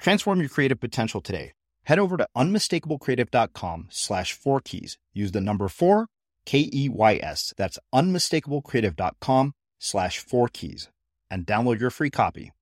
Transform 0.00 0.40
your 0.40 0.48
creative 0.48 0.80
potential 0.80 1.20
today. 1.20 1.52
Head 1.84 1.98
over 1.98 2.16
to 2.16 2.26
unmistakablecreative.com 2.36 3.88
slash 3.90 4.32
four 4.32 4.60
keys. 4.60 4.98
Use 5.12 5.32
the 5.32 5.40
number 5.40 5.68
four, 5.68 6.06
K 6.46 6.68
E 6.72 6.88
Y 6.88 7.20
S. 7.22 7.52
That's 7.56 7.78
unmistakablecreative.com 7.94 9.52
slash 9.78 10.18
four 10.18 10.48
keys 10.48 10.88
and 11.30 11.46
download 11.46 11.80
your 11.80 11.90
free 11.90 12.10
copy. 12.10 12.52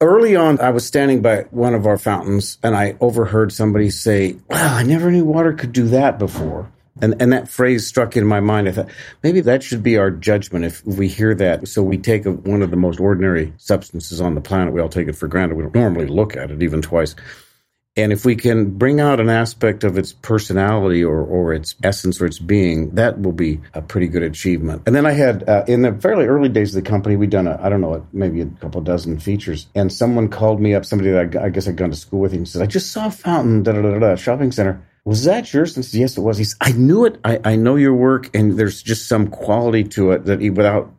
Early 0.00 0.36
on, 0.36 0.60
I 0.60 0.70
was 0.70 0.86
standing 0.86 1.22
by 1.22 1.42
one 1.50 1.74
of 1.74 1.86
our 1.86 1.98
fountains 1.98 2.58
and 2.62 2.76
I 2.76 2.96
overheard 3.00 3.52
somebody 3.52 3.90
say, 3.90 4.36
Wow, 4.48 4.76
I 4.76 4.82
never 4.84 5.10
knew 5.10 5.24
water 5.24 5.52
could 5.52 5.72
do 5.72 5.88
that 5.88 6.18
before. 6.18 6.70
And 7.00 7.20
and 7.20 7.32
that 7.32 7.48
phrase 7.48 7.86
struck 7.86 8.16
in 8.16 8.26
my 8.26 8.40
mind. 8.40 8.68
I 8.68 8.72
thought 8.72 8.88
maybe 9.22 9.40
that 9.42 9.62
should 9.62 9.82
be 9.82 9.96
our 9.96 10.10
judgment 10.10 10.64
if 10.64 10.84
we 10.84 11.08
hear 11.08 11.34
that. 11.34 11.68
So 11.68 11.82
we 11.82 11.98
take 11.98 12.26
a, 12.26 12.32
one 12.32 12.62
of 12.62 12.70
the 12.70 12.76
most 12.76 13.00
ordinary 13.00 13.52
substances 13.56 14.20
on 14.20 14.34
the 14.34 14.40
planet. 14.40 14.74
We 14.74 14.80
all 14.80 14.88
take 14.88 15.08
it 15.08 15.16
for 15.16 15.28
granted. 15.28 15.56
We 15.56 15.62
don't 15.62 15.74
normally 15.74 16.06
look 16.06 16.36
at 16.36 16.50
it 16.50 16.62
even 16.62 16.82
twice. 16.82 17.14
And 17.98 18.12
if 18.12 18.24
we 18.24 18.36
can 18.36 18.78
bring 18.78 19.00
out 19.00 19.18
an 19.18 19.28
aspect 19.28 19.82
of 19.82 19.98
its 19.98 20.12
personality 20.12 21.02
or, 21.02 21.20
or 21.20 21.52
its 21.52 21.74
essence 21.82 22.20
or 22.20 22.26
its 22.26 22.38
being, 22.38 22.94
that 22.94 23.20
will 23.20 23.32
be 23.32 23.60
a 23.74 23.82
pretty 23.82 24.06
good 24.06 24.22
achievement. 24.22 24.82
And 24.86 24.94
then 24.94 25.04
I 25.04 25.10
had, 25.10 25.48
uh, 25.48 25.64
in 25.66 25.82
the 25.82 25.92
fairly 25.94 26.26
early 26.26 26.48
days 26.48 26.76
of 26.76 26.84
the 26.84 26.88
company, 26.88 27.16
we'd 27.16 27.30
done, 27.30 27.48
I 27.48 27.68
don't 27.68 27.80
know, 27.80 28.06
maybe 28.12 28.40
a 28.42 28.46
couple 28.46 28.80
dozen 28.82 29.18
features. 29.18 29.66
And 29.74 29.92
someone 29.92 30.28
called 30.28 30.60
me 30.60 30.76
up, 30.76 30.84
somebody 30.84 31.10
that 31.10 31.36
I, 31.36 31.46
I 31.46 31.48
guess 31.48 31.66
I'd 31.66 31.74
gone 31.74 31.90
to 31.90 31.96
school 31.96 32.20
with, 32.20 32.32
and 32.32 32.46
said, 32.46 32.62
I 32.62 32.66
just 32.66 32.92
saw 32.92 33.08
a 33.08 33.10
fountain, 33.10 33.64
da 33.64 33.72
da 33.72 33.82
da 33.82 33.98
da, 33.98 34.14
shopping 34.14 34.52
center 34.52 34.80
was 35.08 35.24
that 35.24 35.54
yours? 35.54 35.74
And 35.74 35.82
said, 35.82 36.00
yes, 36.00 36.18
it 36.18 36.20
was. 36.20 36.36
He 36.36 36.44
said, 36.44 36.58
I 36.60 36.72
knew 36.72 37.06
it. 37.06 37.18
I, 37.24 37.40
I 37.42 37.56
know 37.56 37.76
your 37.76 37.94
work, 37.94 38.28
and 38.36 38.58
there's 38.58 38.82
just 38.82 39.08
some 39.08 39.28
quality 39.28 39.82
to 39.84 40.10
it 40.10 40.26
that 40.26 40.42
he, 40.42 40.50
without 40.50 40.92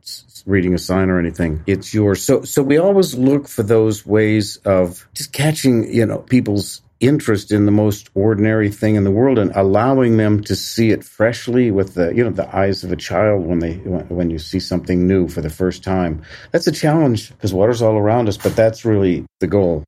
reading 0.48 0.74
a 0.74 0.80
sign 0.80 1.12
or 1.12 1.20
anything, 1.20 1.64
it's 1.68 1.94
yours. 1.94 2.24
So, 2.24 2.42
so 2.42 2.64
we 2.64 2.80
always 2.80 3.14
look 3.14 3.48
for 3.48 3.62
those 3.62 4.08
ways 4.08 4.58
of 4.66 5.08
just 5.14 5.32
catching, 5.32 5.94
you 5.94 6.08
know, 6.08 6.18
people's 6.18 6.82
interest 7.00 7.52
in 7.52 7.68
the 7.68 7.72
most 7.72 8.10
ordinary 8.16 8.72
thing 8.72 8.96
in 8.96 9.04
the 9.04 9.12
world 9.12 9.38
and 9.38 9.52
allowing 9.56 10.18
them 10.18 10.42
to 10.42 10.56
see 10.56 10.90
it 10.90 11.04
freshly 11.04 11.70
with 11.70 11.94
the 11.94 12.14
you 12.14 12.22
know 12.22 12.30
the 12.30 12.54
eyes 12.54 12.84
of 12.84 12.92
a 12.92 12.96
child 12.98 13.46
when 13.46 13.60
they 13.60 13.76
when 13.76 14.30
you 14.30 14.38
see 14.38 14.60
something 14.60 15.08
new 15.08 15.26
for 15.26 15.40
the 15.40 15.50
first 15.50 15.82
time 15.82 16.22
that's 16.52 16.68
a 16.68 16.74
challenge 16.74 17.30
because 17.30 17.54
water's 17.54 17.82
all 17.82 17.96
around 17.96 18.28
us 18.28 18.36
but 18.36 18.54
that's 18.54 18.84
really 18.84 19.26
the 19.40 19.48
goal 19.48 19.82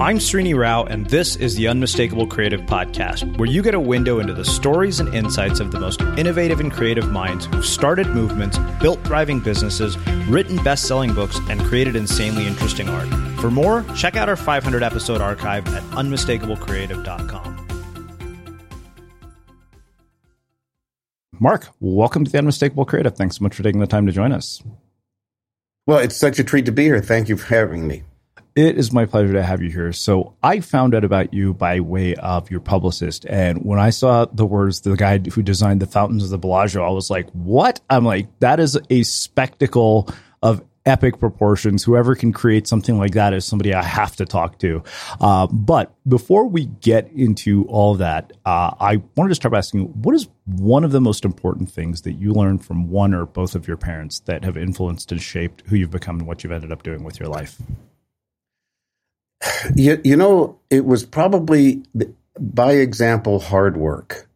I'm 0.00 0.16
Srini 0.16 0.56
Rao, 0.56 0.84
and 0.84 1.04
this 1.10 1.36
is 1.36 1.56
the 1.56 1.68
Unmistakable 1.68 2.26
Creative 2.26 2.62
Podcast, 2.62 3.36
where 3.36 3.46
you 3.46 3.62
get 3.62 3.74
a 3.74 3.80
window 3.80 4.18
into 4.18 4.32
the 4.32 4.46
stories 4.46 4.98
and 4.98 5.14
insights 5.14 5.60
of 5.60 5.72
the 5.72 5.78
most 5.78 6.00
innovative 6.00 6.58
and 6.58 6.72
creative 6.72 7.10
minds 7.10 7.44
who've 7.44 7.66
started 7.66 8.06
movements, 8.06 8.56
built 8.80 8.98
thriving 9.04 9.40
businesses, 9.40 9.98
written 10.26 10.56
best 10.64 10.88
selling 10.88 11.12
books, 11.12 11.38
and 11.50 11.60
created 11.60 11.96
insanely 11.96 12.46
interesting 12.46 12.88
art. 12.88 13.08
For 13.40 13.50
more, 13.50 13.84
check 13.94 14.16
out 14.16 14.26
our 14.26 14.36
500 14.36 14.82
episode 14.82 15.20
archive 15.20 15.68
at 15.68 15.82
unmistakablecreative.com. 15.90 17.66
Mark, 21.38 21.68
welcome 21.78 22.24
to 22.24 22.32
the 22.32 22.38
Unmistakable 22.38 22.86
Creative. 22.86 23.14
Thanks 23.14 23.36
so 23.36 23.42
much 23.42 23.54
for 23.54 23.62
taking 23.62 23.80
the 23.80 23.86
time 23.86 24.06
to 24.06 24.12
join 24.12 24.32
us. 24.32 24.62
Well, 25.86 25.98
it's 25.98 26.16
such 26.16 26.38
a 26.38 26.44
treat 26.44 26.64
to 26.64 26.72
be 26.72 26.84
here. 26.84 27.02
Thank 27.02 27.28
you 27.28 27.36
for 27.36 27.54
having 27.54 27.86
me. 27.86 28.04
It 28.56 28.76
is 28.76 28.92
my 28.92 29.04
pleasure 29.04 29.32
to 29.34 29.42
have 29.42 29.62
you 29.62 29.70
here. 29.70 29.92
So 29.92 30.34
I 30.42 30.60
found 30.60 30.94
out 30.94 31.04
about 31.04 31.32
you 31.32 31.54
by 31.54 31.80
way 31.80 32.16
of 32.16 32.50
your 32.50 32.60
publicist. 32.60 33.24
And 33.26 33.64
when 33.64 33.78
I 33.78 33.90
saw 33.90 34.24
the 34.24 34.46
words, 34.46 34.80
the 34.80 34.96
guy 34.96 35.18
who 35.18 35.42
designed 35.42 35.80
the 35.80 35.86
fountains 35.86 36.24
of 36.24 36.30
the 36.30 36.38
Bellagio, 36.38 36.84
I 36.84 36.90
was 36.90 37.10
like, 37.10 37.30
what? 37.30 37.80
I'm 37.88 38.04
like, 38.04 38.26
that 38.40 38.58
is 38.58 38.78
a 38.90 39.04
spectacle 39.04 40.12
of 40.42 40.64
epic 40.84 41.20
proportions. 41.20 41.84
Whoever 41.84 42.14
can 42.14 42.32
create 42.32 42.66
something 42.66 42.98
like 42.98 43.12
that 43.12 43.34
is 43.34 43.44
somebody 43.44 43.72
I 43.72 43.82
have 43.82 44.16
to 44.16 44.24
talk 44.24 44.58
to. 44.60 44.82
Uh, 45.20 45.46
but 45.46 45.94
before 46.08 46.48
we 46.48 46.64
get 46.64 47.10
into 47.12 47.66
all 47.66 47.94
that, 47.96 48.32
uh, 48.44 48.72
I 48.80 49.02
wanted 49.14 49.28
to 49.28 49.34
start 49.36 49.52
by 49.52 49.58
asking 49.58 50.02
what 50.02 50.14
is 50.14 50.28
one 50.46 50.82
of 50.82 50.90
the 50.90 51.00
most 51.00 51.24
important 51.24 51.70
things 51.70 52.02
that 52.02 52.14
you 52.14 52.32
learned 52.32 52.64
from 52.64 52.88
one 52.90 53.14
or 53.14 53.26
both 53.26 53.54
of 53.54 53.68
your 53.68 53.76
parents 53.76 54.20
that 54.20 54.42
have 54.42 54.56
influenced 54.56 55.12
and 55.12 55.20
shaped 55.20 55.62
who 55.66 55.76
you've 55.76 55.90
become 55.90 56.18
and 56.18 56.26
what 56.26 56.42
you've 56.42 56.52
ended 56.52 56.72
up 56.72 56.82
doing 56.82 57.04
with 57.04 57.20
your 57.20 57.28
life? 57.28 57.60
You, 59.74 60.00
you 60.04 60.16
know, 60.16 60.58
it 60.70 60.84
was 60.84 61.04
probably 61.04 61.82
by 62.38 62.72
example 62.72 63.40
hard 63.40 63.76
work. 63.76 64.28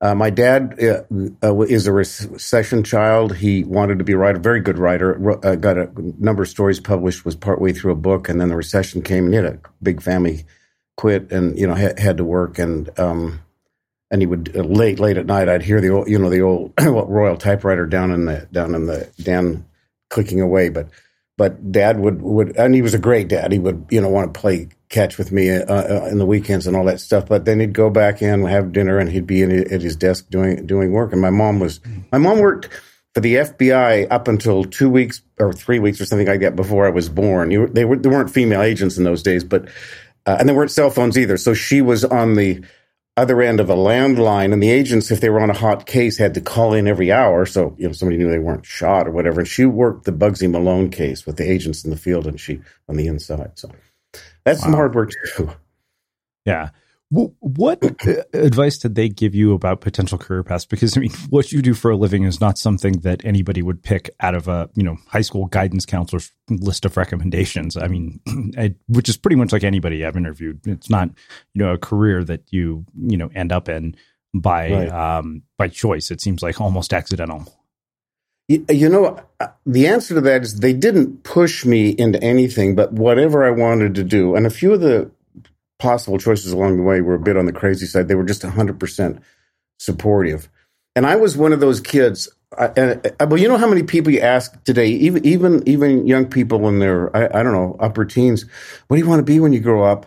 Uh, 0.00 0.14
my 0.14 0.30
dad 0.30 0.78
uh, 0.82 1.02
uh, 1.42 1.60
is 1.62 1.86
a 1.88 1.92
recession 1.92 2.84
child. 2.84 3.36
He 3.36 3.64
wanted 3.64 3.98
to 3.98 4.04
be 4.04 4.12
a 4.12 4.16
writer, 4.16 4.38
very 4.38 4.60
good 4.60 4.78
writer. 4.78 5.44
Uh, 5.44 5.56
got 5.56 5.76
a 5.76 5.90
number 6.18 6.44
of 6.44 6.48
stories 6.48 6.78
published. 6.78 7.24
Was 7.24 7.34
partway 7.34 7.72
through 7.72 7.92
a 7.92 7.96
book, 7.96 8.28
and 8.28 8.40
then 8.40 8.48
the 8.48 8.56
recession 8.56 9.02
came, 9.02 9.24
and 9.24 9.34
he 9.34 9.36
had 9.38 9.46
a 9.46 9.58
big 9.82 10.00
family, 10.00 10.44
quit, 10.96 11.32
and 11.32 11.58
you 11.58 11.66
know 11.66 11.74
had, 11.74 11.98
had 11.98 12.16
to 12.18 12.24
work. 12.24 12.60
And 12.60 12.88
um, 12.98 13.40
and 14.10 14.22
he 14.22 14.26
would 14.26 14.56
uh, 14.56 14.62
late 14.62 15.00
late 15.00 15.16
at 15.16 15.26
night, 15.26 15.48
I'd 15.48 15.62
hear 15.62 15.80
the 15.80 15.90
old, 15.90 16.08
you 16.08 16.18
know 16.18 16.30
the 16.30 16.42
old 16.42 16.72
Royal 16.80 17.36
typewriter 17.36 17.86
down 17.86 18.12
in 18.12 18.26
the 18.26 18.46
down 18.52 18.76
in 18.76 18.86
the 18.86 19.10
den 19.20 19.66
clicking 20.10 20.40
away. 20.40 20.68
But 20.68 20.88
but 21.38 21.72
dad 21.72 21.98
would 21.98 22.20
would 22.20 22.54
and 22.56 22.74
he 22.74 22.82
was 22.82 22.92
a 22.92 22.98
great 22.98 23.28
dad 23.28 23.50
he 23.50 23.58
would 23.58 23.86
you 23.88 24.02
know 24.02 24.10
want 24.10 24.34
to 24.34 24.38
play 24.38 24.68
catch 24.90 25.16
with 25.16 25.32
me 25.32 25.50
uh, 25.50 25.64
uh, 25.64 26.08
in 26.10 26.18
the 26.18 26.26
weekends 26.26 26.66
and 26.66 26.76
all 26.76 26.84
that 26.84 27.00
stuff 27.00 27.26
but 27.26 27.46
then 27.46 27.60
he'd 27.60 27.72
go 27.72 27.88
back 27.88 28.20
in 28.20 28.44
have 28.44 28.72
dinner 28.72 28.98
and 28.98 29.10
he'd 29.10 29.26
be 29.26 29.40
in, 29.40 29.50
at 29.72 29.80
his 29.80 29.96
desk 29.96 30.28
doing 30.28 30.66
doing 30.66 30.92
work 30.92 31.12
and 31.12 31.22
my 31.22 31.30
mom 31.30 31.58
was 31.58 31.80
my 32.12 32.18
mom 32.18 32.38
worked 32.38 32.68
for 33.14 33.20
the 33.22 33.34
FBI 33.34 34.06
up 34.10 34.28
until 34.28 34.64
two 34.64 34.88
weeks 34.88 35.22
or 35.38 35.52
three 35.52 35.78
weeks 35.78 36.00
or 36.00 36.04
something 36.04 36.26
like 36.26 36.40
that 36.40 36.54
before 36.54 36.86
I 36.86 36.90
was 36.90 37.08
born. 37.08 37.50
You, 37.50 37.66
they 37.66 37.84
were, 37.84 37.96
there 37.96 38.12
weren't 38.12 38.30
female 38.30 38.62
agents 38.62 38.96
in 38.96 39.04
those 39.04 39.24
days, 39.24 39.42
but 39.42 39.68
uh, 40.26 40.36
and 40.38 40.48
there 40.48 40.54
weren't 40.54 40.70
cell 40.70 40.90
phones 40.90 41.16
either. 41.16 41.36
So 41.36 41.54
she 41.54 41.80
was 41.80 42.04
on 42.04 42.34
the 42.34 42.62
other 43.18 43.42
end 43.42 43.60
of 43.60 43.68
a 43.68 43.74
landline, 43.74 44.52
and 44.52 44.62
the 44.62 44.70
agents, 44.70 45.10
if 45.10 45.20
they 45.20 45.28
were 45.28 45.40
on 45.40 45.50
a 45.50 45.54
hot 45.54 45.86
case, 45.86 46.16
had 46.16 46.34
to 46.34 46.40
call 46.40 46.72
in 46.72 46.88
every 46.88 47.12
hour. 47.12 47.44
So, 47.44 47.74
you 47.76 47.86
know, 47.86 47.92
somebody 47.92 48.16
knew 48.16 48.30
they 48.30 48.38
weren't 48.38 48.64
shot 48.64 49.06
or 49.06 49.10
whatever. 49.10 49.40
And 49.40 49.48
she 49.48 49.66
worked 49.66 50.04
the 50.04 50.12
Bugsy 50.12 50.50
Malone 50.50 50.90
case 50.90 51.26
with 51.26 51.36
the 51.36 51.50
agents 51.50 51.84
in 51.84 51.90
the 51.90 51.96
field 51.96 52.26
and 52.26 52.40
she 52.40 52.60
on 52.88 52.96
the 52.96 53.06
inside. 53.06 53.58
So 53.58 53.70
that's 54.44 54.60
wow. 54.60 54.66
some 54.66 54.74
hard 54.74 54.94
work 54.94 55.10
too. 55.36 55.50
Yeah. 56.44 56.70
What 57.10 57.82
advice 58.34 58.76
did 58.76 58.94
they 58.94 59.08
give 59.08 59.34
you 59.34 59.54
about 59.54 59.80
potential 59.80 60.18
career 60.18 60.42
paths? 60.42 60.66
Because 60.66 60.94
I 60.94 61.00
mean, 61.00 61.10
what 61.30 61.52
you 61.52 61.62
do 61.62 61.72
for 61.72 61.90
a 61.90 61.96
living 61.96 62.24
is 62.24 62.38
not 62.38 62.58
something 62.58 63.00
that 63.00 63.24
anybody 63.24 63.62
would 63.62 63.82
pick 63.82 64.10
out 64.20 64.34
of 64.34 64.46
a 64.46 64.68
you 64.74 64.82
know 64.82 64.98
high 65.06 65.22
school 65.22 65.46
guidance 65.46 65.86
counselor's 65.86 66.30
list 66.50 66.84
of 66.84 66.98
recommendations. 66.98 67.78
I 67.78 67.88
mean, 67.88 68.20
I, 68.58 68.74
which 68.88 69.08
is 69.08 69.16
pretty 69.16 69.36
much 69.36 69.52
like 69.52 69.64
anybody 69.64 70.04
I've 70.04 70.16
interviewed. 70.18 70.60
It's 70.66 70.90
not 70.90 71.08
you 71.54 71.64
know 71.64 71.72
a 71.72 71.78
career 71.78 72.22
that 72.24 72.42
you 72.50 72.84
you 72.94 73.16
know 73.16 73.30
end 73.34 73.52
up 73.52 73.70
in 73.70 73.96
by 74.34 74.70
right. 74.70 74.88
um, 74.90 75.42
by 75.56 75.68
choice. 75.68 76.10
It 76.10 76.20
seems 76.20 76.42
like 76.42 76.60
almost 76.60 76.92
accidental. 76.92 77.46
You, 78.48 78.64
you 78.70 78.88
know, 78.88 79.22
uh, 79.40 79.48
the 79.66 79.86
answer 79.86 80.14
to 80.14 80.20
that 80.22 80.42
is 80.42 80.60
they 80.60 80.72
didn't 80.72 81.22
push 81.22 81.64
me 81.64 81.90
into 81.90 82.22
anything, 82.22 82.74
but 82.74 82.92
whatever 82.92 83.46
I 83.46 83.50
wanted 83.50 83.94
to 83.96 84.04
do, 84.04 84.34
and 84.34 84.46
a 84.46 84.50
few 84.50 84.72
of 84.72 84.80
the 84.80 85.10
possible 85.78 86.18
choices 86.18 86.52
along 86.52 86.76
the 86.76 86.82
way 86.82 87.00
were 87.00 87.14
a 87.14 87.20
bit 87.20 87.36
on 87.36 87.46
the 87.46 87.52
crazy 87.52 87.86
side. 87.86 88.08
They 88.08 88.14
were 88.14 88.24
just 88.24 88.42
100% 88.42 89.20
supportive. 89.78 90.48
And 90.96 91.06
I 91.06 91.16
was 91.16 91.36
one 91.36 91.52
of 91.52 91.60
those 91.60 91.80
kids. 91.80 92.28
I, 92.58 92.98
I, 93.20 93.24
well, 93.24 93.38
you 93.38 93.48
know 93.48 93.58
how 93.58 93.68
many 93.68 93.82
people 93.82 94.12
you 94.12 94.20
ask 94.20 94.64
today, 94.64 94.88
even 94.88 95.24
even 95.26 95.68
even 95.68 96.06
young 96.06 96.26
people 96.26 96.66
in 96.66 96.78
their 96.78 97.14
I, 97.14 97.40
I, 97.40 97.42
don't 97.42 97.52
know 97.52 97.76
upper 97.78 98.06
teens, 98.06 98.46
what 98.86 98.96
do 98.96 99.02
you 99.02 99.08
want 99.08 99.18
to 99.18 99.32
be 99.32 99.38
when 99.38 99.52
you 99.52 99.60
grow 99.60 99.84
up? 99.84 100.06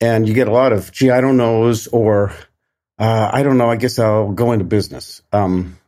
and 0.00 0.28
you 0.28 0.34
get 0.34 0.48
a 0.48 0.52
lot 0.52 0.72
of 0.72 0.92
gee 0.92 1.10
i 1.10 1.20
don't 1.20 1.36
knows 1.36 1.86
or 1.88 2.32
uh, 2.98 3.30
i 3.32 3.42
don't 3.42 3.58
know 3.58 3.70
i 3.70 3.76
guess 3.76 3.98
i'll 3.98 4.32
go 4.32 4.52
into 4.52 4.64
business 4.64 5.22
um, 5.32 5.78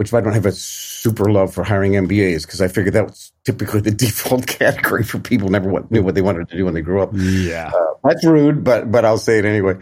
which 0.00 0.14
I 0.14 0.22
don't 0.22 0.32
have 0.32 0.46
a 0.46 0.52
super 0.52 1.30
love 1.30 1.52
for 1.52 1.62
hiring 1.62 1.92
MBAs 1.92 2.46
because 2.46 2.62
I 2.62 2.68
figured 2.68 2.94
that 2.94 3.04
was 3.04 3.32
typically 3.44 3.82
the 3.82 3.90
default 4.06 4.46
category 4.46 5.04
for 5.04 5.18
people 5.18 5.50
never 5.50 5.84
knew 5.90 6.02
what 6.02 6.14
they 6.14 6.22
wanted 6.22 6.48
to 6.48 6.56
do 6.56 6.64
when 6.64 6.72
they 6.72 6.80
grew 6.80 7.02
up. 7.02 7.10
Yeah, 7.12 7.70
uh, 7.70 7.94
that's 8.02 8.24
rude, 8.24 8.64
but 8.64 8.90
but 8.90 9.04
I'll 9.04 9.18
say 9.18 9.40
it 9.40 9.44
anyway. 9.44 9.76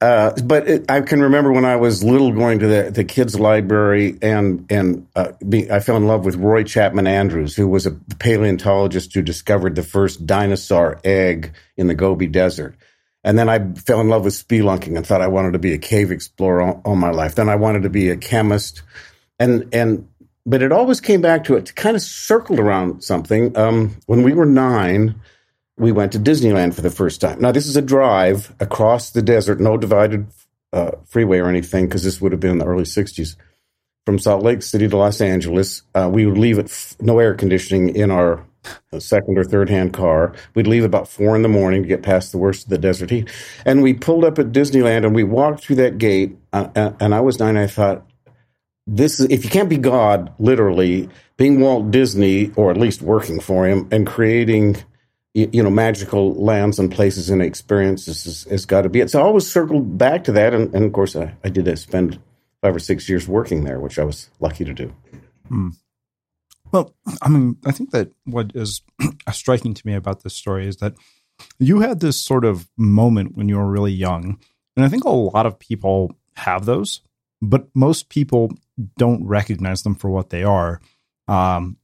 Uh, 0.00 0.32
but 0.42 0.66
it, 0.66 0.90
I 0.90 1.00
can 1.02 1.22
remember 1.22 1.52
when 1.52 1.64
I 1.64 1.76
was 1.76 2.02
little 2.02 2.32
going 2.32 2.58
to 2.58 2.66
the, 2.66 2.90
the 2.90 3.04
kids' 3.04 3.38
library 3.38 4.18
and 4.20 4.66
and 4.68 5.06
uh, 5.14 5.30
be, 5.48 5.70
I 5.70 5.78
fell 5.78 5.96
in 5.96 6.08
love 6.08 6.24
with 6.24 6.34
Roy 6.34 6.64
Chapman 6.64 7.06
Andrews, 7.06 7.54
who 7.54 7.68
was 7.68 7.86
a 7.86 7.92
paleontologist 8.18 9.14
who 9.14 9.22
discovered 9.22 9.76
the 9.76 9.84
first 9.84 10.26
dinosaur 10.26 10.98
egg 11.04 11.54
in 11.76 11.86
the 11.86 11.94
Gobi 11.94 12.26
Desert. 12.26 12.74
And 13.22 13.38
then 13.38 13.48
I 13.48 13.74
fell 13.74 14.00
in 14.00 14.08
love 14.08 14.24
with 14.24 14.34
spelunking 14.34 14.96
and 14.96 15.06
thought 15.06 15.22
I 15.22 15.28
wanted 15.28 15.52
to 15.52 15.60
be 15.60 15.72
a 15.72 15.78
cave 15.78 16.10
explorer 16.10 16.62
all, 16.62 16.82
all 16.84 16.96
my 16.96 17.10
life. 17.10 17.36
Then 17.36 17.48
I 17.48 17.54
wanted 17.54 17.84
to 17.84 17.90
be 17.90 18.10
a 18.10 18.16
chemist 18.16 18.82
and 19.42 19.74
and 19.74 20.08
but 20.46 20.62
it 20.62 20.72
always 20.72 21.00
came 21.00 21.20
back 21.20 21.44
to 21.44 21.56
it. 21.56 21.74
Kind 21.74 21.96
of 21.96 22.02
circled 22.02 22.58
around 22.58 23.02
something. 23.02 23.56
Um, 23.56 23.96
when 24.06 24.22
we 24.22 24.32
were 24.32 24.46
nine, 24.46 25.20
we 25.76 25.92
went 25.92 26.12
to 26.12 26.18
Disneyland 26.18 26.74
for 26.74 26.80
the 26.80 26.90
first 26.90 27.20
time. 27.20 27.40
Now 27.40 27.52
this 27.52 27.66
is 27.66 27.76
a 27.76 27.82
drive 27.82 28.54
across 28.60 29.10
the 29.10 29.22
desert, 29.22 29.60
no 29.60 29.76
divided 29.76 30.26
uh, 30.72 30.92
freeway 31.06 31.38
or 31.38 31.48
anything, 31.48 31.86
because 31.86 32.04
this 32.04 32.20
would 32.20 32.32
have 32.32 32.40
been 32.40 32.52
in 32.52 32.58
the 32.58 32.66
early 32.66 32.84
'60s. 32.84 33.36
From 34.04 34.18
Salt 34.18 34.42
Lake 34.42 34.62
City 34.62 34.88
to 34.88 34.96
Los 34.96 35.20
Angeles, 35.20 35.82
uh, 35.94 36.10
we 36.12 36.26
would 36.26 36.38
leave 36.38 36.58
at 36.58 36.64
f- 36.64 36.96
no 37.00 37.20
air 37.20 37.34
conditioning 37.34 37.94
in 37.94 38.10
our 38.10 38.44
uh, 38.92 38.98
second 38.98 39.38
or 39.38 39.44
third 39.44 39.70
hand 39.70 39.92
car. 39.92 40.34
We'd 40.54 40.66
leave 40.66 40.84
about 40.84 41.08
four 41.08 41.36
in 41.36 41.42
the 41.42 41.48
morning 41.48 41.82
to 41.82 41.88
get 41.88 42.02
past 42.02 42.32
the 42.32 42.38
worst 42.38 42.64
of 42.64 42.70
the 42.70 42.78
desert 42.78 43.10
heat. 43.10 43.30
And 43.64 43.80
we 43.80 43.94
pulled 43.94 44.24
up 44.24 44.40
at 44.40 44.50
Disneyland 44.52 45.04
and 45.04 45.14
we 45.14 45.22
walked 45.24 45.64
through 45.64 45.76
that 45.76 45.98
gate. 45.98 46.36
Uh, 46.52 46.92
and 47.00 47.14
I 47.14 47.20
was 47.20 47.38
nine. 47.38 47.56
I 47.56 47.68
thought, 47.68 48.04
this 48.86 49.20
is 49.20 49.26
if 49.30 49.44
you 49.44 49.50
can't 49.50 49.68
be 49.68 49.78
God, 49.78 50.32
literally 50.38 51.08
being 51.36 51.60
Walt 51.60 51.90
Disney, 51.90 52.52
or 52.56 52.70
at 52.70 52.76
least 52.76 53.02
working 53.02 53.40
for 53.40 53.66
him 53.66 53.88
and 53.90 54.06
creating, 54.06 54.76
you 55.34 55.62
know, 55.62 55.70
magical 55.70 56.34
lands 56.34 56.78
and 56.78 56.90
places 56.90 57.30
and 57.30 57.42
experiences 57.42 58.44
has, 58.48 58.66
got 58.66 58.82
to 58.82 58.88
be 58.88 59.00
it. 59.00 59.10
So 59.10 59.20
I 59.20 59.24
always 59.24 59.50
circled 59.50 59.98
back 59.98 60.24
to 60.24 60.32
that, 60.32 60.54
and, 60.54 60.74
and 60.74 60.84
of 60.84 60.92
course 60.92 61.16
I, 61.16 61.34
I 61.44 61.48
did 61.48 61.78
spend 61.78 62.18
five 62.60 62.76
or 62.76 62.80
six 62.80 63.08
years 63.08 63.26
working 63.26 63.64
there, 63.64 63.80
which 63.80 63.98
I 63.98 64.04
was 64.04 64.30
lucky 64.40 64.64
to 64.64 64.74
do. 64.74 64.94
Hmm. 65.48 65.70
Well, 66.70 66.94
I 67.20 67.28
mean, 67.28 67.58
I 67.66 67.72
think 67.72 67.90
that 67.90 68.12
what 68.24 68.52
is 68.54 68.82
striking 69.32 69.74
to 69.74 69.86
me 69.86 69.94
about 69.94 70.22
this 70.22 70.34
story 70.34 70.66
is 70.66 70.78
that 70.78 70.94
you 71.58 71.80
had 71.80 72.00
this 72.00 72.20
sort 72.20 72.44
of 72.44 72.68
moment 72.76 73.36
when 73.36 73.48
you 73.48 73.56
were 73.56 73.70
really 73.70 73.92
young, 73.92 74.38
and 74.76 74.84
I 74.84 74.88
think 74.88 75.04
a 75.04 75.10
lot 75.10 75.46
of 75.46 75.58
people 75.58 76.16
have 76.36 76.64
those, 76.64 77.02
but 77.42 77.68
most 77.74 78.08
people 78.08 78.52
don't 78.96 79.26
recognize 79.26 79.82
them 79.82 79.94
for 79.94 80.10
what 80.10 80.30
they 80.30 80.42
are 80.42 80.80
um, 81.28 81.76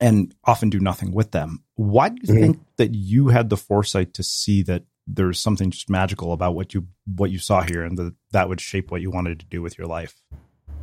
and 0.00 0.34
often 0.44 0.70
do 0.70 0.80
nothing 0.80 1.12
with 1.12 1.30
them. 1.30 1.62
Why 1.74 2.08
do 2.10 2.16
you 2.20 2.34
mm-hmm. 2.34 2.42
think 2.42 2.60
that 2.76 2.94
you 2.94 3.28
had 3.28 3.50
the 3.50 3.56
foresight 3.56 4.14
to 4.14 4.22
see 4.22 4.62
that 4.64 4.84
there's 5.06 5.40
something 5.40 5.70
just 5.70 5.88
magical 5.88 6.32
about 6.32 6.54
what 6.54 6.74
you 6.74 6.86
what 7.16 7.30
you 7.30 7.38
saw 7.38 7.62
here 7.62 7.82
and 7.82 7.96
that 7.96 8.14
that 8.32 8.48
would 8.48 8.60
shape 8.60 8.90
what 8.90 9.00
you 9.00 9.10
wanted 9.10 9.40
to 9.40 9.46
do 9.46 9.62
with 9.62 9.78
your 9.78 9.86
life? 9.86 10.20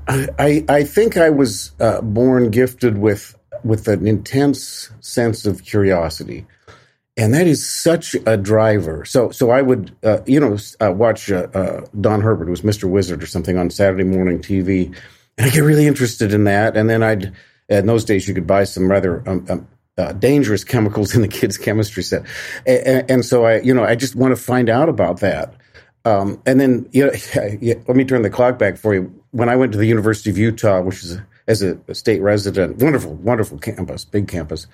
I, 0.08 0.64
I 0.70 0.84
think 0.84 1.18
I 1.18 1.32
was 1.32 1.72
uh, 1.80 2.02
born 2.02 2.50
gifted 2.52 2.98
with 2.98 3.38
with 3.64 3.88
an 3.88 4.08
intense 4.08 4.92
sense 5.00 5.46
of 5.46 5.64
curiosity 5.64 6.46
and 7.18 7.34
that 7.34 7.48
is 7.48 7.68
such 7.68 8.16
a 8.26 8.36
driver. 8.36 9.06
So, 9.06 9.30
so 9.32 9.50
I 9.50 9.62
would, 9.62 9.96
uh, 10.04 10.20
you 10.26 10.40
know, 10.40 10.58
uh, 10.82 10.92
watch 10.92 11.32
uh, 11.32 11.48
uh 11.54 11.86
Don 12.00 12.22
Herbert, 12.22 12.46
who 12.46 12.52
was 12.52 12.62
Mr. 12.62 12.90
Wizard 12.90 13.24
or 13.24 13.26
something 13.26 13.58
on 13.58 13.70
Saturday 13.70 14.04
morning 14.04 14.40
TV, 14.40 14.96
and 15.38 15.48
I 15.48 15.54
get 15.54 15.62
really 15.62 15.88
interested 15.88 16.34
in 16.34 16.46
that. 16.46 16.78
And 16.78 16.90
then 16.90 17.04
I'd, 17.04 17.34
in 17.70 17.86
those 17.86 18.06
days, 18.06 18.28
you 18.28 18.34
could 18.34 18.48
buy 18.48 18.64
some 18.64 18.90
rather 18.90 19.28
um, 19.28 19.46
um, 19.50 19.68
uh, 19.98 20.14
dangerous 20.14 20.64
chemicals 20.64 21.16
in 21.16 21.22
the 21.22 21.28
kids' 21.28 21.58
chemistry 21.58 22.04
set. 22.04 22.26
And, 22.66 23.10
and, 23.10 23.26
so 23.26 23.46
I, 23.46 23.62
you 23.62 23.74
know, 23.74 23.84
I 23.84 23.96
just 23.96 24.16
want 24.16 24.36
to 24.36 24.42
find 24.42 24.70
out 24.70 24.90
about 24.90 25.20
that. 25.22 25.54
Um, 26.04 26.42
and 26.46 26.60
then, 26.60 26.88
you 26.92 27.06
know, 27.06 27.12
let 27.88 27.96
me 27.96 28.06
turn 28.06 28.22
the 28.22 28.30
clock 28.30 28.60
back 28.60 28.78
for 28.78 28.94
you. 28.94 29.24
When 29.32 29.50
I 29.50 29.56
went 29.56 29.72
to 29.74 29.78
the 29.78 29.88
University 29.88 30.30
of 30.30 30.38
Utah, 30.38 30.82
which 30.82 31.04
is 31.04 31.16
a, 31.16 31.28
as 31.48 31.62
a, 31.62 31.78
a 31.88 31.96
state 31.96 32.22
resident, 32.22 32.78
wonderful, 32.78 33.14
wonderful 33.16 33.58
campus, 33.58 34.06
big 34.06 34.28
campus 34.28 34.68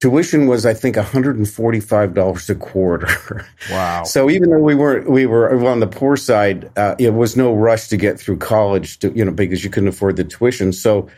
tuition 0.00 0.46
was 0.46 0.66
I 0.66 0.74
think 0.74 0.96
$145 0.96 2.50
a 2.50 2.54
quarter. 2.54 3.46
Wow. 3.70 4.04
so 4.04 4.28
even 4.28 4.50
though 4.50 4.58
we 4.58 4.74
weren't 4.74 5.08
we 5.08 5.24
were 5.24 5.66
on 5.66 5.80
the 5.80 5.86
poor 5.86 6.16
side, 6.16 6.70
uh, 6.76 6.94
it 6.98 7.14
was 7.14 7.34
no 7.36 7.54
rush 7.54 7.88
to 7.88 7.96
get 7.96 8.20
through 8.20 8.36
college 8.36 8.98
to 8.98 9.10
you 9.12 9.24
know 9.24 9.32
because 9.32 9.64
you 9.64 9.70
couldn't 9.70 9.88
afford 9.88 10.16
the 10.16 10.24
tuition. 10.24 10.72
So 10.72 11.08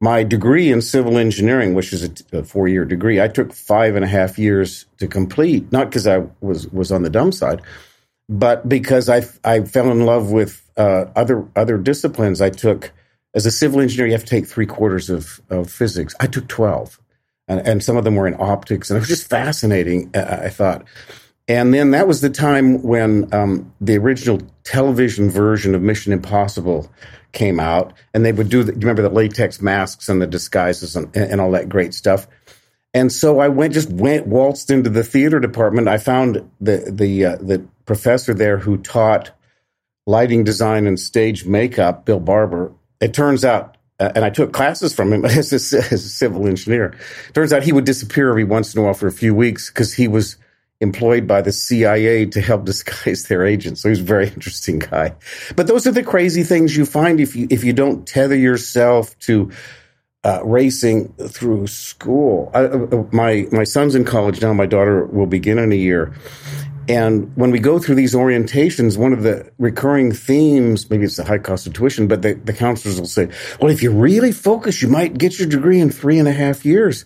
my 0.00 0.24
degree 0.24 0.72
in 0.72 0.80
civil 0.80 1.18
engineering, 1.18 1.74
which 1.74 1.92
is 1.92 2.04
a, 2.04 2.38
a 2.38 2.44
four 2.44 2.68
year 2.68 2.86
degree, 2.86 3.20
I 3.20 3.28
took 3.28 3.52
five 3.52 3.96
and 3.96 4.04
a 4.04 4.08
half 4.08 4.38
years 4.38 4.86
to 4.98 5.06
complete. 5.06 5.70
Not 5.70 5.90
because 5.90 6.06
I 6.06 6.26
was 6.40 6.66
was 6.68 6.90
on 6.90 7.02
the 7.02 7.10
dumb 7.10 7.32
side, 7.32 7.60
but 8.28 8.66
because 8.68 9.10
I 9.10 9.22
I 9.44 9.60
fell 9.60 9.90
in 9.90 10.06
love 10.06 10.32
with 10.32 10.62
uh, 10.76 11.06
other 11.14 11.46
other 11.54 11.76
disciplines. 11.76 12.40
I 12.40 12.48
took 12.48 12.92
as 13.34 13.44
a 13.44 13.50
civil 13.50 13.80
engineer, 13.80 14.06
you 14.06 14.12
have 14.12 14.24
to 14.24 14.30
take 14.30 14.46
three 14.46 14.66
quarters 14.66 15.10
of, 15.10 15.40
of 15.50 15.70
physics. 15.70 16.14
I 16.18 16.26
took 16.26 16.48
twelve 16.48 16.98
and, 17.50 17.66
and 17.66 17.82
some 17.82 17.96
of 17.96 18.04
them 18.04 18.14
were 18.14 18.28
in 18.28 18.36
optics, 18.38 18.88
and 18.88 18.96
it 18.96 19.00
was 19.00 19.08
just 19.08 19.28
fascinating. 19.28 20.10
I 20.14 20.48
thought. 20.48 20.84
And 21.48 21.74
then 21.74 21.90
that 21.90 22.06
was 22.06 22.20
the 22.20 22.30
time 22.30 22.80
when 22.82 23.34
um, 23.34 23.74
the 23.80 23.98
original 23.98 24.40
television 24.62 25.28
version 25.30 25.74
of 25.74 25.82
Mission 25.82 26.12
Impossible 26.12 26.88
came 27.32 27.58
out, 27.58 27.92
and 28.14 28.24
they 28.24 28.30
would 28.30 28.48
do. 28.48 28.62
The, 28.62 28.72
you 28.72 28.78
remember 28.78 29.02
the 29.02 29.10
latex 29.10 29.60
masks 29.60 30.08
and 30.08 30.22
the 30.22 30.28
disguises 30.28 30.94
and, 30.94 31.14
and 31.16 31.40
all 31.40 31.50
that 31.50 31.68
great 31.68 31.92
stuff. 31.92 32.28
And 32.94 33.10
so 33.12 33.40
I 33.40 33.48
went, 33.48 33.74
just 33.74 33.90
went 33.90 34.26
waltzed 34.26 34.70
into 34.70 34.90
the 34.90 35.04
theater 35.04 35.40
department. 35.40 35.88
I 35.88 35.98
found 35.98 36.48
the 36.60 36.88
the 36.88 37.24
uh, 37.24 37.36
the 37.36 37.66
professor 37.84 38.32
there 38.32 38.58
who 38.58 38.76
taught 38.78 39.32
lighting 40.06 40.44
design 40.44 40.86
and 40.86 40.98
stage 40.98 41.44
makeup, 41.46 42.04
Bill 42.04 42.20
Barber. 42.20 42.72
It 43.00 43.12
turns 43.12 43.44
out 43.44 43.76
uh, 44.00 44.12
and 44.14 44.24
I 44.24 44.30
took 44.30 44.52
classes 44.52 44.94
from 44.94 45.12
him 45.12 45.24
as 45.26 45.52
a, 45.52 45.78
as 45.78 45.92
a, 45.92 45.98
civil 45.98 46.46
engineer. 46.46 46.96
Turns 47.34 47.52
out 47.52 47.62
he 47.62 47.72
would 47.72 47.84
disappear 47.84 48.30
every 48.30 48.44
once 48.44 48.74
in 48.74 48.80
a 48.80 48.84
while 48.84 48.94
for 48.94 49.06
a 49.06 49.12
few 49.12 49.34
weeks 49.34 49.68
because 49.68 49.92
he 49.92 50.08
was 50.08 50.36
employed 50.80 51.26
by 51.26 51.42
the 51.42 51.52
CIA 51.52 52.24
to 52.24 52.40
help 52.40 52.64
disguise 52.64 53.24
their 53.24 53.44
agents. 53.46 53.82
So 53.82 53.90
he's 53.90 54.00
a 54.00 54.04
very 54.04 54.28
interesting 54.28 54.78
guy. 54.78 55.14
But 55.54 55.66
those 55.66 55.86
are 55.86 55.92
the 55.92 56.02
crazy 56.02 56.42
things 56.42 56.76
you 56.76 56.86
find 56.86 57.20
if 57.20 57.36
you 57.36 57.46
if 57.50 57.62
you 57.62 57.72
don't 57.72 58.06
tether 58.06 58.36
yourself 58.36 59.16
to 59.20 59.50
uh, 60.24 60.40
racing 60.44 61.12
through 61.28 61.66
school. 61.66 62.50
I, 62.54 62.64
uh, 62.64 63.04
my 63.12 63.46
my 63.52 63.64
son's 63.64 63.94
in 63.94 64.04
college 64.04 64.40
now. 64.40 64.52
My 64.52 64.66
daughter 64.66 65.04
will 65.06 65.26
begin 65.26 65.58
in 65.58 65.72
a 65.72 65.76
year, 65.76 66.14
and 66.90 67.36
when 67.36 67.52
we 67.52 67.60
go 67.60 67.78
through 67.78 67.94
these 67.94 68.14
orientations, 68.14 68.98
one 68.98 69.12
of 69.12 69.22
the 69.22 69.48
recurring 69.58 70.10
themes, 70.10 70.90
maybe 70.90 71.04
it's 71.04 71.14
the 71.14 71.24
high 71.24 71.38
cost 71.38 71.68
of 71.68 71.72
tuition, 71.72 72.08
but 72.08 72.22
the, 72.22 72.34
the 72.34 72.52
counselors 72.52 72.98
will 72.98 73.06
say, 73.06 73.28
well, 73.60 73.70
if 73.70 73.80
you 73.80 73.92
really 73.92 74.32
focus, 74.32 74.82
you 74.82 74.88
might 74.88 75.16
get 75.16 75.38
your 75.38 75.48
degree 75.48 75.78
in 75.78 75.90
three 75.90 76.18
and 76.18 76.26
a 76.26 76.32
half 76.32 76.64
years. 76.64 77.04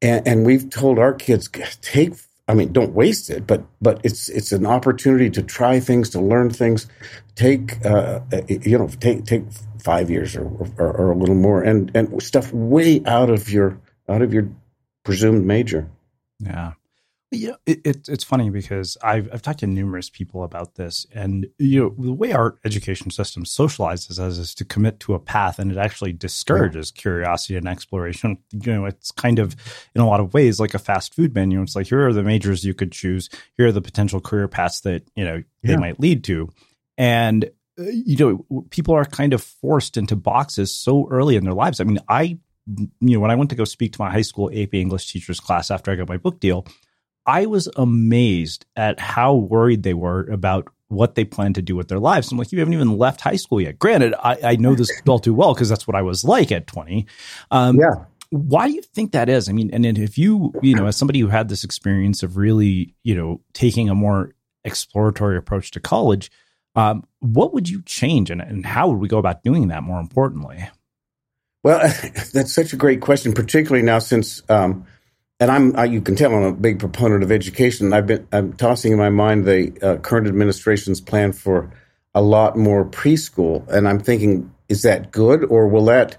And, 0.00 0.26
and 0.26 0.46
we've 0.46 0.70
told 0.70 0.98
our 0.98 1.12
kids, 1.12 1.50
take, 1.82 2.14
I 2.48 2.54
mean, 2.54 2.72
don't 2.72 2.94
waste 2.94 3.28
it, 3.28 3.46
but, 3.46 3.66
but 3.82 4.00
it's, 4.02 4.30
it's 4.30 4.50
an 4.50 4.64
opportunity 4.64 5.28
to 5.28 5.42
try 5.42 5.78
things, 5.78 6.08
to 6.10 6.20
learn 6.20 6.48
things, 6.48 6.86
take, 7.34 7.84
uh, 7.84 8.20
you 8.48 8.78
know, 8.78 8.88
take, 8.88 9.26
take 9.26 9.44
five 9.78 10.08
years 10.08 10.36
or, 10.36 10.46
or, 10.78 10.90
or 10.90 11.12
a 11.12 11.16
little 11.18 11.34
more 11.34 11.62
and, 11.62 11.94
and 11.94 12.22
stuff 12.22 12.50
way 12.50 13.02
out 13.04 13.28
of 13.28 13.50
your, 13.50 13.78
out 14.08 14.22
of 14.22 14.32
your 14.32 14.48
presumed 15.04 15.44
major. 15.44 15.90
Yeah. 16.38 16.72
Yeah, 17.34 17.54
it, 17.64 17.80
it, 17.86 18.08
it's 18.10 18.24
funny 18.24 18.50
because 18.50 18.98
I've 19.02 19.26
I've 19.32 19.40
talked 19.40 19.60
to 19.60 19.66
numerous 19.66 20.10
people 20.10 20.44
about 20.44 20.74
this, 20.74 21.06
and 21.14 21.46
you 21.58 21.80
know 21.80 21.94
the 21.98 22.12
way 22.12 22.32
our 22.32 22.58
education 22.62 23.10
system 23.10 23.44
socializes 23.44 24.18
us 24.18 24.36
is 24.36 24.54
to 24.56 24.66
commit 24.66 25.00
to 25.00 25.14
a 25.14 25.18
path, 25.18 25.58
and 25.58 25.72
it 25.72 25.78
actually 25.78 26.12
discourages 26.12 26.92
yeah. 26.94 27.00
curiosity 27.00 27.56
and 27.56 27.66
exploration. 27.66 28.36
You 28.50 28.74
know, 28.74 28.84
it's 28.84 29.12
kind 29.12 29.38
of 29.38 29.56
in 29.94 30.02
a 30.02 30.06
lot 30.06 30.20
of 30.20 30.34
ways 30.34 30.60
like 30.60 30.74
a 30.74 30.78
fast 30.78 31.14
food 31.14 31.34
menu. 31.34 31.62
It's 31.62 31.74
like 31.74 31.86
here 31.86 32.06
are 32.06 32.12
the 32.12 32.22
majors 32.22 32.64
you 32.64 32.74
could 32.74 32.92
choose, 32.92 33.30
here 33.56 33.66
are 33.66 33.72
the 33.72 33.80
potential 33.80 34.20
career 34.20 34.46
paths 34.46 34.80
that 34.80 35.08
you 35.16 35.24
know 35.24 35.42
they 35.62 35.72
yeah. 35.72 35.78
might 35.78 36.00
lead 36.00 36.24
to, 36.24 36.50
and 36.98 37.46
uh, 37.78 37.84
you 37.84 38.44
know 38.50 38.66
people 38.68 38.94
are 38.94 39.06
kind 39.06 39.32
of 39.32 39.42
forced 39.42 39.96
into 39.96 40.16
boxes 40.16 40.74
so 40.74 41.08
early 41.10 41.36
in 41.36 41.44
their 41.44 41.54
lives. 41.54 41.80
I 41.80 41.84
mean, 41.84 41.98
I 42.10 42.38
you 42.66 42.90
know 43.00 43.20
when 43.20 43.30
I 43.30 43.36
went 43.36 43.48
to 43.50 43.56
go 43.56 43.64
speak 43.64 43.94
to 43.94 44.02
my 44.02 44.10
high 44.10 44.20
school 44.20 44.50
AP 44.52 44.74
English 44.74 45.10
teachers 45.10 45.40
class 45.40 45.70
after 45.70 45.90
I 45.90 45.94
got 45.94 46.10
my 46.10 46.18
book 46.18 46.38
deal. 46.38 46.66
I 47.26 47.46
was 47.46 47.68
amazed 47.76 48.66
at 48.76 48.98
how 48.98 49.34
worried 49.34 49.82
they 49.82 49.94
were 49.94 50.24
about 50.24 50.68
what 50.88 51.14
they 51.14 51.24
plan 51.24 51.54
to 51.54 51.62
do 51.62 51.74
with 51.74 51.88
their 51.88 51.98
lives. 51.98 52.30
I'm 52.30 52.38
like, 52.38 52.52
you 52.52 52.58
haven't 52.58 52.74
even 52.74 52.98
left 52.98 53.20
high 53.20 53.36
school 53.36 53.60
yet. 53.60 53.78
Granted, 53.78 54.14
I, 54.22 54.38
I 54.44 54.56
know 54.56 54.74
this 54.74 54.90
all 55.08 55.18
too 55.18 55.34
well 55.34 55.54
because 55.54 55.68
that's 55.68 55.86
what 55.86 55.96
I 55.96 56.02
was 56.02 56.24
like 56.24 56.52
at 56.52 56.66
20. 56.66 57.06
Um, 57.50 57.78
yeah. 57.78 58.04
Why 58.30 58.66
do 58.66 58.74
you 58.74 58.82
think 58.82 59.12
that 59.12 59.28
is? 59.28 59.48
I 59.48 59.52
mean, 59.52 59.70
and 59.72 59.86
if 59.86 60.16
you, 60.16 60.52
you 60.62 60.74
know, 60.74 60.86
as 60.86 60.96
somebody 60.96 61.20
who 61.20 61.28
had 61.28 61.48
this 61.48 61.64
experience 61.64 62.22
of 62.22 62.36
really, 62.36 62.94
you 63.02 63.14
know, 63.14 63.40
taking 63.52 63.90
a 63.90 63.94
more 63.94 64.32
exploratory 64.64 65.36
approach 65.36 65.70
to 65.72 65.80
college. 65.80 66.30
Um, 66.74 67.04
what 67.20 67.52
would 67.52 67.68
you 67.68 67.82
change 67.82 68.30
and, 68.30 68.40
and 68.40 68.64
how 68.64 68.88
would 68.88 68.98
we 68.98 69.08
go 69.08 69.18
about 69.18 69.42
doing 69.42 69.68
that 69.68 69.82
more 69.82 70.00
importantly? 70.00 70.68
Well, 71.62 71.80
that's 72.32 72.54
such 72.54 72.72
a 72.72 72.76
great 72.76 73.00
question, 73.00 73.32
particularly 73.32 73.84
now 73.84 73.98
since, 73.98 74.42
um, 74.48 74.86
and 75.42 75.50
I'm, 75.50 75.76
I, 75.76 75.86
you 75.86 76.00
can 76.00 76.14
tell 76.14 76.32
I'm 76.32 76.44
a 76.44 76.52
big 76.52 76.78
proponent 76.78 77.24
of 77.24 77.32
education. 77.32 77.92
I've 77.92 78.06
been, 78.06 78.28
I'm 78.30 78.52
tossing 78.52 78.92
in 78.92 78.98
my 78.98 79.08
mind 79.08 79.44
the 79.44 79.72
uh, 79.82 79.96
current 79.96 80.28
administration's 80.28 81.00
plan 81.00 81.32
for 81.32 81.68
a 82.14 82.22
lot 82.22 82.56
more 82.56 82.84
preschool. 82.84 83.66
And 83.68 83.88
I'm 83.88 83.98
thinking, 83.98 84.54
is 84.68 84.82
that 84.82 85.10
good 85.10 85.42
or 85.42 85.66
will 85.66 85.86
that, 85.86 86.16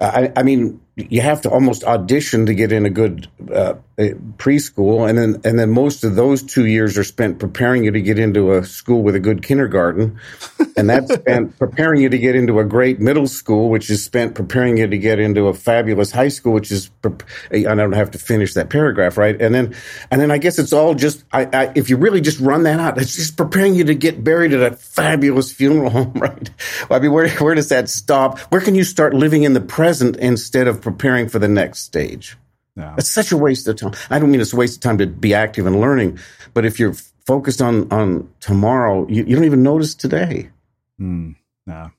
I, 0.00 0.32
I 0.34 0.42
mean, 0.44 0.80
you 0.96 1.20
have 1.20 1.42
to 1.42 1.50
almost 1.50 1.84
audition 1.84 2.46
to 2.46 2.54
get 2.54 2.72
in 2.72 2.86
a 2.86 2.90
good 2.90 3.28
uh, 3.52 3.74
Eh, 3.96 4.14
preschool, 4.38 5.08
and 5.08 5.16
then 5.16 5.40
and 5.44 5.56
then 5.56 5.70
most 5.70 6.02
of 6.02 6.16
those 6.16 6.42
two 6.42 6.66
years 6.66 6.98
are 6.98 7.04
spent 7.04 7.38
preparing 7.38 7.84
you 7.84 7.92
to 7.92 8.00
get 8.00 8.18
into 8.18 8.52
a 8.52 8.64
school 8.64 9.04
with 9.04 9.14
a 9.14 9.20
good 9.20 9.40
kindergarten, 9.40 10.18
and 10.76 10.90
that's 10.90 11.14
spent 11.20 11.56
preparing 11.60 12.00
you 12.00 12.08
to 12.08 12.18
get 12.18 12.34
into 12.34 12.58
a 12.58 12.64
great 12.64 12.98
middle 12.98 13.28
school, 13.28 13.70
which 13.70 13.88
is 13.90 14.02
spent 14.02 14.34
preparing 14.34 14.78
you 14.78 14.88
to 14.88 14.98
get 14.98 15.20
into 15.20 15.46
a 15.46 15.54
fabulous 15.54 16.10
high 16.10 16.26
school, 16.26 16.52
which 16.52 16.72
is 16.72 16.90
eh, 17.52 17.66
I 17.68 17.74
don't 17.76 17.92
have 17.92 18.10
to 18.10 18.18
finish 18.18 18.54
that 18.54 18.68
paragraph 18.68 19.16
right, 19.16 19.40
and 19.40 19.54
then 19.54 19.76
and 20.10 20.20
then 20.20 20.32
I 20.32 20.38
guess 20.38 20.58
it's 20.58 20.72
all 20.72 20.96
just 20.96 21.22
I, 21.32 21.44
I, 21.52 21.72
if 21.76 21.88
you 21.88 21.96
really 21.96 22.20
just 22.20 22.40
run 22.40 22.64
that 22.64 22.80
out, 22.80 22.98
it's 22.98 23.14
just 23.14 23.36
preparing 23.36 23.76
you 23.76 23.84
to 23.84 23.94
get 23.94 24.24
buried 24.24 24.52
at 24.52 24.72
a 24.72 24.74
fabulous 24.74 25.52
funeral 25.52 25.90
home, 25.90 26.14
right? 26.14 26.50
I 26.90 26.98
mean, 26.98 27.12
where 27.12 27.28
where 27.28 27.54
does 27.54 27.68
that 27.68 27.88
stop? 27.88 28.40
Where 28.50 28.60
can 28.60 28.74
you 28.74 28.82
start 28.82 29.14
living 29.14 29.44
in 29.44 29.52
the 29.52 29.60
present 29.60 30.16
instead 30.16 30.66
of 30.66 30.80
preparing 30.80 31.28
for 31.28 31.38
the 31.38 31.46
next 31.46 31.80
stage. 31.80 32.36
It's 32.76 33.10
such 33.10 33.32
a 33.32 33.36
waste 33.36 33.68
of 33.68 33.76
time. 33.76 33.92
I 34.10 34.18
don't 34.18 34.30
mean 34.30 34.40
it's 34.40 34.52
a 34.52 34.56
waste 34.56 34.76
of 34.76 34.80
time 34.80 34.98
to 34.98 35.06
be 35.06 35.34
active 35.34 35.66
and 35.66 35.80
learning, 35.80 36.18
but 36.54 36.64
if 36.64 36.78
you're 36.78 36.94
focused 37.26 37.62
on 37.62 37.90
on 37.92 38.28
tomorrow, 38.40 39.06
you, 39.08 39.24
you 39.24 39.36
don't 39.36 39.44
even 39.44 39.62
notice 39.62 39.94
today. 39.94 40.50
Mm, 41.00 41.36
yeah. 41.66 41.90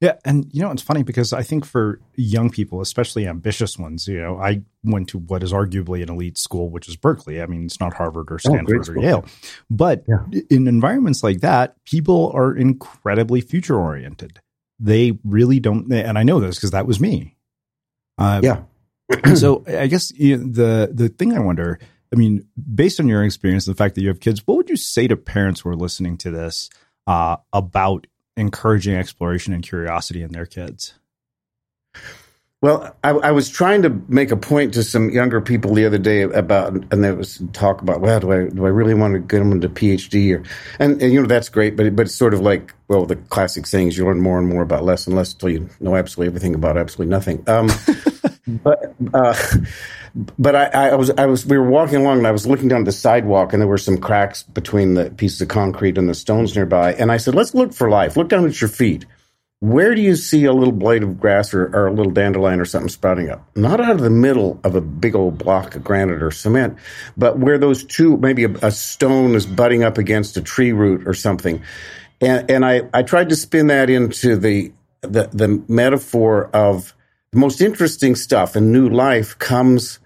Yeah, 0.00 0.16
and 0.24 0.46
you 0.52 0.60
know 0.60 0.70
it's 0.70 0.82
funny 0.82 1.02
because 1.02 1.32
I 1.32 1.42
think 1.42 1.64
for 1.64 1.98
young 2.14 2.50
people, 2.50 2.82
especially 2.82 3.26
ambitious 3.26 3.78
ones, 3.78 4.06
you 4.06 4.20
know, 4.20 4.38
I 4.38 4.60
went 4.82 5.08
to 5.10 5.18
what 5.18 5.42
is 5.42 5.52
arguably 5.52 6.02
an 6.02 6.10
elite 6.10 6.36
school, 6.36 6.68
which 6.68 6.88
is 6.88 6.96
Berkeley. 6.96 7.40
I 7.40 7.46
mean, 7.46 7.64
it's 7.64 7.80
not 7.80 7.94
Harvard 7.94 8.30
or 8.30 8.34
oh, 8.34 8.38
Stanford 8.38 8.86
oh, 8.88 8.92
or 8.92 8.98
Yale, 8.98 9.24
but 9.70 10.04
yeah. 10.06 10.40
in 10.50 10.68
environments 10.68 11.22
like 11.22 11.40
that, 11.40 11.82
people 11.84 12.32
are 12.34 12.54
incredibly 12.54 13.40
future 13.40 13.78
oriented. 13.78 14.40
They 14.78 15.16
really 15.24 15.58
don't, 15.58 15.90
and 15.90 16.18
I 16.18 16.22
know 16.22 16.38
this 16.40 16.56
because 16.56 16.72
that 16.72 16.86
was 16.86 17.00
me. 17.00 17.36
Uh, 18.18 18.40
yeah. 18.42 18.62
So 19.34 19.64
I 19.68 19.86
guess 19.86 20.12
you 20.12 20.36
know, 20.36 20.44
the 20.44 20.90
the 20.92 21.08
thing 21.08 21.34
I 21.34 21.40
wonder, 21.40 21.78
I 22.12 22.16
mean, 22.16 22.46
based 22.74 23.00
on 23.00 23.08
your 23.08 23.24
experience, 23.24 23.64
the 23.64 23.74
fact 23.74 23.94
that 23.94 24.02
you 24.02 24.08
have 24.08 24.20
kids, 24.20 24.46
what 24.46 24.56
would 24.56 24.70
you 24.70 24.76
say 24.76 25.08
to 25.08 25.16
parents 25.16 25.60
who 25.60 25.70
are 25.70 25.76
listening 25.76 26.16
to 26.18 26.30
this 26.30 26.70
uh, 27.06 27.36
about 27.52 28.06
encouraging 28.36 28.96
exploration 28.96 29.52
and 29.52 29.62
curiosity 29.62 30.22
in 30.22 30.32
their 30.32 30.46
kids? 30.46 30.94
Well, 32.64 32.96
I, 33.04 33.10
I, 33.10 33.30
was 33.32 33.50
trying 33.50 33.82
to 33.82 33.90
make 34.08 34.30
a 34.30 34.38
point 34.38 34.72
to 34.72 34.82
some 34.82 35.10
younger 35.10 35.42
people 35.42 35.74
the 35.74 35.84
other 35.84 35.98
day 35.98 36.22
about, 36.22 36.72
and 36.72 37.04
there 37.04 37.14
was 37.14 37.42
talk 37.52 37.82
about, 37.82 38.00
well, 38.00 38.18
do 38.20 38.32
I 38.32 38.48
do 38.48 38.64
I 38.64 38.70
really 38.70 38.94
want 38.94 39.12
to 39.12 39.20
get 39.20 39.40
them 39.40 39.52
into 39.52 39.68
PhD 39.68 40.34
or, 40.34 40.42
and, 40.78 41.02
and 41.02 41.12
you 41.12 41.20
know 41.20 41.26
that's 41.26 41.50
great, 41.50 41.76
but 41.76 41.94
but 41.94 42.06
it's 42.06 42.14
sort 42.14 42.32
of 42.32 42.40
like, 42.40 42.72
well, 42.88 43.04
the 43.04 43.16
classic 43.16 43.66
saying 43.66 43.88
is 43.88 43.98
you 43.98 44.06
learn 44.06 44.18
more 44.18 44.38
and 44.38 44.48
more 44.48 44.62
about 44.62 44.82
less 44.82 45.06
and 45.06 45.14
less 45.14 45.34
until 45.34 45.50
you 45.50 45.68
know 45.78 45.94
absolutely 45.94 46.28
everything 46.28 46.54
about 46.54 46.78
absolutely 46.78 47.10
nothing. 47.10 47.44
Um, 47.46 47.68
but 48.46 48.94
uh, 49.12 49.34
but 50.38 50.54
I, 50.54 50.90
I, 50.90 50.94
was 50.94 51.10
I 51.10 51.26
was 51.26 51.46
we 51.46 51.58
were 51.58 51.68
walking 51.68 51.96
along 51.96 52.18
and 52.18 52.26
I 52.26 52.32
was 52.32 52.46
looking 52.46 52.68
down 52.68 52.84
the 52.84 52.92
sidewalk 52.92 53.52
and 53.52 53.60
there 53.60 53.68
were 53.68 53.78
some 53.78 53.98
cracks 53.98 54.42
between 54.42 54.94
the 54.94 55.10
pieces 55.10 55.40
of 55.40 55.48
concrete 55.48 55.98
and 55.98 56.08
the 56.08 56.14
stones 56.14 56.54
nearby, 56.54 56.94
and 56.94 57.10
I 57.10 57.16
said, 57.16 57.34
let's 57.34 57.54
look 57.54 57.72
for 57.72 57.88
life. 57.88 58.16
Look 58.16 58.28
down 58.28 58.46
at 58.46 58.60
your 58.60 58.70
feet 58.70 59.06
where 59.64 59.94
do 59.94 60.02
you 60.02 60.14
see 60.14 60.44
a 60.44 60.52
little 60.52 60.72
blade 60.72 61.02
of 61.02 61.18
grass 61.18 61.54
or, 61.54 61.64
or, 61.74 61.86
a 61.86 61.92
little 61.92 62.12
dandelion 62.12 62.60
or 62.60 62.66
something 62.66 62.90
sprouting 62.90 63.30
up? 63.30 63.48
Not 63.56 63.80
out 63.80 63.92
of 63.92 64.00
the 64.00 64.10
middle 64.10 64.60
of 64.62 64.74
a 64.74 64.82
big 64.82 65.14
old 65.14 65.38
block 65.38 65.74
of 65.74 65.82
granite 65.82 66.22
or 66.22 66.30
cement, 66.30 66.76
but 67.16 67.38
where 67.38 67.56
those 67.56 67.82
two, 67.82 68.18
maybe 68.18 68.44
a, 68.44 68.50
a 68.60 68.70
stone 68.70 69.34
is 69.34 69.46
butting 69.46 69.82
up 69.82 69.96
against 69.96 70.36
a 70.36 70.42
tree 70.42 70.72
root 70.72 71.08
or 71.08 71.14
something. 71.14 71.62
And, 72.20 72.50
and 72.50 72.64
I, 72.64 72.82
I 72.92 73.04
tried 73.04 73.30
to 73.30 73.36
spin 73.36 73.68
that 73.68 73.88
into 73.88 74.36
the, 74.36 74.72
the, 75.00 75.30
the 75.32 75.64
metaphor 75.66 76.50
of 76.52 76.94
the 77.34 77.40
most 77.40 77.60
interesting 77.60 78.14
stuff 78.14 78.56
and 78.56 78.72
new 78.72 78.88
life 78.88 79.38
comes 79.38 79.98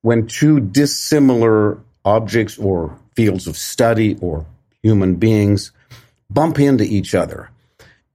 when 0.00 0.26
two 0.26 0.60
dissimilar 0.60 1.78
objects 2.04 2.56
or 2.56 2.98
fields 3.14 3.46
of 3.46 3.56
study 3.56 4.16
or 4.20 4.46
human 4.82 5.16
beings 5.16 5.72
bump 6.30 6.58
into 6.58 6.84
each 6.84 7.14
other 7.14 7.50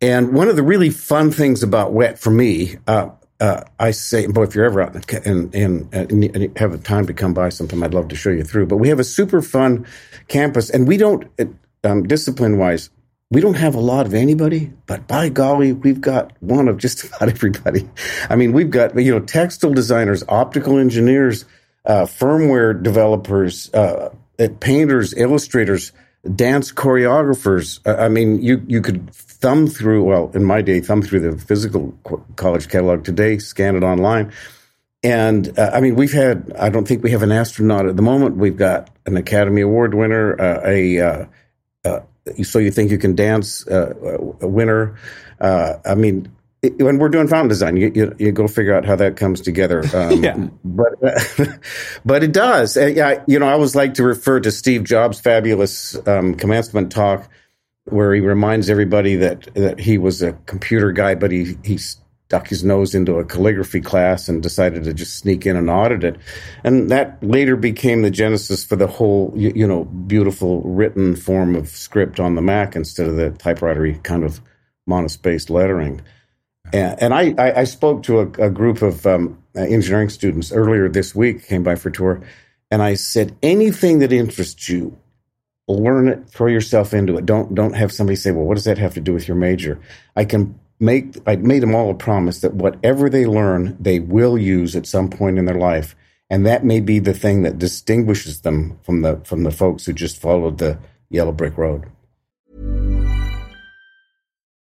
and 0.04 0.34
one 0.34 0.50
of 0.50 0.58
the 0.58 0.64
really 0.64 0.90
fun 0.90 1.32
things 1.32 1.64
about 1.64 1.94
WET 1.94 2.20
for 2.20 2.30
me, 2.30 2.76
uh, 2.88 3.12
uh, 3.40 3.64
I 3.80 3.92
say, 3.92 4.28
boy, 4.28 4.44
if 4.44 4.54
you're 4.54 4.66
ever 4.66 4.82
out 4.82 4.94
and, 5.26 5.56
and, 5.56 5.94
and, 5.94 6.58
have 6.58 6.74
the 6.74 6.78
time 6.78 7.08
to 7.08 7.14
come 7.14 7.34
by 7.34 7.48
sometime, 7.48 7.82
I'd 7.84 7.94
love 7.94 8.10
to 8.10 8.16
show 8.18 8.30
you 8.30 8.44
through. 8.44 8.66
But 8.66 8.78
we 8.78 8.90
have 8.90 9.00
a 9.00 9.06
super 9.06 9.42
fun 9.42 9.88
campus, 10.28 10.70
and 10.70 10.90
we 10.90 10.98
don't, 10.98 11.32
um, 11.86 12.04
discipline 12.04 12.58
wise, 12.58 12.90
we 13.34 13.42
don't 13.42 13.56
have 13.56 13.74
a 13.74 13.80
lot 13.80 14.06
of 14.06 14.14
anybody, 14.14 14.72
but 14.86 15.08
by 15.08 15.28
golly, 15.28 15.74
we've 15.74 16.02
got 16.02 16.32
one 16.40 16.68
of 16.68 16.78
just 16.78 17.04
about 17.08 17.30
everybody. 17.30 17.90
I 18.30 18.36
mean, 18.36 18.54
we've 18.54 18.70
got, 18.70 18.96
you 18.98 19.12
know, 19.12 19.20
textile 19.20 19.74
designers, 19.74 20.24
optical 20.30 20.78
engineers, 20.78 21.46
uh, 21.84 22.04
firmware 22.04 22.82
developers, 22.82 23.74
uh, 23.74 24.10
painters, 24.60 25.16
illustrators, 25.18 25.92
dance 26.36 26.72
choreographers. 26.72 27.80
I 27.86 28.08
mean, 28.08 28.42
you, 28.42 28.64
you 28.68 28.82
could 28.82 29.10
thumb 29.12 29.66
through, 29.68 30.04
well, 30.04 30.32
in 30.36 30.44
my 30.44 30.62
day, 30.62 30.80
thumb 30.80 31.02
through 31.02 31.32
the 31.32 31.38
physical 31.38 31.98
college 32.36 32.70
catalog 32.70 33.04
today, 33.04 33.40
scan 33.40 33.76
it 33.76 33.84
online. 33.84 34.32
And 35.02 35.58
uh, 35.58 35.72
I 35.74 35.82
mean, 35.82 35.96
we've 35.96 36.14
had, 36.14 36.54
I 36.58 36.70
don't 36.70 36.88
think 36.88 37.04
we 37.04 37.12
have 37.12 37.24
an 37.24 37.32
astronaut 37.32 37.88
at 37.88 37.96
the 37.96 38.04
moment. 38.04 38.38
We've 38.38 38.56
got 38.56 38.90
an 39.08 39.18
Academy 39.18 39.62
Award 39.62 39.96
winner, 39.96 40.40
uh, 40.40 40.62
a, 40.66 41.00
uh, 41.00 41.26
uh 41.84 42.00
so 42.44 42.60
you 42.60 42.72
think 42.72 42.92
you 42.92 42.98
can 42.98 43.16
dance 43.16 43.68
uh, 43.68 43.94
a 44.42 44.48
winner. 44.48 44.96
Uh, 45.40 45.74
I 45.86 45.96
mean, 45.96 46.32
it, 46.62 46.82
when 46.82 46.98
we're 46.98 47.10
doing 47.10 47.28
fountain 47.28 47.50
design, 47.50 47.76
you, 47.76 47.92
you, 47.94 48.16
you, 48.18 48.32
go 48.32 48.48
figure 48.48 48.74
out 48.74 48.86
how 48.86 48.96
that 48.96 49.18
comes 49.18 49.42
together. 49.42 49.84
Um, 49.94 50.24
yeah. 50.24 50.36
But, 50.64 50.94
but 52.06 52.24
it 52.24 52.32
does. 52.32 52.78
Yeah, 52.78 53.22
you 53.28 53.38
know, 53.38 53.48
I 53.48 53.52
always 53.52 53.76
like 53.76 53.96
to 53.96 54.04
refer 54.04 54.40
to 54.40 54.52
Steve 54.52 54.84
Jobs' 54.84 55.20
fabulous 55.20 55.96
um, 56.08 56.36
commencement 56.36 56.92
talk 56.92 57.30
where 57.86 58.14
he 58.14 58.22
reminds 58.22 58.70
everybody 58.70 59.18
that 59.18 59.54
that 59.56 59.80
he 59.80 59.98
was 59.98 60.22
a 60.22 60.34
computer 60.46 60.92
guy, 60.92 61.16
but 61.16 61.32
he 61.32 61.58
he 61.64 61.78
stuck 62.28 62.48
his 62.48 62.64
nose 62.64 62.96
into 62.96 63.16
a 63.16 63.26
calligraphy 63.26 63.82
class 63.82 64.28
and 64.28 64.42
decided 64.42 64.84
to 64.84 64.94
just 64.94 65.20
sneak 65.20 65.46
in 65.46 65.56
and 65.56 65.70
audit 65.70 66.04
it, 66.04 66.18
and 66.64 66.90
that 66.90 67.22
later 67.24 67.56
became 67.56 68.02
the 68.02 68.10
genesis 68.10 68.66
for 68.66 68.76
the 68.76 68.88
whole 68.88 69.34
you, 69.36 69.52
you 69.56 69.68
know 69.68 69.84
beautiful 69.86 70.62
written 70.62 71.16
form 71.16 71.56
of 71.56 71.70
script 71.70 72.20
on 72.20 72.36
the 72.36 72.42
Mac 72.42 72.76
instead 72.76 73.08
of 73.08 73.16
the 73.16 73.32
typewritery 73.32 74.02
kind 74.04 74.24
of 74.24 74.42
monospaced 74.90 75.50
lettering. 75.50 76.02
And, 76.72 77.14
I, 77.14 77.36
I, 77.38 77.64
spoke 77.66 78.02
to 78.04 78.22
a, 78.22 78.48
a 78.48 78.50
group 78.50 78.82
of 78.82 79.06
um, 79.06 79.38
engineering 79.56 80.10
students 80.10 80.52
earlier 80.52 80.90
this 80.90 81.14
week, 81.14 81.46
came 81.46 81.62
by 81.62 81.76
for 81.76 81.92
tour, 81.92 82.24
and 82.72 82.82
I 82.82 82.96
said, 82.96 83.36
anything 83.44 84.00
that 84.00 84.12
interests 84.12 84.68
you, 84.70 84.98
learn 85.68 86.08
it, 86.08 86.28
throw 86.28 86.48
yourself 86.48 86.94
into 86.94 87.16
it. 87.18 87.28
Don't 87.28 87.54
don't 87.54 87.74
have 87.74 87.92
somebody 87.92 88.16
say, 88.16 88.32
"Well, 88.32 88.46
what 88.46 88.56
does 88.56 88.66
that 88.66 88.78
have 88.78 88.96
to 88.96 89.02
do 89.02 89.14
with 89.14 89.28
your 89.28 89.38
major?" 89.38 89.80
I 90.16 90.26
can 90.26 90.60
make 90.84 91.18
I 91.26 91.38
made 91.38 91.64
them 91.64 91.76
all 91.76 91.90
a 91.90 91.96
promise 91.96 92.42
that 92.42 92.56
whatever 92.56 93.10
they 93.10 93.26
learn, 93.26 93.78
they 93.80 94.00
will 94.00 94.38
use 94.38 94.76
at 94.76 94.86
some 94.86 95.10
point 95.10 95.40
in 95.40 95.46
their 95.46 95.60
life, 95.60 95.96
and 96.30 96.46
that 96.46 96.66
may 96.66 96.82
be 96.82 97.00
the 97.00 97.14
thing 97.14 97.44
that 97.44 97.60
distinguishes 97.60 98.42
them 98.42 98.80
from 98.84 99.02
the 99.02 99.22
from 99.24 99.44
the 99.44 99.52
folks 99.52 99.86
who 99.86 99.94
just 99.94 100.22
followed 100.22 100.60
the 100.60 100.78
yellow 101.10 101.32
brick 101.32 101.58
road. 101.58 101.86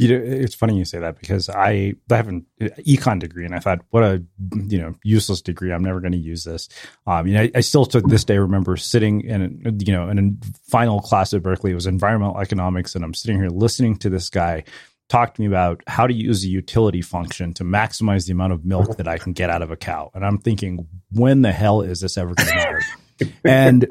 You 0.00 0.08
know, 0.18 0.24
it's 0.24 0.54
funny 0.54 0.78
you 0.78 0.86
say 0.86 0.98
that 1.00 1.20
because 1.20 1.50
I, 1.50 1.92
I 2.10 2.16
have 2.16 2.28
an 2.28 2.46
econ 2.60 3.18
degree, 3.18 3.44
and 3.44 3.54
I 3.54 3.58
thought, 3.58 3.80
what 3.90 4.02
a 4.02 4.22
you 4.66 4.78
know 4.78 4.94
useless 5.04 5.42
degree. 5.42 5.74
I'm 5.74 5.84
never 5.84 6.00
going 6.00 6.12
to 6.12 6.18
use 6.18 6.42
this. 6.44 6.70
Um, 7.06 7.26
you 7.26 7.34
know, 7.34 7.42
I, 7.42 7.50
I, 7.56 7.60
still 7.60 7.84
to 7.84 8.00
this 8.00 8.24
day 8.24 8.38
remember 8.38 8.78
sitting 8.78 9.20
in 9.20 9.78
you 9.84 9.92
know 9.92 10.08
in 10.08 10.18
a 10.18 10.46
final 10.70 11.00
class 11.00 11.34
at 11.34 11.42
Berkeley. 11.42 11.72
It 11.72 11.74
was 11.74 11.86
environmental 11.86 12.40
economics, 12.40 12.94
and 12.94 13.04
I'm 13.04 13.12
sitting 13.12 13.38
here 13.38 13.50
listening 13.50 13.96
to 13.98 14.08
this 14.08 14.30
guy 14.30 14.64
talk 15.10 15.34
to 15.34 15.40
me 15.42 15.46
about 15.46 15.82
how 15.86 16.06
to 16.06 16.14
use 16.14 16.44
a 16.44 16.48
utility 16.48 17.02
function 17.02 17.52
to 17.52 17.64
maximize 17.64 18.24
the 18.24 18.32
amount 18.32 18.54
of 18.54 18.64
milk 18.64 18.96
that 18.96 19.08
I 19.08 19.18
can 19.18 19.34
get 19.34 19.50
out 19.50 19.60
of 19.60 19.70
a 19.70 19.76
cow. 19.76 20.10
And 20.14 20.24
I'm 20.24 20.38
thinking, 20.38 20.86
when 21.10 21.42
the 21.42 21.52
hell 21.52 21.82
is 21.82 22.00
this 22.00 22.16
ever 22.16 22.32
going 22.34 22.48
to 22.48 22.54
matter? 22.54 22.80
and 23.44 23.86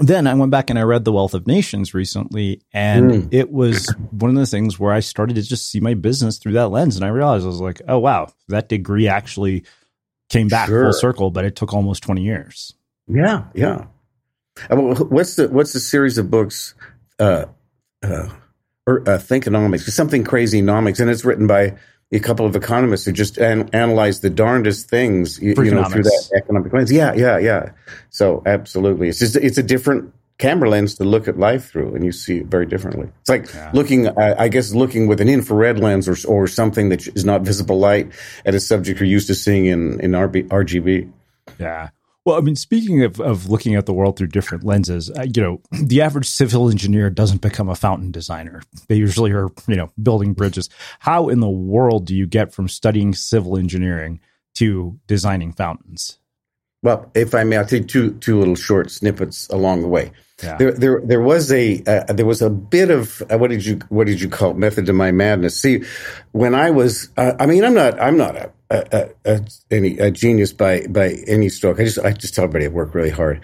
then 0.00 0.26
I 0.26 0.34
went 0.34 0.50
back 0.50 0.70
and 0.70 0.78
I 0.78 0.82
read 0.82 1.04
The 1.04 1.12
Wealth 1.12 1.34
of 1.34 1.46
Nations 1.46 1.94
recently, 1.94 2.62
and 2.72 3.10
mm. 3.10 3.28
it 3.30 3.50
was 3.50 3.94
one 4.10 4.30
of 4.30 4.36
the 4.36 4.46
things 4.46 4.78
where 4.78 4.92
I 4.92 5.00
started 5.00 5.36
to 5.36 5.42
just 5.42 5.68
see 5.68 5.80
my 5.80 5.94
business 5.94 6.38
through 6.38 6.52
that 6.52 6.68
lens. 6.68 6.96
And 6.96 7.04
I 7.04 7.08
realized 7.08 7.44
I 7.44 7.48
was 7.48 7.60
like, 7.60 7.82
oh, 7.88 7.98
wow, 7.98 8.32
that 8.48 8.68
degree 8.68 9.08
actually 9.08 9.64
came 10.28 10.48
back 10.48 10.68
sure. 10.68 10.84
full 10.84 10.92
circle, 10.92 11.30
but 11.30 11.44
it 11.44 11.56
took 11.56 11.74
almost 11.74 12.02
20 12.02 12.22
years. 12.22 12.74
Yeah, 13.06 13.44
yeah. 13.54 13.86
Uh, 14.68 14.76
what's 14.76 15.36
the 15.36 15.48
what's 15.48 15.72
the 15.72 15.80
series 15.80 16.18
of 16.18 16.30
books? 16.30 16.74
Uh, 17.18 17.46
uh, 18.02 18.28
or 18.86 19.00
uh, 19.02 19.18
Thinkonomics, 19.18 19.88
something 19.90 20.24
crazy 20.24 20.62
nomics, 20.62 21.00
and 21.00 21.10
it's 21.10 21.24
written 21.24 21.46
by 21.46 21.76
a 22.12 22.18
couple 22.20 22.44
of 22.46 22.56
economists 22.56 23.04
who 23.04 23.12
just 23.12 23.38
an, 23.38 23.70
analyze 23.72 24.20
the 24.20 24.30
darndest 24.30 24.88
things, 24.88 25.40
you, 25.40 25.54
you 25.56 25.70
know, 25.70 25.84
through 25.84 26.02
that 26.02 26.30
economic 26.34 26.72
lens. 26.72 26.90
Yeah, 26.90 27.14
yeah, 27.14 27.38
yeah. 27.38 27.70
So 28.10 28.42
absolutely, 28.46 29.08
it's 29.08 29.18
just 29.18 29.36
it's 29.36 29.58
a 29.58 29.62
different 29.62 30.12
camera 30.38 30.70
lens 30.70 30.96
to 30.96 31.04
look 31.04 31.28
at 31.28 31.38
life 31.38 31.70
through, 31.70 31.94
and 31.94 32.04
you 32.04 32.10
see 32.10 32.38
it 32.38 32.46
very 32.46 32.66
differently. 32.66 33.08
It's 33.20 33.28
like 33.28 33.52
yeah. 33.54 33.70
looking, 33.72 34.08
uh, 34.08 34.34
I 34.38 34.48
guess, 34.48 34.74
looking 34.74 35.06
with 35.06 35.20
an 35.20 35.28
infrared 35.28 35.78
lens 35.78 36.08
or 36.08 36.16
or 36.28 36.48
something 36.48 36.88
that 36.88 37.06
is 37.06 37.24
not 37.24 37.42
visible 37.42 37.78
light 37.78 38.10
at 38.44 38.54
a 38.54 38.60
subject 38.60 38.98
you're 38.98 39.08
used 39.08 39.28
to 39.28 39.34
seeing 39.34 39.66
in 39.66 40.00
in 40.00 40.12
RB, 40.12 40.48
RGB. 40.48 41.12
Yeah. 41.58 41.90
Well, 42.24 42.36
I 42.36 42.40
mean, 42.40 42.56
speaking 42.56 43.02
of, 43.02 43.18
of 43.18 43.48
looking 43.48 43.74
at 43.74 43.86
the 43.86 43.94
world 43.94 44.18
through 44.18 44.28
different 44.28 44.62
lenses, 44.62 45.10
uh, 45.10 45.22
you 45.22 45.42
know, 45.42 45.62
the 45.72 46.02
average 46.02 46.28
civil 46.28 46.70
engineer 46.70 47.08
doesn't 47.10 47.40
become 47.40 47.68
a 47.68 47.74
fountain 47.74 48.10
designer. 48.10 48.62
They 48.88 48.96
usually 48.96 49.32
are, 49.32 49.48
you 49.66 49.76
know, 49.76 49.90
building 50.00 50.34
bridges. 50.34 50.68
How 50.98 51.28
in 51.28 51.40
the 51.40 51.48
world 51.48 52.06
do 52.06 52.14
you 52.14 52.26
get 52.26 52.52
from 52.52 52.68
studying 52.68 53.14
civil 53.14 53.56
engineering 53.56 54.20
to 54.56 54.98
designing 55.06 55.52
fountains? 55.52 56.18
Well, 56.82 57.10
if 57.14 57.34
I 57.34 57.44
may, 57.44 57.58
I'll 57.58 57.66
take 57.66 57.88
two 57.88 58.14
two 58.14 58.38
little 58.38 58.54
short 58.54 58.90
snippets 58.90 59.48
along 59.48 59.82
the 59.82 59.88
way. 59.88 60.12
Yeah. 60.42 60.56
There, 60.56 60.72
there, 60.72 61.00
there 61.04 61.20
was 61.20 61.52
a 61.52 61.82
uh, 61.86 62.12
there 62.12 62.24
was 62.24 62.40
a 62.40 62.48
bit 62.48 62.90
of 62.90 63.22
uh, 63.30 63.36
what 63.36 63.50
did 63.50 63.66
you 63.66 63.80
what 63.90 64.06
did 64.06 64.20
you 64.20 64.30
call 64.30 64.52
it? 64.52 64.56
method 64.56 64.86
to 64.86 64.94
my 64.94 65.12
madness? 65.12 65.60
See, 65.60 65.82
when 66.32 66.54
I 66.54 66.70
was, 66.70 67.10
uh, 67.18 67.34
I 67.38 67.44
mean, 67.44 67.64
I'm 67.64 67.74
not 67.74 68.00
I'm 68.00 68.16
not 68.16 68.36
a, 68.36 68.50
a, 68.70 69.10
a, 69.24 69.40
a 69.70 70.10
genius 70.10 70.52
by 70.52 70.86
by 70.86 71.16
any 71.26 71.48
stroke. 71.48 71.80
I 71.80 71.84
just 71.84 71.98
I 71.98 72.12
just 72.12 72.34
tell 72.34 72.44
everybody 72.44 72.66
I 72.66 72.68
work 72.68 72.94
really 72.94 73.10
hard. 73.10 73.40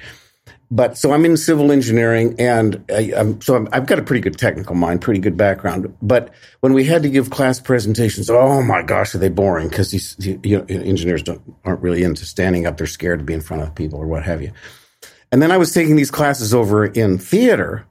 But 0.68 0.98
so 0.98 1.12
I'm 1.12 1.24
in 1.24 1.36
civil 1.36 1.70
engineering, 1.70 2.34
and 2.40 2.84
I, 2.90 3.12
am 3.14 3.40
so 3.40 3.68
i 3.70 3.76
have 3.76 3.86
got 3.86 4.00
a 4.00 4.02
pretty 4.02 4.20
good 4.20 4.36
technical 4.36 4.74
mind, 4.74 5.00
pretty 5.00 5.20
good 5.20 5.36
background. 5.36 5.96
But 6.02 6.34
when 6.60 6.72
we 6.72 6.84
had 6.84 7.04
to 7.04 7.08
give 7.08 7.30
class 7.30 7.60
presentations, 7.60 8.28
oh 8.28 8.62
my 8.62 8.82
gosh, 8.82 9.14
are 9.14 9.18
they 9.18 9.28
boring? 9.28 9.68
Because 9.68 9.92
these 9.92 10.16
you 10.18 10.58
know, 10.58 10.64
engineers 10.68 11.22
don't 11.22 11.40
aren't 11.64 11.82
really 11.82 12.02
into 12.02 12.24
standing 12.24 12.66
up; 12.66 12.78
they're 12.78 12.88
scared 12.88 13.20
to 13.20 13.24
be 13.24 13.34
in 13.34 13.40
front 13.40 13.62
of 13.62 13.74
people 13.76 14.00
or 14.00 14.06
what 14.06 14.24
have 14.24 14.42
you. 14.42 14.50
And 15.30 15.40
then 15.40 15.52
I 15.52 15.56
was 15.56 15.72
taking 15.72 15.96
these 15.96 16.10
classes 16.10 16.52
over 16.52 16.84
in 16.84 17.18
theater, 17.18 17.86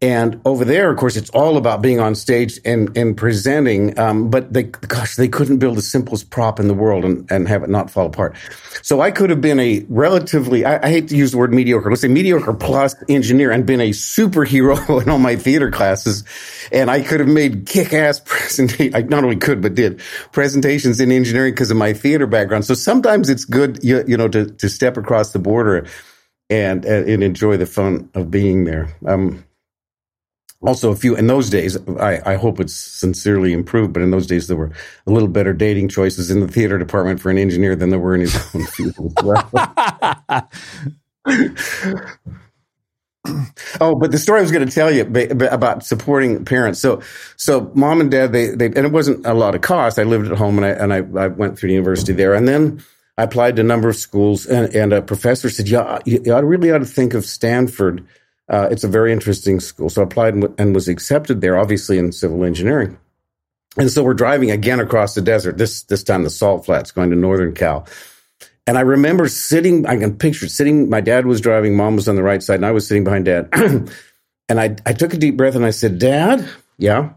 And 0.00 0.40
over 0.44 0.64
there, 0.64 0.92
of 0.92 0.96
course, 0.96 1.16
it's 1.16 1.30
all 1.30 1.56
about 1.56 1.82
being 1.82 1.98
on 1.98 2.14
stage 2.14 2.60
and, 2.64 2.96
and 2.96 3.16
presenting. 3.16 3.98
Um, 3.98 4.30
but 4.30 4.52
they, 4.52 4.62
gosh, 4.62 5.16
they 5.16 5.26
couldn't 5.26 5.58
build 5.58 5.76
the 5.76 5.82
simplest 5.82 6.30
prop 6.30 6.60
in 6.60 6.68
the 6.68 6.74
world 6.74 7.04
and, 7.04 7.28
and 7.32 7.48
have 7.48 7.64
it 7.64 7.68
not 7.68 7.90
fall 7.90 8.06
apart. 8.06 8.36
So 8.82 9.00
I 9.00 9.10
could 9.10 9.30
have 9.30 9.40
been 9.40 9.58
a 9.58 9.84
relatively, 9.88 10.64
I, 10.64 10.86
I 10.86 10.90
hate 10.90 11.08
to 11.08 11.16
use 11.16 11.32
the 11.32 11.38
word 11.38 11.52
mediocre, 11.52 11.90
let's 11.90 12.02
say 12.02 12.08
mediocre 12.08 12.54
plus 12.54 12.94
engineer 13.08 13.50
and 13.50 13.66
been 13.66 13.80
a 13.80 13.90
superhero 13.90 15.02
in 15.02 15.08
all 15.08 15.18
my 15.18 15.34
theater 15.34 15.68
classes. 15.68 16.22
And 16.70 16.92
I 16.92 17.00
could 17.00 17.18
have 17.18 17.28
made 17.28 17.66
kick 17.66 17.92
ass 17.92 18.20
presentations. 18.24 18.94
I 18.94 19.02
not 19.02 19.24
only 19.24 19.36
could, 19.36 19.60
but 19.60 19.74
did 19.74 20.00
presentations 20.30 21.00
in 21.00 21.10
engineering 21.10 21.54
because 21.54 21.72
of 21.72 21.76
my 21.76 21.92
theater 21.92 22.28
background. 22.28 22.66
So 22.66 22.74
sometimes 22.74 23.28
it's 23.28 23.44
good, 23.44 23.82
you, 23.82 24.04
you 24.06 24.16
know, 24.16 24.28
to, 24.28 24.46
to 24.46 24.68
step 24.68 24.96
across 24.96 25.32
the 25.32 25.40
border 25.40 25.88
and, 26.48 26.84
and 26.84 27.24
enjoy 27.24 27.56
the 27.56 27.66
fun 27.66 28.10
of 28.14 28.30
being 28.30 28.64
there. 28.64 28.94
Um, 29.04 29.44
also 30.62 30.90
a 30.90 30.96
few 30.96 31.14
in 31.14 31.26
those 31.26 31.50
days 31.50 31.76
I, 31.88 32.32
I 32.32 32.36
hope 32.36 32.60
it's 32.60 32.74
sincerely 32.74 33.52
improved 33.52 33.92
but 33.92 34.02
in 34.02 34.10
those 34.10 34.26
days 34.26 34.48
there 34.48 34.56
were 34.56 34.72
a 35.06 35.10
little 35.10 35.28
better 35.28 35.52
dating 35.52 35.88
choices 35.88 36.30
in 36.30 36.40
the 36.40 36.48
theater 36.48 36.78
department 36.78 37.20
for 37.20 37.30
an 37.30 37.38
engineer 37.38 37.76
than 37.76 37.90
there 37.90 38.00
were 38.00 38.14
in 38.14 38.22
his 38.22 38.34
own 38.54 38.64
field 38.66 39.14
oh 43.80 43.94
but 43.94 44.10
the 44.10 44.18
story 44.18 44.38
i 44.38 44.42
was 44.42 44.52
going 44.52 44.66
to 44.66 44.74
tell 44.74 44.90
you 44.90 45.02
about 45.50 45.84
supporting 45.84 46.44
parents. 46.44 46.80
So 46.80 47.02
so 47.36 47.70
mom 47.74 48.00
and 48.00 48.10
dad 48.10 48.32
they, 48.32 48.48
they 48.48 48.66
and 48.66 48.78
it 48.78 48.92
wasn't 48.92 49.26
a 49.26 49.34
lot 49.34 49.54
of 49.54 49.60
cost. 49.60 49.98
I 49.98 50.04
lived 50.04 50.30
at 50.30 50.38
home 50.38 50.58
and 50.58 50.66
i 50.66 50.70
and 50.70 50.92
i, 50.92 51.22
I 51.22 51.28
went 51.28 51.58
through 51.58 51.68
the 51.68 51.74
university 51.74 52.12
there. 52.12 52.34
And 52.34 52.48
then 52.48 52.82
i 53.16 53.24
applied 53.24 53.56
to 53.56 53.62
a 53.62 53.64
number 53.64 53.88
of 53.88 53.96
schools 53.96 54.46
and, 54.46 54.74
and 54.74 54.92
a 54.92 55.02
professor 55.02 55.50
said 55.50 55.68
yeah 55.68 55.98
you, 56.04 56.20
you 56.24 56.36
really 56.38 56.70
ought 56.70 56.78
to 56.78 56.84
think 56.84 57.14
of 57.14 57.24
stanford 57.24 58.06
uh, 58.48 58.68
it's 58.70 58.84
a 58.84 58.88
very 58.88 59.12
interesting 59.12 59.60
school. 59.60 59.90
So 59.90 60.02
I 60.02 60.04
applied 60.04 60.34
and, 60.34 60.54
and 60.58 60.74
was 60.74 60.88
accepted 60.88 61.40
there, 61.40 61.58
obviously 61.58 61.98
in 61.98 62.12
civil 62.12 62.44
engineering. 62.44 62.98
And 63.76 63.90
so 63.90 64.02
we're 64.02 64.14
driving 64.14 64.50
again 64.50 64.80
across 64.80 65.14
the 65.14 65.20
desert. 65.20 65.58
This 65.58 65.82
this 65.84 66.02
time 66.02 66.24
the 66.24 66.30
Salt 66.30 66.64
Flats, 66.64 66.90
going 66.90 67.10
to 67.10 67.16
Northern 67.16 67.54
Cal. 67.54 67.86
And 68.66 68.76
I 68.76 68.82
remember 68.82 69.28
sitting. 69.28 69.86
I 69.86 69.96
can 69.96 70.16
picture 70.16 70.48
sitting. 70.48 70.90
My 70.90 71.00
dad 71.00 71.26
was 71.26 71.40
driving. 71.40 71.76
Mom 71.76 71.96
was 71.96 72.08
on 72.08 72.16
the 72.16 72.22
right 72.22 72.42
side, 72.42 72.56
and 72.56 72.66
I 72.66 72.72
was 72.72 72.86
sitting 72.86 73.04
behind 73.04 73.26
dad. 73.26 73.48
and 74.48 74.60
I 74.60 74.76
I 74.84 74.92
took 74.94 75.14
a 75.14 75.18
deep 75.18 75.36
breath 75.36 75.54
and 75.54 75.64
I 75.64 75.70
said, 75.70 75.98
"Dad, 75.98 76.48
yeah." 76.78 77.10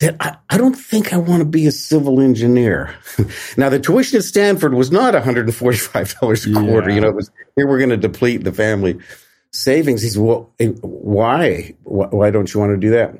That 0.00 0.16
I, 0.20 0.36
I 0.48 0.56
don't 0.56 0.74
think 0.74 1.12
I 1.12 1.18
want 1.18 1.40
to 1.40 1.44
be 1.44 1.66
a 1.66 1.72
civil 1.72 2.20
engineer. 2.20 2.94
now 3.58 3.68
the 3.68 3.78
tuition 3.78 4.16
at 4.16 4.24
Stanford 4.24 4.72
was 4.72 4.90
not 4.90 5.12
$145 5.12 6.56
a 6.56 6.66
quarter. 6.66 6.88
Yeah. 6.88 6.94
You 6.94 7.00
know, 7.02 7.08
it 7.08 7.14
was 7.14 7.30
here 7.54 7.68
we're 7.68 7.76
going 7.76 7.90
to 7.90 7.98
deplete 7.98 8.44
the 8.44 8.52
family 8.52 8.98
savings. 9.52 10.02
He 10.02 10.08
said, 10.10 10.22
well, 10.22 10.52
eh, 10.58 10.68
why? 10.80 11.74
Why 11.84 12.30
don't 12.30 12.52
you 12.52 12.60
want 12.60 12.72
to 12.72 12.76
do 12.76 12.90
that? 12.90 13.14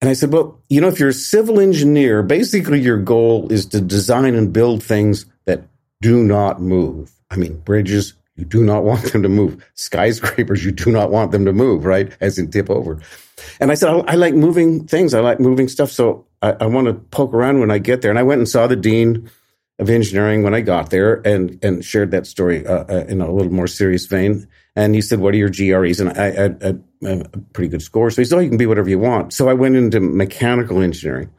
And 0.00 0.10
I 0.10 0.12
said, 0.12 0.32
well, 0.32 0.60
you 0.68 0.80
know, 0.80 0.88
if 0.88 1.00
you're 1.00 1.08
a 1.08 1.14
civil 1.14 1.58
engineer, 1.58 2.22
basically 2.22 2.80
your 2.80 2.98
goal 2.98 3.50
is 3.50 3.66
to 3.66 3.80
design 3.80 4.34
and 4.34 4.52
build 4.52 4.82
things 4.82 5.26
that 5.46 5.64
do 6.02 6.22
not 6.22 6.60
move. 6.60 7.10
I 7.30 7.36
mean, 7.36 7.56
bridges, 7.58 8.14
you 8.36 8.44
do 8.44 8.62
not 8.62 8.84
want 8.84 9.12
them 9.12 9.22
to 9.22 9.28
move. 9.28 9.64
Skyscrapers, 9.74 10.64
you 10.64 10.70
do 10.70 10.90
not 10.90 11.10
want 11.10 11.32
them 11.32 11.46
to 11.46 11.52
move, 11.52 11.84
right? 11.86 12.12
As 12.20 12.38
in 12.38 12.50
tip 12.50 12.68
over. 12.68 13.00
And 13.58 13.70
I 13.70 13.74
said, 13.74 13.88
I, 13.88 13.98
I 14.00 14.14
like 14.16 14.34
moving 14.34 14.86
things. 14.86 15.14
I 15.14 15.20
like 15.20 15.40
moving 15.40 15.68
stuff. 15.68 15.90
So 15.90 16.26
I, 16.42 16.52
I 16.60 16.66
want 16.66 16.86
to 16.88 16.94
poke 16.94 17.32
around 17.32 17.60
when 17.60 17.70
I 17.70 17.78
get 17.78 18.02
there. 18.02 18.10
And 18.10 18.18
I 18.18 18.22
went 18.22 18.38
and 18.38 18.48
saw 18.48 18.66
the 18.66 18.76
dean 18.76 19.30
of 19.78 19.90
engineering 19.90 20.42
when 20.42 20.54
I 20.54 20.62
got 20.62 20.90
there 20.90 21.20
and, 21.26 21.62
and 21.62 21.84
shared 21.84 22.10
that 22.12 22.26
story 22.26 22.66
uh, 22.66 22.84
uh, 22.88 23.04
in 23.08 23.20
a 23.20 23.30
little 23.30 23.52
more 23.52 23.66
serious 23.66 24.06
vein. 24.06 24.48
And 24.74 24.94
he 24.94 25.02
said, 25.02 25.20
What 25.20 25.34
are 25.34 25.38
your 25.38 25.50
GREs? 25.50 26.00
And 26.00 26.10
I 26.10 26.30
had 26.30 26.62
a, 26.62 26.78
pretty 27.52 27.68
good 27.68 27.82
score. 27.82 28.10
So 28.10 28.22
he 28.22 28.24
said, 28.24 28.36
Oh, 28.36 28.40
you 28.40 28.48
can 28.48 28.58
be 28.58 28.66
whatever 28.66 28.88
you 28.88 28.98
want. 28.98 29.32
So 29.34 29.48
I 29.48 29.54
went 29.54 29.76
into 29.76 30.00
mechanical 30.00 30.80
engineering. 30.80 31.30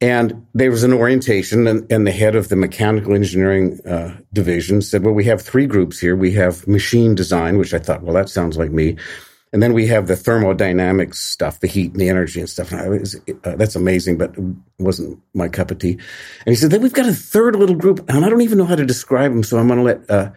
And 0.00 0.46
there 0.54 0.70
was 0.70 0.84
an 0.84 0.92
orientation, 0.92 1.66
and, 1.66 1.90
and 1.90 2.06
the 2.06 2.12
head 2.12 2.36
of 2.36 2.48
the 2.48 2.54
mechanical 2.54 3.14
engineering 3.14 3.80
uh, 3.84 4.16
division 4.32 4.80
said, 4.80 5.04
Well, 5.04 5.14
we 5.14 5.24
have 5.24 5.42
three 5.42 5.66
groups 5.66 5.98
here. 5.98 6.14
We 6.14 6.32
have 6.34 6.66
machine 6.68 7.16
design, 7.16 7.58
which 7.58 7.74
I 7.74 7.80
thought, 7.80 8.02
Well, 8.02 8.14
that 8.14 8.28
sounds 8.28 8.56
like 8.56 8.70
me. 8.70 8.96
And 9.52 9.62
then 9.62 9.72
we 9.72 9.86
have 9.86 10.06
the 10.06 10.16
thermodynamics 10.16 11.18
stuff, 11.18 11.60
the 11.60 11.66
heat 11.66 11.92
and 11.92 12.00
the 12.00 12.08
energy 12.10 12.40
and 12.40 12.48
stuff. 12.48 12.70
And 12.70 13.00
was, 13.00 13.16
uh, 13.44 13.56
that's 13.56 13.76
amazing, 13.76 14.18
but 14.18 14.34
wasn't 14.78 15.20
my 15.34 15.48
cup 15.48 15.70
of 15.70 15.78
tea. 15.78 15.92
And 15.92 16.00
he 16.46 16.54
said, 16.54 16.70
Then 16.70 16.82
we've 16.82 16.92
got 16.92 17.08
a 17.08 17.14
third 17.14 17.56
little 17.56 17.76
group, 17.76 18.04
and 18.10 18.24
I 18.24 18.28
don't 18.28 18.42
even 18.42 18.58
know 18.58 18.66
how 18.66 18.76
to 18.76 18.84
describe 18.84 19.32
them. 19.32 19.42
So 19.42 19.58
I'm 19.58 19.68
going 19.68 19.78
to 19.78 19.84
let 19.84 20.10
uh, 20.10 20.30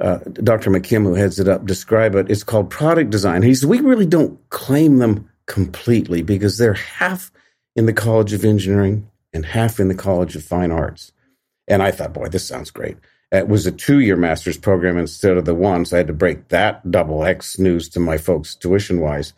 uh, 0.00 0.18
Dr. 0.42 0.70
McKim, 0.70 1.04
who 1.04 1.14
heads 1.14 1.38
it 1.38 1.48
up, 1.48 1.66
describe 1.66 2.14
it. 2.14 2.30
It's 2.30 2.44
called 2.44 2.70
product 2.70 3.10
design. 3.10 3.42
He 3.42 3.54
said, 3.54 3.68
we 3.68 3.80
really 3.80 4.06
don't 4.06 4.38
claim 4.50 4.98
them 4.98 5.28
completely 5.46 6.22
because 6.22 6.58
they're 6.58 6.74
half 6.74 7.30
in 7.76 7.86
the 7.86 7.92
College 7.92 8.32
of 8.32 8.44
Engineering 8.44 9.08
and 9.32 9.44
half 9.44 9.78
in 9.78 9.88
the 9.88 9.94
College 9.94 10.36
of 10.36 10.44
Fine 10.44 10.70
Arts. 10.70 11.12
And 11.68 11.82
I 11.82 11.90
thought, 11.90 12.12
boy, 12.12 12.28
this 12.28 12.46
sounds 12.46 12.70
great. 12.70 12.96
It 13.34 13.48
was 13.48 13.66
a 13.66 13.72
two 13.72 14.00
year 14.00 14.16
master's 14.16 14.56
program 14.56 14.96
instead 14.96 15.36
of 15.36 15.44
the 15.44 15.54
one. 15.54 15.84
So 15.84 15.96
I 15.96 15.98
had 15.98 16.06
to 16.06 16.12
break 16.12 16.48
that 16.48 16.90
double 16.90 17.24
X 17.24 17.58
news 17.58 17.88
to 17.90 18.00
my 18.00 18.16
folks 18.16 18.54
tuition 18.54 19.00
wise. 19.00 19.32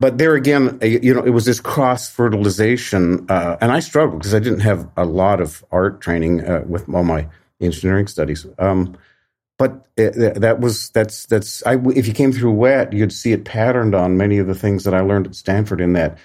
But 0.00 0.18
there 0.18 0.34
again, 0.34 0.78
you 0.82 1.14
know, 1.14 1.24
it 1.24 1.30
was 1.30 1.44
this 1.44 1.60
cross 1.60 2.10
fertilization. 2.10 3.26
Uh, 3.28 3.56
and 3.60 3.72
I 3.72 3.80
struggled 3.80 4.20
because 4.20 4.34
I 4.34 4.38
didn't 4.38 4.60
have 4.60 4.88
a 4.96 5.04
lot 5.04 5.40
of 5.40 5.64
art 5.70 6.00
training 6.00 6.44
uh, 6.44 6.62
with 6.66 6.88
all 6.88 7.04
my 7.04 7.28
engineering 7.60 8.06
studies. 8.06 8.46
Um, 8.58 8.96
but 9.56 9.86
it, 9.96 10.40
that 10.40 10.60
was 10.60 10.90
that's 10.90 11.26
that's 11.26 11.64
I, 11.64 11.76
if 11.94 12.08
you 12.08 12.12
came 12.12 12.32
through 12.32 12.52
WET, 12.52 12.92
you'd 12.92 13.12
see 13.12 13.32
it 13.32 13.44
patterned 13.44 13.94
on 13.94 14.16
many 14.16 14.38
of 14.38 14.46
the 14.46 14.54
things 14.54 14.84
that 14.84 14.94
I 14.94 15.00
learned 15.00 15.28
at 15.28 15.34
Stanford 15.36 15.80
in 15.80 15.92
that 15.92 16.18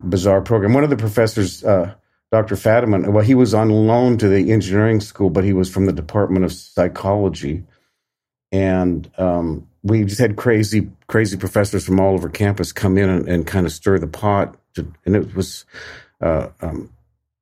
bizarre 0.00 0.40
program. 0.40 0.74
One 0.74 0.84
of 0.84 0.90
the 0.90 0.96
professors, 0.96 1.64
uh, 1.64 1.94
Dr. 2.30 2.56
Fadiman, 2.56 3.12
well, 3.12 3.24
he 3.24 3.34
was 3.34 3.54
on 3.54 3.70
loan 3.70 4.18
to 4.18 4.28
the 4.28 4.52
engineering 4.52 5.00
school, 5.00 5.30
but 5.30 5.44
he 5.44 5.52
was 5.52 5.70
from 5.70 5.86
the 5.86 5.92
Department 5.92 6.44
of 6.44 6.52
Psychology, 6.52 7.64
and 8.52 9.10
um, 9.18 9.66
we 9.82 10.04
just 10.04 10.20
had 10.20 10.36
crazy, 10.36 10.90
crazy 11.06 11.36
professors 11.36 11.86
from 11.86 12.00
all 12.00 12.14
over 12.14 12.28
campus 12.28 12.72
come 12.72 12.98
in 12.98 13.08
and, 13.08 13.28
and 13.28 13.46
kind 13.46 13.66
of 13.66 13.72
stir 13.72 13.98
the 13.98 14.06
pot, 14.06 14.56
to, 14.74 14.92
and 15.06 15.16
it 15.16 15.34
was. 15.34 15.64
Uh, 16.20 16.48
um, 16.60 16.92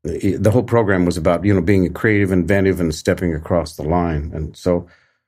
the 0.05 0.51
whole 0.53 0.62
program 0.62 1.05
was 1.05 1.16
about 1.16 1.44
you 1.44 1.53
know 1.53 1.61
being 1.61 1.92
creative, 1.92 2.31
inventive, 2.31 2.79
and 2.79 2.94
stepping 2.94 3.35
across 3.35 3.75
the 3.75 3.83
line, 3.83 4.31
and 4.33 4.57
so 4.57 4.87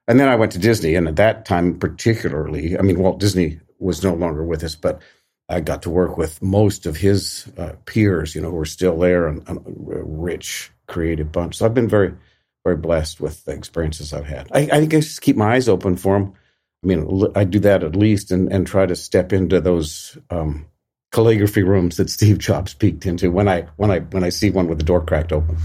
and 0.09 0.19
then 0.19 0.29
I 0.29 0.37
went 0.37 0.53
to 0.53 0.59
Disney, 0.59 0.95
and 0.95 1.07
at 1.07 1.17
that 1.17 1.45
time, 1.45 1.79
particularly, 1.79 2.79
I 2.79 2.83
mean, 2.83 2.99
Walt 2.99 3.21
Disney 3.21 3.61
was 3.79 4.03
no 4.03 4.15
longer 4.15 4.43
with 4.43 4.65
us, 4.65 4.75
but 4.75 5.01
I 5.49 5.61
got 5.61 5.83
to 5.83 5.91
work 5.91 6.19
with 6.19 6.43
most 6.43 6.85
of 6.87 6.97
his 6.97 7.51
uh, 7.57 7.73
peers, 7.87 8.35
you 8.35 8.41
know, 8.41 8.51
who 8.51 8.59
are 8.59 8.67
still 8.67 8.99
there 8.99 9.27
and, 9.27 9.49
and, 9.49 9.59
a 9.59 10.03
rich, 10.05 10.71
creative 10.87 11.33
bunch. 11.33 11.57
So 11.57 11.65
I've 11.65 11.75
been 11.75 11.89
very, 11.89 12.13
very 12.65 12.77
blessed 12.77 13.21
with 13.21 13.45
the 13.45 13.53
experiences 13.53 14.13
I've 14.13 14.27
had. 14.27 14.49
I, 14.53 14.61
I 14.61 14.81
think 14.81 14.93
I 14.95 15.01
just 15.01 15.23
keep 15.23 15.37
my 15.37 15.55
eyes 15.55 15.69
open 15.69 15.97
for 15.97 16.19
them. 16.19 16.35
I 16.85 16.87
mean, 16.87 17.33
I 17.35 17.45
do 17.45 17.59
that 17.61 17.83
at 17.83 17.97
least, 17.97 18.31
and, 18.31 18.53
and 18.53 18.67
try 18.67 18.87
to 18.87 18.95
step 18.95 19.33
into 19.33 19.61
those 19.61 20.17
um, 20.31 20.67
calligraphy 21.13 21.63
rooms 21.63 21.97
that 21.97 22.11
Steve 22.11 22.39
Jobs 22.49 22.75
peeked 22.75 23.07
into 23.07 23.31
when 23.31 23.49
I 23.49 23.63
when 23.77 23.91
I 23.91 24.01
when 24.01 24.23
I 24.23 24.29
see 24.29 24.51
one 24.51 24.69
with 24.69 24.79
the 24.79 24.85
door 24.85 25.05
cracked 25.05 25.33
open. 25.33 25.57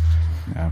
Yeah. 0.55 0.71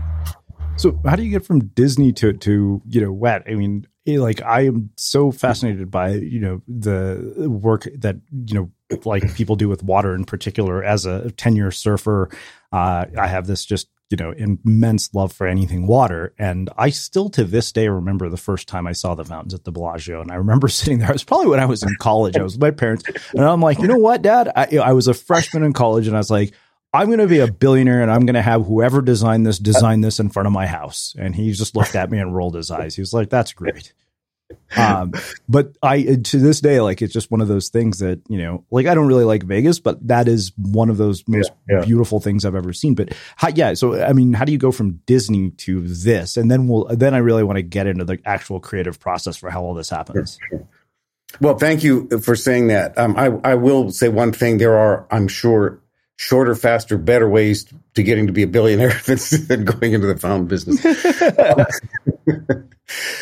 So 0.76 0.98
how 1.04 1.16
do 1.16 1.22
you 1.22 1.30
get 1.30 1.44
from 1.46 1.60
Disney 1.60 2.12
to 2.14 2.32
to 2.32 2.82
you 2.86 3.00
know 3.00 3.12
WET? 3.12 3.44
I 3.46 3.54
mean, 3.54 3.86
eh, 4.06 4.18
like 4.18 4.42
I 4.42 4.62
am 4.62 4.90
so 4.96 5.30
fascinated 5.30 5.90
by 5.90 6.14
you 6.14 6.40
know 6.40 6.62
the 6.66 7.48
work 7.48 7.86
that 7.98 8.16
you 8.46 8.54
know 8.54 8.70
like 9.04 9.34
people 9.34 9.56
do 9.56 9.68
with 9.68 9.82
water 9.82 10.14
in 10.14 10.24
particular. 10.24 10.82
As 10.82 11.06
a 11.06 11.30
ten 11.32 11.56
year 11.56 11.70
surfer, 11.70 12.30
uh, 12.72 13.06
I 13.18 13.26
have 13.26 13.46
this 13.46 13.64
just 13.64 13.88
you 14.10 14.16
know 14.16 14.32
immense 14.32 15.12
love 15.14 15.32
for 15.32 15.46
anything 15.46 15.86
water, 15.86 16.34
and 16.38 16.70
I 16.76 16.90
still 16.90 17.28
to 17.30 17.44
this 17.44 17.72
day 17.72 17.88
remember 17.88 18.28
the 18.28 18.36
first 18.36 18.68
time 18.68 18.86
I 18.86 18.92
saw 18.92 19.14
the 19.14 19.24
fountains 19.24 19.54
at 19.54 19.64
the 19.64 19.72
Bellagio, 19.72 20.20
and 20.20 20.30
I 20.30 20.36
remember 20.36 20.68
sitting 20.68 20.98
there. 20.98 21.10
It 21.10 21.14
was 21.14 21.24
probably 21.24 21.48
when 21.48 21.60
I 21.60 21.66
was 21.66 21.82
in 21.82 21.94
college. 22.00 22.36
I 22.36 22.42
was 22.42 22.54
with 22.54 22.62
my 22.62 22.70
parents, 22.70 23.04
and 23.32 23.44
I'm 23.44 23.60
like, 23.60 23.78
you 23.78 23.88
know 23.88 23.98
what, 23.98 24.22
Dad? 24.22 24.50
I, 24.54 24.78
I 24.78 24.92
was 24.92 25.08
a 25.08 25.14
freshman 25.14 25.62
in 25.62 25.72
college, 25.72 26.06
and 26.06 26.16
I 26.16 26.20
was 26.20 26.30
like 26.30 26.52
I'm 26.94 27.06
going 27.06 27.20
to 27.20 27.26
be 27.26 27.38
a 27.38 27.50
billionaire 27.50 28.02
and 28.02 28.10
I'm 28.10 28.26
going 28.26 28.34
to 28.34 28.42
have 28.42 28.66
whoever 28.66 29.00
designed 29.00 29.46
this 29.46 29.58
design 29.58 30.02
this 30.02 30.20
in 30.20 30.28
front 30.28 30.46
of 30.46 30.52
my 30.52 30.66
house. 30.66 31.14
And 31.18 31.34
he 31.34 31.50
just 31.52 31.74
looked 31.74 31.94
at 31.94 32.10
me 32.10 32.18
and 32.18 32.34
rolled 32.34 32.54
his 32.54 32.70
eyes. 32.70 32.94
He 32.94 33.00
was 33.00 33.14
like, 33.14 33.30
that's 33.30 33.54
great. 33.54 33.94
Um, 34.76 35.12
but 35.48 35.76
I, 35.82 36.16
to 36.16 36.38
this 36.38 36.60
day, 36.60 36.80
like, 36.80 37.02
it's 37.02 37.12
just 37.12 37.30
one 37.30 37.40
of 37.40 37.48
those 37.48 37.68
things 37.68 37.98
that, 37.98 38.20
you 38.28 38.38
know, 38.38 38.64
like, 38.70 38.86
I 38.86 38.94
don't 38.94 39.06
really 39.06 39.24
like 39.24 39.42
Vegas, 39.42 39.78
but 39.78 40.06
that 40.08 40.28
is 40.28 40.52
one 40.56 40.90
of 40.90 40.96
those 40.96 41.26
most 41.28 41.52
yeah, 41.68 41.78
yeah. 41.78 41.84
beautiful 41.84 42.20
things 42.20 42.44
I've 42.44 42.54
ever 42.54 42.72
seen. 42.72 42.94
But 42.94 43.12
how, 43.36 43.48
yeah. 43.48 43.74
So, 43.74 44.02
I 44.02 44.12
mean, 44.12 44.32
how 44.32 44.44
do 44.44 44.52
you 44.52 44.58
go 44.58 44.72
from 44.72 45.00
Disney 45.06 45.50
to 45.50 45.86
this? 45.86 46.36
And 46.36 46.50
then 46.50 46.68
we'll, 46.68 46.84
then 46.86 47.14
I 47.14 47.18
really 47.18 47.44
want 47.44 47.56
to 47.56 47.62
get 47.62 47.86
into 47.86 48.04
the 48.04 48.18
actual 48.24 48.60
creative 48.60 48.98
process 48.98 49.36
for 49.36 49.50
how 49.50 49.62
all 49.62 49.74
this 49.74 49.90
happens. 49.90 50.38
Well, 51.40 51.56
thank 51.56 51.82
you 51.82 52.08
for 52.20 52.36
saying 52.36 52.68
that. 52.68 52.96
Um, 52.98 53.16
I, 53.16 53.26
I 53.44 53.54
will 53.54 53.90
say 53.90 54.08
one 54.08 54.32
thing. 54.32 54.58
There 54.58 54.76
are, 54.76 55.06
I'm 55.10 55.28
sure, 55.28 55.80
shorter, 56.16 56.54
faster, 56.54 56.98
better 56.98 57.28
ways 57.28 57.66
to 57.94 58.02
getting 58.02 58.26
to 58.26 58.32
be 58.32 58.42
a 58.42 58.46
billionaire 58.46 58.98
than, 59.06 59.18
than 59.48 59.64
going 59.64 59.92
into 59.92 60.06
the 60.06 60.16
found 60.16 60.48
business. 60.48 60.80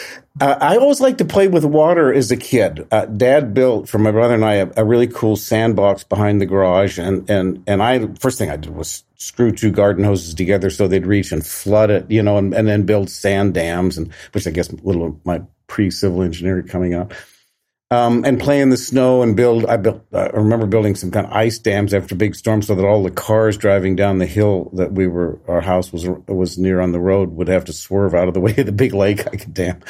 Uh, 0.39 0.57
I 0.61 0.77
always 0.77 1.01
liked 1.01 1.19
to 1.19 1.25
play 1.25 1.49
with 1.49 1.65
water 1.65 2.13
as 2.13 2.31
a 2.31 2.37
kid. 2.37 2.87
Uh, 2.91 3.07
Dad 3.07 3.53
built 3.53 3.89
for 3.89 3.99
my 3.99 4.13
brother 4.13 4.35
and 4.35 4.45
I 4.45 4.55
a, 4.55 4.71
a, 4.77 4.85
really 4.85 5.09
cool 5.09 5.37
sandbox 5.37 6.05
behind 6.05 6.41
the 6.41 6.47
garage, 6.47 6.99
and 6.99 7.29
and 7.29 7.65
and 7.67 7.83
I 7.83 8.07
first 8.21 8.39
thing 8.39 8.49
I 8.49 8.57
did 8.57 8.75
was 8.75 9.03
screw 9.17 9.51
two 9.51 9.73
garden 9.73 10.05
hoses 10.05 10.35
together 10.35 10.71
so 10.71 10.87
they'd 10.87 11.05
reach 11.05 11.33
and 11.33 11.45
flood 11.45 11.91
it, 11.91 12.11
you 12.11 12.23
know, 12.23 12.39
and, 12.39 12.55
and 12.55 12.69
then 12.69 12.85
build 12.85 13.11
sand 13.11 13.55
dams, 13.55 13.99
and 13.99 14.13
which 14.33 14.47
I 14.47 14.51
guess 14.51 14.71
a 14.71 14.77
little 14.77 15.07
of 15.07 15.27
my 15.27 15.43
pre 15.67 15.91
civil 15.91 16.23
engineering 16.23 16.69
coming 16.69 16.95
out 16.95 17.13
um, 17.93 18.25
and 18.25 18.39
play 18.39 18.61
in 18.61 18.71
the 18.71 18.77
snow 18.77 19.23
and 19.23 19.37
build. 19.37 19.67
I 19.67 19.77
built. 19.77 20.05
Uh, 20.13 20.31
I 20.33 20.37
remember 20.37 20.67
building 20.67 20.95
some 20.95 21.11
kind 21.11 21.27
of 21.27 21.33
ice 21.33 21.59
dams 21.59 21.93
after 21.93 22.15
big 22.15 22.35
storms, 22.35 22.69
so 22.69 22.75
that 22.75 22.85
all 22.85 23.03
the 23.03 23.11
cars 23.11 23.57
driving 23.57 23.97
down 23.97 24.19
the 24.19 24.27
hill 24.27 24.71
that 24.75 24.93
we 24.93 25.09
were, 25.09 25.41
our 25.49 25.61
house 25.61 25.93
was 25.93 26.09
was 26.29 26.57
near 26.57 26.81
on 26.81 26.93
the 26.93 27.01
road, 27.01 27.31
would 27.31 27.49
have 27.49 27.65
to 27.65 27.73
swerve 27.73 28.15
out 28.15 28.29
of 28.29 28.35
the 28.35 28.41
way 28.47 28.55
of 28.57 28.67
the 28.67 28.73
big 28.73 28.95
lake 28.95 29.27
I 29.27 29.37
could 29.37 29.55
dam. 29.55 29.81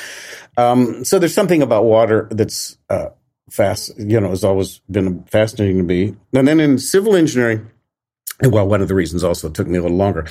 Um, 0.56 1.04
so 1.04 1.18
there's 1.18 1.34
something 1.34 1.62
about 1.62 1.84
water 1.84 2.28
that's 2.30 2.78
uh, 2.88 3.10
fast. 3.50 3.98
You 3.98 4.20
know, 4.20 4.30
has 4.30 4.44
always 4.44 4.78
been 4.90 5.24
fascinating 5.24 5.76
to 5.78 5.84
me. 5.84 6.16
And 6.32 6.48
then 6.48 6.58
in 6.58 6.78
civil 6.78 7.16
engineering, 7.16 7.70
well, 8.42 8.66
one 8.66 8.80
of 8.80 8.88
the 8.88 8.94
reasons 8.94 9.24
also 9.24 9.50
took 9.50 9.66
me 9.66 9.78
a 9.78 9.82
little 9.82 9.98
longer. 9.98 10.26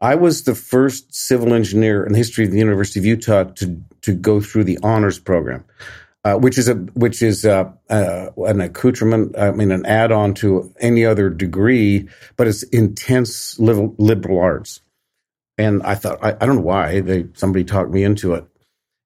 I 0.00 0.14
was 0.14 0.44
the 0.44 0.54
first 0.54 1.14
civil 1.14 1.52
engineer 1.52 2.06
in 2.06 2.12
the 2.12 2.18
history 2.18 2.46
of 2.46 2.50
the 2.50 2.58
University 2.58 2.98
of 2.98 3.04
Utah 3.04 3.44
to 3.44 3.82
to 4.00 4.14
go 4.14 4.40
through 4.40 4.64
the 4.64 4.78
honors 4.82 5.18
program 5.18 5.66
uh, 6.24 6.34
which 6.34 6.58
is 6.58 6.68
a 6.68 6.74
which 6.74 7.22
is 7.22 7.44
a, 7.44 7.72
uh, 7.88 8.26
an 8.36 8.60
accoutrement. 8.60 9.38
I 9.38 9.52
mean, 9.52 9.70
an 9.70 9.86
add-on 9.86 10.34
to 10.34 10.72
any 10.78 11.06
other 11.06 11.30
degree, 11.30 12.08
but 12.36 12.46
it's 12.46 12.62
intense 12.64 13.58
liberal, 13.58 13.94
liberal 13.98 14.38
arts. 14.38 14.82
And 15.56 15.82
I 15.82 15.94
thought, 15.94 16.18
I, 16.22 16.32
I, 16.40 16.46
don't 16.46 16.56
know 16.56 16.62
why 16.62 17.00
they 17.00 17.26
somebody 17.34 17.64
talked 17.64 17.90
me 17.90 18.04
into 18.04 18.34
it. 18.34 18.44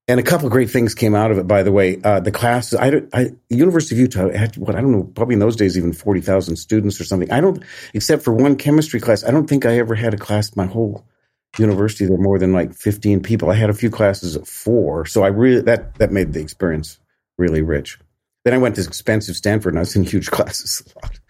And 0.06 0.20
a 0.20 0.22
couple 0.22 0.46
of 0.46 0.52
great 0.52 0.70
things 0.70 0.94
came 0.94 1.14
out 1.14 1.30
of 1.30 1.38
it. 1.38 1.46
By 1.46 1.62
the 1.62 1.72
way, 1.72 2.00
uh, 2.02 2.20
the 2.20 2.30
class, 2.30 2.74
I, 2.74 3.02
I, 3.12 3.30
University 3.48 3.94
of 3.94 4.00
Utah 4.00 4.30
had 4.30 4.56
what 4.56 4.76
I 4.76 4.80
don't 4.80 4.92
know, 4.92 5.04
probably 5.04 5.34
in 5.34 5.40
those 5.40 5.56
days 5.56 5.78
even 5.78 5.92
forty 5.92 6.20
thousand 6.20 6.56
students 6.56 7.00
or 7.00 7.04
something. 7.04 7.30
I 7.30 7.40
don't, 7.40 7.62
except 7.94 8.22
for 8.22 8.32
one 8.32 8.56
chemistry 8.56 9.00
class. 9.00 9.24
I 9.24 9.30
don't 9.30 9.48
think 9.48 9.66
I 9.66 9.78
ever 9.78 9.94
had 9.94 10.14
a 10.14 10.18
class 10.18 10.54
my 10.56 10.66
whole 10.66 11.04
university 11.58 12.06
there 12.06 12.18
more 12.18 12.38
than 12.38 12.52
like 12.52 12.74
15 12.74 13.22
people. 13.22 13.48
I 13.48 13.54
had 13.54 13.70
a 13.70 13.74
few 13.74 13.88
classes 13.88 14.36
at 14.36 14.44
four. 14.44 15.06
So 15.06 15.22
I 15.22 15.28
really, 15.28 15.62
that, 15.62 15.94
that 15.98 16.10
made 16.10 16.32
the 16.32 16.40
experience 16.40 16.98
really 17.38 17.62
rich. 17.62 17.98
Then 18.44 18.54
I 18.54 18.58
went 18.58 18.76
to 18.76 18.82
expensive 18.82 19.36
Stanford 19.36 19.72
and 19.72 19.78
I 19.78 19.82
was 19.82 19.96
in 19.96 20.04
huge 20.04 20.30
classes 20.30 20.82
a 20.86 21.06
lot. 21.06 21.20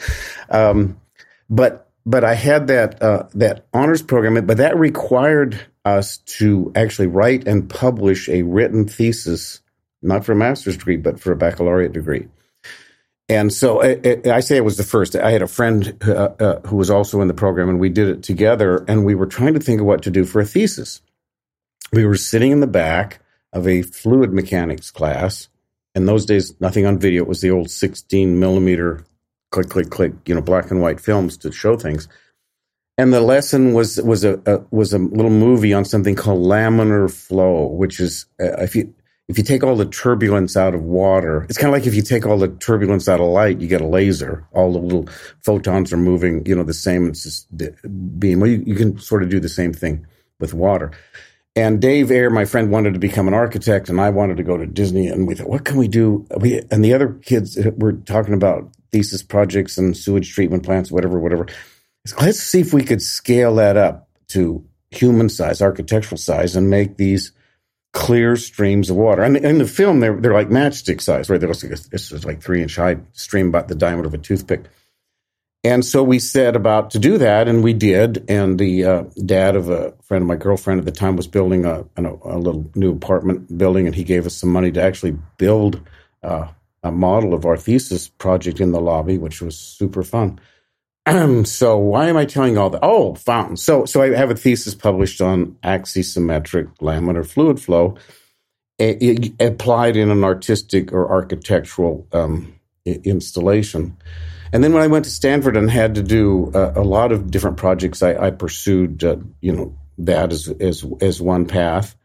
Um, 0.50 1.00
but 1.48 1.90
but 2.06 2.24
I 2.24 2.34
had 2.34 2.66
that 2.66 3.02
uh, 3.02 3.28
that 3.34 3.66
honors 3.72 4.02
program, 4.02 4.46
but 4.46 4.58
that 4.58 4.78
required 4.78 5.58
us 5.84 6.18
to 6.18 6.72
actually 6.74 7.08
write 7.08 7.46
and 7.46 7.68
publish 7.68 8.28
a 8.28 8.42
written 8.42 8.86
thesis, 8.86 9.60
not 10.02 10.24
for 10.24 10.32
a 10.32 10.36
master's 10.36 10.76
degree, 10.76 10.96
but 10.96 11.20
for 11.20 11.32
a 11.32 11.36
baccalaureate 11.36 11.92
degree. 11.92 12.28
And 13.28 13.52
so 13.52 13.82
I, 13.82 14.20
I 14.26 14.40
say 14.40 14.56
it 14.56 14.64
was 14.64 14.76
the 14.76 14.82
first. 14.82 15.16
I 15.16 15.30
had 15.30 15.40
a 15.40 15.46
friend 15.46 15.96
uh, 16.06 16.28
uh, 16.38 16.60
who 16.66 16.76
was 16.76 16.90
also 16.90 17.22
in 17.22 17.28
the 17.28 17.34
program, 17.34 17.70
and 17.70 17.80
we 17.80 17.88
did 17.88 18.08
it 18.08 18.22
together. 18.22 18.84
And 18.86 19.04
we 19.04 19.14
were 19.14 19.26
trying 19.26 19.54
to 19.54 19.60
think 19.60 19.80
of 19.80 19.86
what 19.86 20.02
to 20.02 20.10
do 20.10 20.24
for 20.24 20.40
a 20.40 20.44
thesis. 20.44 21.00
We 21.92 22.04
were 22.04 22.16
sitting 22.16 22.52
in 22.52 22.60
the 22.60 22.66
back 22.66 23.20
of 23.52 23.66
a 23.66 23.82
fluid 23.82 24.32
mechanics 24.32 24.90
class, 24.90 25.48
in 25.94 26.06
those 26.06 26.26
days, 26.26 26.58
nothing 26.60 26.86
on 26.86 26.98
video. 26.98 27.22
It 27.22 27.28
was 27.28 27.40
the 27.40 27.50
old 27.50 27.70
16 27.70 28.38
millimeter 28.38 29.04
click, 29.50 29.68
click, 29.68 29.90
click, 29.90 30.12
you 30.26 30.34
know, 30.34 30.40
black 30.40 30.70
and 30.70 30.80
white 30.80 31.00
films 31.00 31.36
to 31.38 31.52
show 31.52 31.76
things. 31.76 32.08
And 32.96 33.12
the 33.12 33.20
lesson 33.20 33.72
was 33.72 34.00
was 34.02 34.24
a, 34.24 34.40
a 34.46 34.64
was 34.70 34.92
a 34.92 34.98
little 34.98 35.30
movie 35.30 35.72
on 35.72 35.84
something 35.84 36.14
called 36.14 36.40
laminar 36.40 37.12
flow, 37.12 37.66
which 37.66 37.98
is 37.98 38.26
uh, 38.40 38.62
if 38.62 38.76
you 38.76 38.94
if 39.28 39.38
you 39.38 39.42
take 39.42 39.64
all 39.64 39.74
the 39.74 39.86
turbulence 39.86 40.56
out 40.56 40.74
of 40.74 40.82
water, 40.82 41.44
it's 41.48 41.58
kind 41.58 41.74
of 41.74 41.80
like 41.80 41.88
if 41.88 41.94
you 41.94 42.02
take 42.02 42.26
all 42.26 42.38
the 42.38 42.48
turbulence 42.48 43.08
out 43.08 43.20
of 43.20 43.26
light, 43.26 43.60
you 43.60 43.66
get 43.66 43.80
a 43.80 43.86
laser. 43.86 44.46
All 44.52 44.72
the 44.72 44.78
little 44.78 45.08
photons 45.42 45.92
are 45.92 45.96
moving, 45.96 46.44
you 46.46 46.54
know, 46.54 46.62
the 46.62 46.74
same. 46.74 47.12
Beam. 48.18 48.40
Well, 48.40 48.50
you, 48.50 48.62
you 48.66 48.74
can 48.76 48.98
sort 48.98 49.22
of 49.22 49.28
do 49.28 49.40
the 49.40 49.48
same 49.48 49.72
thing 49.72 50.06
with 50.38 50.54
water. 50.54 50.92
And 51.56 51.80
Dave 51.80 52.10
Ayer, 52.10 52.30
my 52.30 52.44
friend, 52.44 52.70
wanted 52.70 52.94
to 52.94 52.98
become 52.98 53.28
an 53.28 53.34
architect, 53.34 53.88
and 53.88 54.00
I 54.00 54.10
wanted 54.10 54.38
to 54.38 54.42
go 54.42 54.56
to 54.56 54.66
Disney. 54.66 55.06
And 55.06 55.28
we 55.28 55.36
thought, 55.36 55.48
what 55.48 55.64
can 55.64 55.76
we 55.76 55.86
do? 55.86 56.26
We 56.36 56.62
and 56.70 56.84
the 56.84 56.94
other 56.94 57.12
kids 57.12 57.56
were 57.76 57.92
talking 57.92 58.34
about 58.34 58.70
thesis 58.90 59.22
projects 59.22 59.78
and 59.78 59.96
sewage 59.96 60.32
treatment 60.32 60.64
plants, 60.64 60.90
whatever, 60.90 61.18
whatever. 61.18 61.46
Let's 62.20 62.40
see 62.40 62.60
if 62.60 62.74
we 62.74 62.82
could 62.82 63.00
scale 63.00 63.54
that 63.56 63.76
up 63.76 64.08
to 64.28 64.64
human 64.90 65.28
size, 65.28 65.62
architectural 65.62 66.18
size, 66.18 66.56
and 66.56 66.70
make 66.70 66.96
these 66.96 67.32
clear 67.92 68.34
streams 68.34 68.90
of 68.90 68.96
water. 68.96 69.22
And 69.22 69.36
in 69.36 69.58
the 69.58 69.66
film, 69.66 70.00
they're 70.00 70.20
they're 70.20 70.34
like 70.34 70.48
matchstick 70.48 71.00
size, 71.00 71.30
right? 71.30 71.40
They're 71.40 71.48
like, 71.48 71.62
is 71.62 72.24
like 72.24 72.42
three 72.42 72.62
inch 72.62 72.76
high 72.76 72.96
stream, 73.12 73.48
about 73.48 73.68
the 73.68 73.76
diameter 73.76 74.08
of 74.08 74.14
a 74.14 74.18
toothpick. 74.18 74.64
And 75.64 75.84
so 75.84 76.04
we 76.04 76.18
set 76.18 76.56
about 76.56 76.90
to 76.90 76.98
do 76.98 77.16
that, 77.18 77.48
and 77.48 77.64
we 77.64 77.72
did. 77.72 78.24
And 78.28 78.58
the 78.58 78.84
uh, 78.84 79.04
dad 79.24 79.56
of 79.56 79.70
a 79.70 79.94
friend 80.02 80.22
of 80.22 80.28
my 80.28 80.36
girlfriend 80.36 80.78
at 80.78 80.84
the 80.84 80.92
time 80.92 81.16
was 81.16 81.26
building 81.26 81.64
a, 81.64 81.84
a, 81.96 82.02
a, 82.02 82.38
little 82.38 82.70
new 82.74 82.92
apartment 82.92 83.56
building, 83.56 83.86
and 83.86 83.94
he 83.94 84.04
gave 84.04 84.26
us 84.26 84.36
some 84.36 84.50
money 84.50 84.70
to 84.72 84.82
actually 84.82 85.16
build 85.38 85.80
uh, 86.22 86.48
a 86.82 86.92
model 86.92 87.32
of 87.32 87.46
our 87.46 87.56
thesis 87.56 88.08
project 88.08 88.60
in 88.60 88.72
the 88.72 88.80
lobby, 88.80 89.16
which 89.16 89.40
was 89.40 89.58
super 89.58 90.02
fun. 90.02 90.38
so 91.44 91.78
why 91.78 92.08
am 92.08 92.16
I 92.18 92.26
telling 92.26 92.58
all 92.58 92.70
that? 92.70 92.80
Oh, 92.82 93.14
fountains. 93.14 93.64
So 93.64 93.86
so 93.86 94.02
I 94.02 94.14
have 94.14 94.30
a 94.30 94.36
thesis 94.36 94.74
published 94.74 95.22
on 95.22 95.56
axisymmetric 95.64 96.76
laminar 96.78 97.26
fluid 97.26 97.60
flow, 97.60 97.96
it, 98.78 99.02
it 99.02 99.32
applied 99.40 99.96
in 99.96 100.10
an 100.10 100.24
artistic 100.24 100.92
or 100.92 101.10
architectural 101.10 102.06
um, 102.12 102.54
installation. 102.84 103.96
And 104.54 104.62
then 104.62 104.72
when 104.72 104.84
I 104.84 104.86
went 104.86 105.04
to 105.04 105.10
Stanford 105.10 105.56
and 105.56 105.68
had 105.68 105.96
to 105.96 106.02
do 106.02 106.52
uh, 106.54 106.74
a 106.76 106.82
lot 106.82 107.10
of 107.10 107.28
different 107.28 107.56
projects, 107.56 108.04
I, 108.04 108.14
I 108.14 108.30
pursued, 108.30 109.02
uh, 109.02 109.16
you 109.40 109.50
know, 109.52 109.76
that 109.98 110.30
as, 110.30 110.48
as, 110.60 110.86
as 111.00 111.20
one 111.20 111.46
path. 111.46 111.96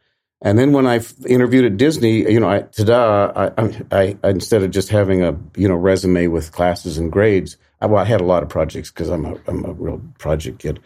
And 0.42 0.58
then 0.58 0.74
when 0.74 0.88
I 0.88 1.02
interviewed 1.28 1.66
at 1.66 1.78
Disney, 1.78 2.32
you 2.32 2.40
know, 2.40 2.50
I, 2.50 2.62
ta-da, 2.62 3.52
I, 3.56 3.78
I, 3.92 4.18
instead 4.28 4.64
of 4.64 4.72
just 4.72 4.90
having 4.90 5.22
a, 5.22 5.38
you 5.56 5.68
know, 5.68 5.76
resume 5.76 6.26
with 6.26 6.52
classes 6.52 6.98
and 6.98 7.12
grades, 7.12 7.56
I, 7.82 7.86
well, 7.86 8.02
I 8.02 8.06
had 8.06 8.20
a 8.20 8.26
lot 8.26 8.42
of 8.42 8.50
projects 8.50 8.90
because 8.90 9.10
I'm 9.10 9.26
a, 9.26 9.36
I'm 9.46 9.64
a 9.66 9.74
real 9.74 10.02
project 10.18 10.58
kid. 10.58 10.80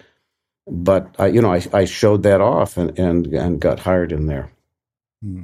But, 0.67 1.15
I, 1.17 1.27
you 1.27 1.41
know, 1.41 1.53
I, 1.53 1.65
I 1.71 1.85
showed 1.85 2.23
that 2.23 2.41
off 2.41 2.75
and, 2.75 2.99
and, 2.99 3.27
and 3.27 3.61
got 3.61 3.79
hired 3.79 4.11
in 4.11 4.25
there. 4.25 4.51
Hmm. 5.21 5.43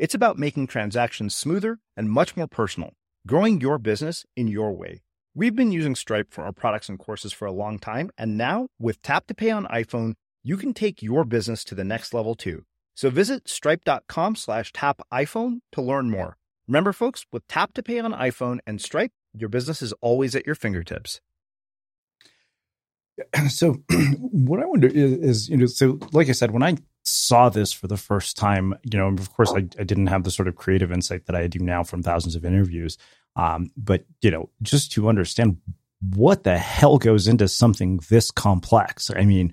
It's 0.00 0.14
about 0.14 0.38
making 0.38 0.66
transactions 0.66 1.36
smoother 1.36 1.78
and 1.94 2.10
much 2.10 2.34
more 2.34 2.46
personal, 2.46 2.94
growing 3.26 3.60
your 3.60 3.76
business 3.76 4.24
in 4.34 4.48
your 4.48 4.72
way. 4.72 5.02
We've 5.34 5.54
been 5.54 5.72
using 5.72 5.94
Stripe 5.94 6.32
for 6.32 6.42
our 6.42 6.54
products 6.54 6.88
and 6.88 6.98
courses 6.98 7.34
for 7.34 7.44
a 7.44 7.52
long 7.52 7.78
time, 7.78 8.10
and 8.16 8.38
now 8.38 8.68
with 8.78 9.02
Tap 9.02 9.26
to 9.26 9.34
Pay 9.34 9.50
on 9.50 9.66
iPhone, 9.66 10.14
you 10.42 10.56
can 10.56 10.72
take 10.72 11.02
your 11.02 11.24
business 11.24 11.64
to 11.64 11.74
the 11.74 11.84
next 11.84 12.14
level 12.14 12.34
too. 12.34 12.64
So 12.94 13.10
visit 13.10 13.46
stripe.com 13.46 14.36
slash 14.36 14.72
tap 14.72 15.02
iPhone 15.12 15.58
to 15.72 15.82
learn 15.82 16.08
more. 16.08 16.38
Remember, 16.66 16.94
folks, 16.94 17.26
with 17.30 17.46
Tap 17.46 17.74
to 17.74 17.82
Pay 17.82 17.98
on 17.98 18.14
iPhone 18.14 18.60
and 18.66 18.80
Stripe, 18.80 19.12
your 19.34 19.50
business 19.50 19.82
is 19.82 19.92
always 20.00 20.34
at 20.34 20.46
your 20.46 20.54
fingertips. 20.54 21.20
So, 23.50 23.82
what 24.18 24.60
I 24.60 24.64
wonder 24.64 24.88
is, 24.88 25.12
is, 25.12 25.48
you 25.50 25.58
know, 25.58 25.66
so 25.66 25.98
like 26.12 26.30
I 26.30 26.32
said, 26.32 26.52
when 26.52 26.62
I 26.62 26.78
saw 27.04 27.48
this 27.48 27.72
for 27.72 27.86
the 27.86 27.96
first 27.96 28.36
time, 28.36 28.74
you 28.84 28.98
know, 28.98 29.08
of 29.08 29.32
course, 29.32 29.50
I, 29.52 29.58
I 29.78 29.84
didn't 29.84 30.08
have 30.08 30.24
the 30.24 30.30
sort 30.30 30.48
of 30.48 30.56
creative 30.56 30.92
insight 30.92 31.26
that 31.26 31.36
I 31.36 31.46
do 31.46 31.58
now 31.58 31.82
from 31.82 32.02
thousands 32.02 32.36
of 32.36 32.44
interviews. 32.44 32.98
Um, 33.36 33.70
but, 33.76 34.04
you 34.22 34.30
know, 34.30 34.50
just 34.62 34.92
to 34.92 35.08
understand 35.08 35.58
what 36.14 36.44
the 36.44 36.58
hell 36.58 36.98
goes 36.98 37.28
into 37.28 37.48
something 37.48 38.00
this 38.08 38.30
complex. 38.30 39.10
I 39.14 39.24
mean, 39.24 39.52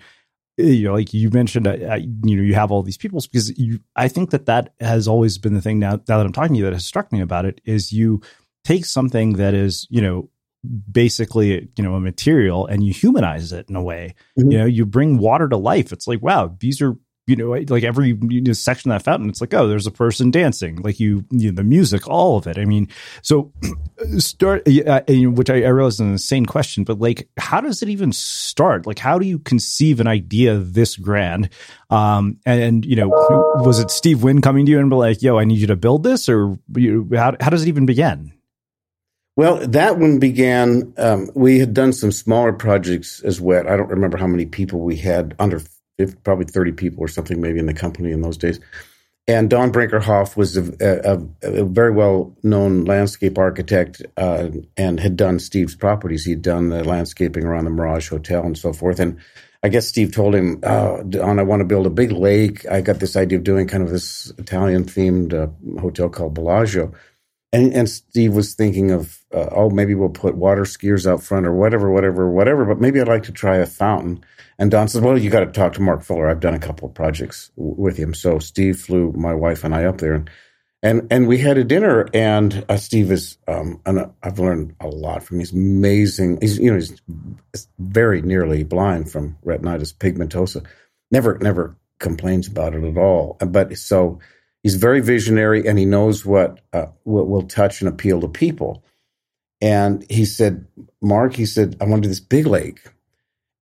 you 0.57 0.86
know, 0.86 0.93
like 0.93 1.13
you 1.13 1.29
mentioned, 1.29 1.67
uh, 1.67 1.71
uh, 1.71 1.99
you 2.23 2.36
know, 2.36 2.43
you 2.43 2.55
have 2.55 2.71
all 2.71 2.83
these 2.83 2.97
people 2.97 3.21
because 3.21 3.57
you, 3.57 3.79
I 3.95 4.07
think 4.07 4.31
that 4.31 4.47
that 4.47 4.73
has 4.79 5.07
always 5.07 5.38
been 5.38 5.53
the 5.53 5.62
thing 5.62 5.79
now, 5.79 6.01
now 6.07 6.17
that 6.17 6.25
I'm 6.25 6.33
talking 6.33 6.53
to 6.53 6.60
you 6.60 6.65
that 6.65 6.73
has 6.73 6.86
struck 6.86 7.12
me 7.12 7.21
about 7.21 7.45
it 7.45 7.62
is 7.65 7.93
you 7.93 8.21
take 8.63 8.86
something 8.86 9.33
that 9.33 9.53
is, 9.53 9.88
you 9.89 10.01
know, 10.01 10.29
basically 10.91 11.69
you 11.77 11.83
know 11.83 11.93
a 11.93 11.99
material 11.99 12.65
and 12.65 12.83
you 12.83 12.93
humanize 12.93 13.53
it 13.53 13.69
in 13.69 13.75
a 13.75 13.81
way 13.81 14.15
mm-hmm. 14.38 14.51
you 14.51 14.57
know 14.57 14.65
you 14.65 14.86
bring 14.86 15.17
water 15.17 15.47
to 15.47 15.55
life 15.55 15.91
it's 15.91 16.07
like 16.07 16.21
wow 16.21 16.53
these 16.60 16.81
are 16.81 16.97
you 17.27 17.35
know, 17.35 17.49
like 17.49 17.83
every 17.83 18.17
you 18.29 18.41
know, 18.41 18.53
section 18.53 18.89
of 18.89 18.95
that 18.95 19.03
fountain, 19.03 19.29
it's 19.29 19.41
like, 19.41 19.53
oh, 19.53 19.67
there's 19.67 19.85
a 19.85 19.91
person 19.91 20.31
dancing. 20.31 20.77
Like 20.77 20.97
you, 20.97 21.25
you 21.29 21.51
know, 21.51 21.57
the 21.57 21.63
music, 21.63 22.07
all 22.07 22.37
of 22.37 22.47
it. 22.47 22.57
I 22.57 22.63
mean, 22.63 22.87
so 23.21 23.51
start, 24.17 24.65
uh, 24.65 25.01
which 25.09 25.49
I, 25.49 25.63
I 25.63 25.67
realize 25.67 25.95
is 25.95 25.99
an 25.99 26.11
insane 26.13 26.45
question, 26.45 26.85
but 26.85 26.99
like, 26.99 27.27
how 27.37 27.59
does 27.59 27.83
it 27.83 27.89
even 27.89 28.13
start? 28.13 28.87
Like, 28.87 28.97
how 28.97 29.19
do 29.19 29.27
you 29.27 29.39
conceive 29.39 29.99
an 29.99 30.07
idea 30.07 30.57
this 30.57 30.95
grand? 30.95 31.49
Um, 31.89 32.39
and, 32.45 32.61
and 32.61 32.85
you 32.85 32.95
know, 32.95 33.09
was 33.09 33.79
it 33.79 33.91
Steve 33.91 34.23
Wynn 34.23 34.41
coming 34.41 34.65
to 34.65 34.71
you 34.71 34.79
and 34.79 34.89
be 34.89 34.95
like, 34.95 35.21
yo, 35.21 35.37
I 35.37 35.43
need 35.43 35.59
you 35.59 35.67
to 35.67 35.75
build 35.75 36.03
this, 36.03 36.29
or 36.29 36.57
you, 36.75 37.09
how 37.13 37.35
how 37.41 37.49
does 37.49 37.63
it 37.63 37.67
even 37.67 37.85
begin? 37.85 38.31
Well, 39.35 39.67
that 39.67 39.99
one 39.99 40.17
began. 40.17 40.93
Um, 40.97 41.29
we 41.35 41.59
had 41.59 41.73
done 41.73 41.93
some 41.93 42.11
smaller 42.11 42.53
projects 42.53 43.21
as 43.21 43.39
well. 43.39 43.67
I 43.67 43.77
don't 43.77 43.89
remember 43.89 44.17
how 44.17 44.25
many 44.27 44.45
people 44.45 44.79
we 44.79 44.95
had 44.95 45.35
under 45.37 45.61
probably 46.23 46.45
30 46.45 46.73
people 46.73 47.03
or 47.03 47.07
something 47.07 47.41
maybe 47.41 47.60
in 47.60 47.65
the 47.65 47.73
company 47.73 48.12
in 48.12 48.21
those 48.21 48.38
days. 48.38 48.60
And 49.29 49.49
Don 49.49 49.73
Brinkerhoff 49.73 50.38
was 50.38 50.55
a, 50.55 50.63
a, 50.79 51.19
a 51.41 51.65
very 51.65 51.91
well 51.91 52.33
known 52.43 52.86
landscape 52.86 53.38
architect 53.38 54.01
uh, 54.15 54.49
and 54.77 54.99
had 55.01 55.17
done 55.17 55.39
Steve's 55.39 55.75
properties. 55.75 56.23
He'd 56.23 56.41
done 56.41 56.69
the 56.69 56.83
landscaping 56.86 57.43
around 57.43 57.65
the 57.65 57.71
Mirage 57.71 58.07
Hotel 58.07 58.45
and 58.45 58.57
so 58.57 58.71
forth. 58.71 59.01
And 59.01 59.19
I 59.63 59.67
guess 59.67 59.86
Steve 59.86 60.13
told 60.13 60.33
him, 60.33 60.62
oh, 60.63 61.03
Don, 61.03 61.39
I 61.39 61.43
want 61.43 61.60
to 61.60 61.65
build 61.65 61.86
a 61.86 61.89
big 61.89 62.13
lake. 62.13 62.65
I 62.67 62.79
got 62.79 63.01
this 63.01 63.17
idea 63.17 63.38
of 63.38 63.43
doing 63.43 63.67
kind 63.67 63.83
of 63.83 63.89
this 63.89 64.31
Italian 64.38 64.86
themed 64.86 65.33
uh, 65.33 65.81
hotel 65.81 66.07
called 66.07 66.33
Bellagio. 66.33 66.93
And, 67.51 67.73
and 67.73 67.89
Steve 67.89 68.33
was 68.33 68.53
thinking 68.53 68.91
of, 68.91 69.19
uh, 69.33 69.47
oh, 69.51 69.69
maybe 69.69 69.93
we'll 69.93 70.10
put 70.10 70.36
water 70.36 70.63
skiers 70.63 71.10
out 71.10 71.21
front 71.21 71.45
or 71.45 71.53
whatever, 71.53 71.91
whatever, 71.91 72.29
whatever. 72.29 72.63
But 72.63 72.79
maybe 72.79 73.01
I'd 73.01 73.10
like 73.10 73.23
to 73.23 73.33
try 73.33 73.57
a 73.57 73.65
fountain. 73.65 74.23
And 74.60 74.72
Don 74.72 74.88
says, 74.88 75.02
well, 75.02 75.17
you 75.17 75.30
got 75.30 75.41
to 75.41 75.52
talk 75.52 75.74
to 75.74 75.82
Mark 75.82 76.04
Fuller. 76.04 76.30
I've 76.30 76.39
done 76.39 76.56
a 76.56 76.60
couple 76.60 76.88
of 76.88 76.96
projects 76.96 77.52
w- 77.56 77.76
with 77.78 77.98
him. 77.98 78.13
So 78.13 78.39
Steve 78.39 78.80
flew 78.80 79.12
my 79.13 79.34
wife 79.34 79.63
and 79.63 79.74
I 79.76 79.86
up 79.86 80.00
there 80.00 80.13
and, 80.13 80.30
and, 80.82 81.08
and 81.12 81.28
we 81.28 81.38
had 81.38 81.58
a 81.58 81.63
dinner 81.63 82.08
and 82.13 82.65
uh, 82.70 82.78
Steve 82.78 83.12
is, 83.12 83.38
um, 83.48 83.82
I've 84.24 84.39
learned 84.39 84.76
a 84.80 84.88
lot 84.88 85.24
from 85.24 85.38
him. 85.38 85.39
He's 85.41 85.54
amazing. 85.54 86.39
He's, 86.41 86.58
you 86.60 86.72
know, 86.72 86.78
he's 86.78 87.67
very 87.80 88.22
nearly 88.22 88.63
blind 88.63 89.12
from 89.12 89.38
retinitis 89.46 89.93
pigmentosa. 89.93 90.65
Never, 91.12 91.38
never 91.39 91.76
complains 92.00 92.48
about 92.48 92.74
it 92.76 92.84
at 92.84 92.98
all. 92.98 93.38
But 93.39 93.78
so 93.78 94.20
he's 94.63 94.76
very 94.76 95.02
visionary 95.02 95.67
and 95.67 95.78
he 95.78 95.86
knows 95.86 96.26
what, 96.26 96.60
uh, 96.74 96.88
what 97.04 97.28
will 97.28 97.43
touch 97.43 97.82
and 97.82 97.89
appeal 97.89 98.22
to 98.22 98.28
people. 98.28 98.84
And 99.62 100.06
he 100.10 100.26
said, 100.26 100.67
Mark, 101.02 101.34
he 101.34 101.46
said, 101.46 101.78
I 101.82 101.86
want 101.86 102.04
to 102.04 102.08
do 102.08 102.10
this 102.10 102.20
big 102.20 102.46
lake 102.46 102.88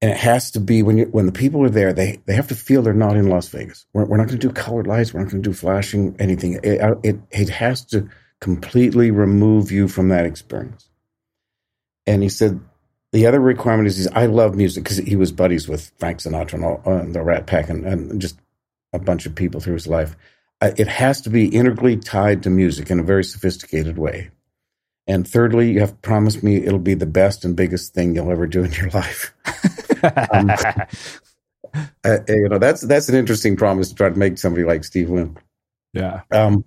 and 0.03 0.11
it 0.11 0.17
has 0.17 0.51
to 0.53 0.61
be 0.61 0.83
when 0.83 0.99
you 0.99 1.07
when 1.07 1.27
the 1.27 1.33
people 1.33 1.63
are 1.65 1.71
there, 1.71 1.93
they 1.93 2.21
they 2.27 2.35
have 2.35 2.49
to 2.49 2.55
feel 2.55 2.83
they're 2.83 2.93
not 2.93 3.17
in 3.17 3.29
Las 3.29 3.49
Vegas. 3.49 3.87
We're, 3.93 4.05
we're 4.05 4.19
not 4.19 4.29
going 4.29 4.39
to 4.39 4.49
do 4.49 4.53
colored 4.53 4.87
lights. 4.87 5.15
We're 5.15 5.21
not 5.21 5.31
going 5.31 5.43
to 5.43 5.49
do 5.49 5.55
flashing 5.55 6.17
anything. 6.19 6.61
It, 6.63 6.99
it 7.03 7.17
it 7.31 7.49
has 7.49 7.85
to 7.87 8.09
completely 8.41 9.11
remove 9.11 9.73
you 9.73 9.89
from 9.89 10.09
that 10.09 10.27
experience. 10.27 10.89
And 12.07 12.23
he 12.23 12.29
said 12.29 12.61
the 13.13 13.27
other 13.27 13.41
requirement 13.41 13.89
is, 13.89 14.07
I 14.09 14.27
love 14.27 14.55
music 14.55 14.85
because 14.85 14.99
he 14.99 15.17
was 15.17 15.33
buddies 15.33 15.69
with 15.69 15.91
Frank 15.99 16.19
Sinatra 16.19 16.55
and, 16.55 16.65
all, 16.65 16.83
uh, 16.85 17.05
the 17.07 17.23
Rat 17.23 17.47
Pack 17.47 17.71
and, 17.71 17.87
and 17.87 18.21
just 18.21 18.39
a 18.93 18.99
bunch 18.99 19.27
of 19.27 19.35
people 19.35 19.61
through 19.61 19.75
his 19.75 19.87
life. 19.87 20.17
Uh, 20.61 20.73
it 20.77 20.89
has 20.89 21.23
to 21.23 21.31
be 21.31 21.49
integrally 21.49 21.97
tied 21.97 22.43
to 22.43 22.51
music 22.51 22.91
in 22.91 23.01
a 23.01 23.05
very 23.05 23.25
sophisticated 23.25 23.97
way. 23.97 24.31
And 25.07 25.27
thirdly, 25.27 25.71
you 25.71 25.81
have 25.81 25.91
to 25.91 25.97
promise 25.97 26.43
me 26.43 26.57
it'll 26.57 26.79
be 26.79 26.95
the 26.95 27.07
best 27.07 27.45
and 27.45 27.55
biggest 27.55 27.95
thing 27.95 28.15
you'll 28.15 28.31
ever 28.31 28.47
do 28.47 28.65
in 28.65 28.73
your 28.73 28.91
life. 28.95 29.33
Um, 30.03 30.51
uh, 32.05 32.19
you 32.29 32.49
know, 32.49 32.59
that's 32.59 32.83
that's 32.83 33.09
an 33.09 33.15
interesting 33.15 33.57
promise 33.57 33.89
to 33.91 33.95
try 33.95 34.09
to 34.09 34.19
make 34.19 34.39
somebody 34.39 34.65
like 34.65 34.85
Steve 34.85 35.11
Wynn. 35.11 35.37
Yeah. 35.93 36.23
Um, 36.31 36.65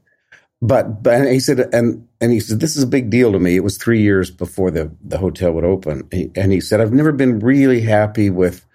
but 0.62 1.04
but 1.04 1.28
he 1.32 1.40
said, 1.40 1.60
and 1.74 2.08
and 2.20 2.32
he 2.32 2.40
said, 2.40 2.60
this 2.60 2.76
is 2.76 2.84
a 2.84 2.88
big 2.88 3.10
deal 3.10 3.32
to 3.32 3.40
me. 3.40 3.56
It 3.56 3.64
was 3.64 3.78
three 3.78 4.02
years 4.02 4.30
before 4.30 4.72
the 4.72 4.92
the 5.02 5.18
hotel 5.18 5.52
would 5.54 5.64
open, 5.64 6.08
he, 6.12 6.32
and 6.36 6.52
he 6.52 6.60
said, 6.62 6.82
I've 6.82 6.94
never 6.94 7.12
been 7.12 7.40
really 7.40 7.82
happy 7.82 8.30
with 8.30 8.66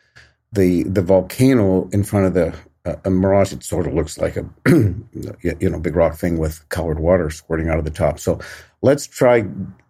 the 0.52 0.84
the 0.84 1.02
volcano 1.02 1.88
in 1.90 2.04
front 2.04 2.26
of 2.26 2.34
the 2.34 2.54
uh, 2.86 2.96
a 3.04 3.10
mirage. 3.10 3.52
It 3.52 3.62
sort 3.62 3.86
of 3.86 3.94
looks 3.94 4.18
like 4.18 4.36
a 4.36 4.48
you 4.66 5.70
know 5.70 5.80
big 5.80 5.96
rock 5.96 6.16
thing 6.16 6.38
with 6.38 6.66
colored 6.70 7.00
water 7.00 7.28
squirting 7.30 7.68
out 7.68 7.78
of 7.78 7.84
the 7.84 7.90
top. 7.90 8.18
So 8.18 8.40
let's 8.84 9.06
try 9.06 9.46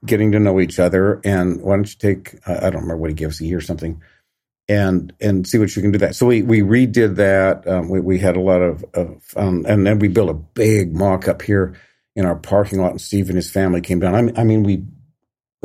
getting 0.07 0.31
to 0.33 0.39
know 0.39 0.61
each 0.61 0.79
other. 0.79 1.21
And 1.25 1.61
why 1.61 1.75
don't 1.75 1.89
you 1.89 1.99
take, 1.99 2.39
I 2.47 2.71
don't 2.71 2.83
remember 2.83 2.99
what 2.99 3.11
he 3.11 3.15
gives, 3.15 3.41
a 3.41 3.45
year 3.45 3.59
or 3.59 3.61
something, 3.61 4.01
and 4.69 5.13
and 5.21 5.47
see 5.47 5.59
what 5.59 5.75
you 5.77 5.83
can 5.83 5.93
do 5.93 5.99
that. 5.99 6.15
So 6.15 6.27
we 6.27 6.43
we 6.43 6.61
redid 6.61 7.17
that. 7.17 7.67
Um, 7.69 7.89
we 7.89 8.01
we 8.01 8.19
had 8.19 8.37
a 8.37 8.41
lot 8.41 8.63
of, 8.63 8.85
of 8.95 9.23
fun, 9.23 9.65
and 9.67 9.87
then 9.87 9.99
we 9.99 10.09
built 10.09 10.31
a 10.31 10.35
big 10.35 10.95
mock 10.95 11.29
up 11.29 11.43
here 11.43 11.75
in 12.17 12.25
our 12.25 12.37
parking 12.37 12.81
lot. 12.81 12.93
And 12.93 13.01
Steve 13.01 13.29
and 13.29 13.37
his 13.37 13.51
family 13.51 13.81
came 13.81 14.01
down. 14.01 14.15
I 14.15 14.23
mean, 14.23 14.39
I 14.39 14.45
mean 14.45 14.63
we 14.63 14.85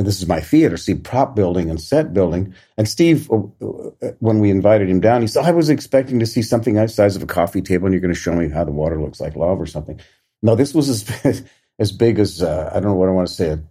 this 0.05 0.21
is 0.21 0.27
my 0.27 0.39
theater, 0.39 0.77
see 0.77 0.95
prop 0.95 1.35
building 1.35 1.69
and 1.69 1.81
set 1.81 2.13
building. 2.13 2.53
And 2.77 2.87
Steve, 2.87 3.29
uh, 3.31 3.41
uh, 3.61 4.11
when 4.19 4.39
we 4.39 4.49
invited 4.49 4.89
him 4.89 4.99
down, 4.99 5.21
he 5.21 5.27
said, 5.27 5.45
I 5.45 5.51
was 5.51 5.69
expecting 5.69 6.19
to 6.19 6.25
see 6.25 6.41
something 6.41 6.75
the 6.75 6.87
size 6.87 7.15
of 7.15 7.23
a 7.23 7.27
coffee 7.27 7.61
table 7.61 7.85
and 7.85 7.93
you're 7.93 8.01
going 8.01 8.13
to 8.13 8.19
show 8.19 8.33
me 8.33 8.49
how 8.49 8.63
the 8.63 8.71
water 8.71 9.01
looks 9.01 9.19
like 9.19 9.35
lava 9.35 9.61
or 9.61 9.65
something. 9.65 9.99
No, 10.41 10.55
this 10.55 10.73
was 10.73 10.89
as, 10.89 11.43
as 11.79 11.91
big 11.91 12.19
as, 12.19 12.41
uh, 12.41 12.69
I 12.73 12.75
don't 12.75 12.91
know 12.91 12.95
what 12.95 13.09
I 13.09 13.13
want 13.13 13.27
to 13.27 13.33
say, 13.33 13.49
a 13.49 13.63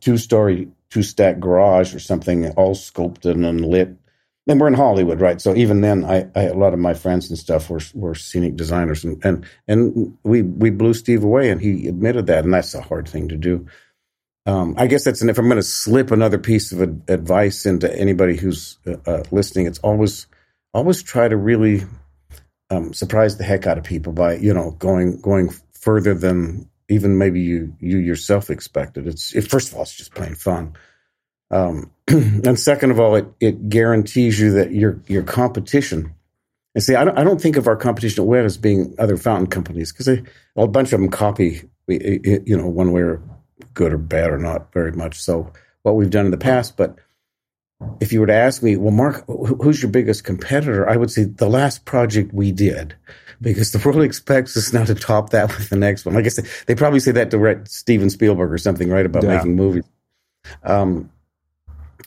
two 0.00 0.18
story, 0.18 0.68
two 0.90 1.02
stack 1.02 1.38
garage 1.38 1.94
or 1.94 2.00
something, 2.00 2.50
all 2.52 2.74
sculpted 2.74 3.36
and 3.36 3.64
lit. 3.64 3.96
And 4.48 4.60
we're 4.60 4.68
in 4.68 4.74
Hollywood, 4.74 5.20
right? 5.20 5.40
So 5.40 5.56
even 5.56 5.80
then, 5.80 6.04
I, 6.04 6.28
I 6.36 6.42
a 6.44 6.54
lot 6.54 6.72
of 6.72 6.78
my 6.78 6.94
friends 6.94 7.28
and 7.28 7.38
stuff 7.38 7.68
were 7.68 7.80
were 7.94 8.14
scenic 8.14 8.56
designers, 8.56 9.04
and, 9.04 9.24
and 9.24 9.46
and 9.66 10.16
we 10.22 10.42
we 10.42 10.70
blew 10.70 10.94
Steve 10.94 11.24
away, 11.24 11.50
and 11.50 11.60
he 11.60 11.88
admitted 11.88 12.26
that, 12.28 12.44
and 12.44 12.54
that's 12.54 12.74
a 12.74 12.80
hard 12.80 13.08
thing 13.08 13.28
to 13.28 13.36
do. 13.36 13.66
Um, 14.46 14.76
I 14.78 14.86
guess 14.86 15.02
that's 15.02 15.22
an, 15.22 15.28
if 15.28 15.38
I'm 15.38 15.46
going 15.48 15.56
to 15.56 15.62
slip 15.62 16.12
another 16.12 16.38
piece 16.38 16.70
of 16.70 16.80
advice 16.80 17.66
into 17.66 17.92
anybody 17.92 18.36
who's 18.36 18.78
uh, 18.86 18.94
uh, 19.04 19.22
listening, 19.32 19.66
it's 19.66 19.80
always 19.80 20.28
always 20.72 21.02
try 21.02 21.26
to 21.26 21.36
really 21.36 21.82
um, 22.70 22.92
surprise 22.92 23.36
the 23.36 23.44
heck 23.44 23.66
out 23.66 23.78
of 23.78 23.84
people 23.84 24.12
by 24.12 24.36
you 24.36 24.54
know 24.54 24.70
going 24.72 25.20
going 25.20 25.50
further 25.72 26.14
than 26.14 26.68
even 26.88 27.18
maybe 27.18 27.40
you 27.40 27.74
you 27.80 27.98
yourself 27.98 28.50
expected. 28.50 29.06
It's 29.06 29.34
it, 29.34 29.48
first 29.48 29.68
of 29.68 29.74
all, 29.74 29.82
it's 29.82 29.96
just 29.96 30.14
plain 30.14 30.34
fun, 30.34 30.74
um, 31.50 31.90
and 32.08 32.58
second 32.58 32.90
of 32.90 33.00
all, 33.00 33.14
it 33.14 33.26
it 33.40 33.68
guarantees 33.68 34.38
you 34.40 34.52
that 34.52 34.72
your 34.72 35.00
your 35.06 35.22
competition. 35.22 36.12
And 36.74 36.82
see, 36.82 36.94
I 36.94 37.04
don't, 37.04 37.18
I 37.18 37.24
don't 37.24 37.40
think 37.40 37.56
of 37.56 37.66
our 37.66 37.76
competition 37.76 38.22
at 38.22 38.28
WET 38.28 38.44
as 38.44 38.58
being 38.58 38.94
other 38.98 39.16
fountain 39.16 39.46
companies 39.46 39.92
because 39.92 40.08
a 40.08 40.66
bunch 40.66 40.92
of 40.92 41.00
them 41.00 41.08
copy, 41.08 41.62
you 41.88 42.56
know, 42.56 42.68
one 42.68 42.92
way 42.92 43.00
or 43.00 43.22
good 43.72 43.94
or 43.94 43.98
bad 43.98 44.30
or 44.30 44.36
not 44.36 44.72
very 44.74 44.92
much. 44.92 45.18
So 45.18 45.50
what 45.82 45.96
we've 45.96 46.10
done 46.10 46.26
in 46.26 46.32
the 46.32 46.36
past, 46.36 46.76
but 46.76 46.96
if 48.00 48.12
you 48.12 48.20
were 48.20 48.26
to 48.26 48.34
ask 48.34 48.62
me, 48.62 48.76
well, 48.76 48.90
Mark, 48.90 49.24
who's 49.26 49.82
your 49.82 49.90
biggest 49.90 50.24
competitor? 50.24 50.88
I 50.88 50.96
would 50.96 51.10
say 51.10 51.24
the 51.24 51.48
last 51.48 51.86
project 51.86 52.32
we 52.34 52.52
did, 52.52 52.94
because 53.40 53.72
the 53.72 53.78
world 53.78 54.02
expects 54.02 54.56
us 54.56 54.72
now 54.72 54.84
to 54.84 54.94
top 54.94 55.30
that 55.30 55.56
with 55.56 55.70
the 55.70 55.76
next 55.76 56.04
one. 56.04 56.14
Like 56.14 56.26
I 56.26 56.28
said, 56.28 56.46
they 56.66 56.74
probably 56.74 57.00
say 57.00 57.12
that 57.12 57.30
to 57.30 57.62
Steven 57.66 58.10
Spielberg 58.10 58.52
or 58.52 58.58
something, 58.58 58.88
right, 58.88 59.06
about 59.06 59.24
yeah. 59.24 59.36
making 59.36 59.56
movies. 59.56 59.84
Um, 60.62 61.10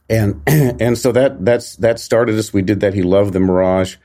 and 0.09 0.41
and 0.47 0.97
so 0.97 1.11
that 1.11 1.43
that's 1.43 1.75
that 1.77 1.99
started 1.99 2.37
us. 2.37 2.53
We 2.53 2.61
did 2.61 2.81
that. 2.81 2.93
He 2.93 3.03
loved 3.03 3.33
the 3.33 3.39
Mirage. 3.39 3.97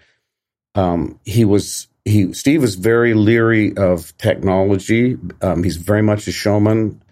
Um, 0.74 1.20
he 1.24 1.44
was 1.44 1.88
he 2.04 2.32
Steve 2.32 2.62
was 2.62 2.74
very 2.74 3.14
leery 3.14 3.76
of 3.76 4.16
technology. 4.18 5.16
Um, 5.40 5.62
he's 5.62 5.76
very 5.76 6.02
much 6.02 6.26
a 6.28 6.32
showman. 6.32 7.02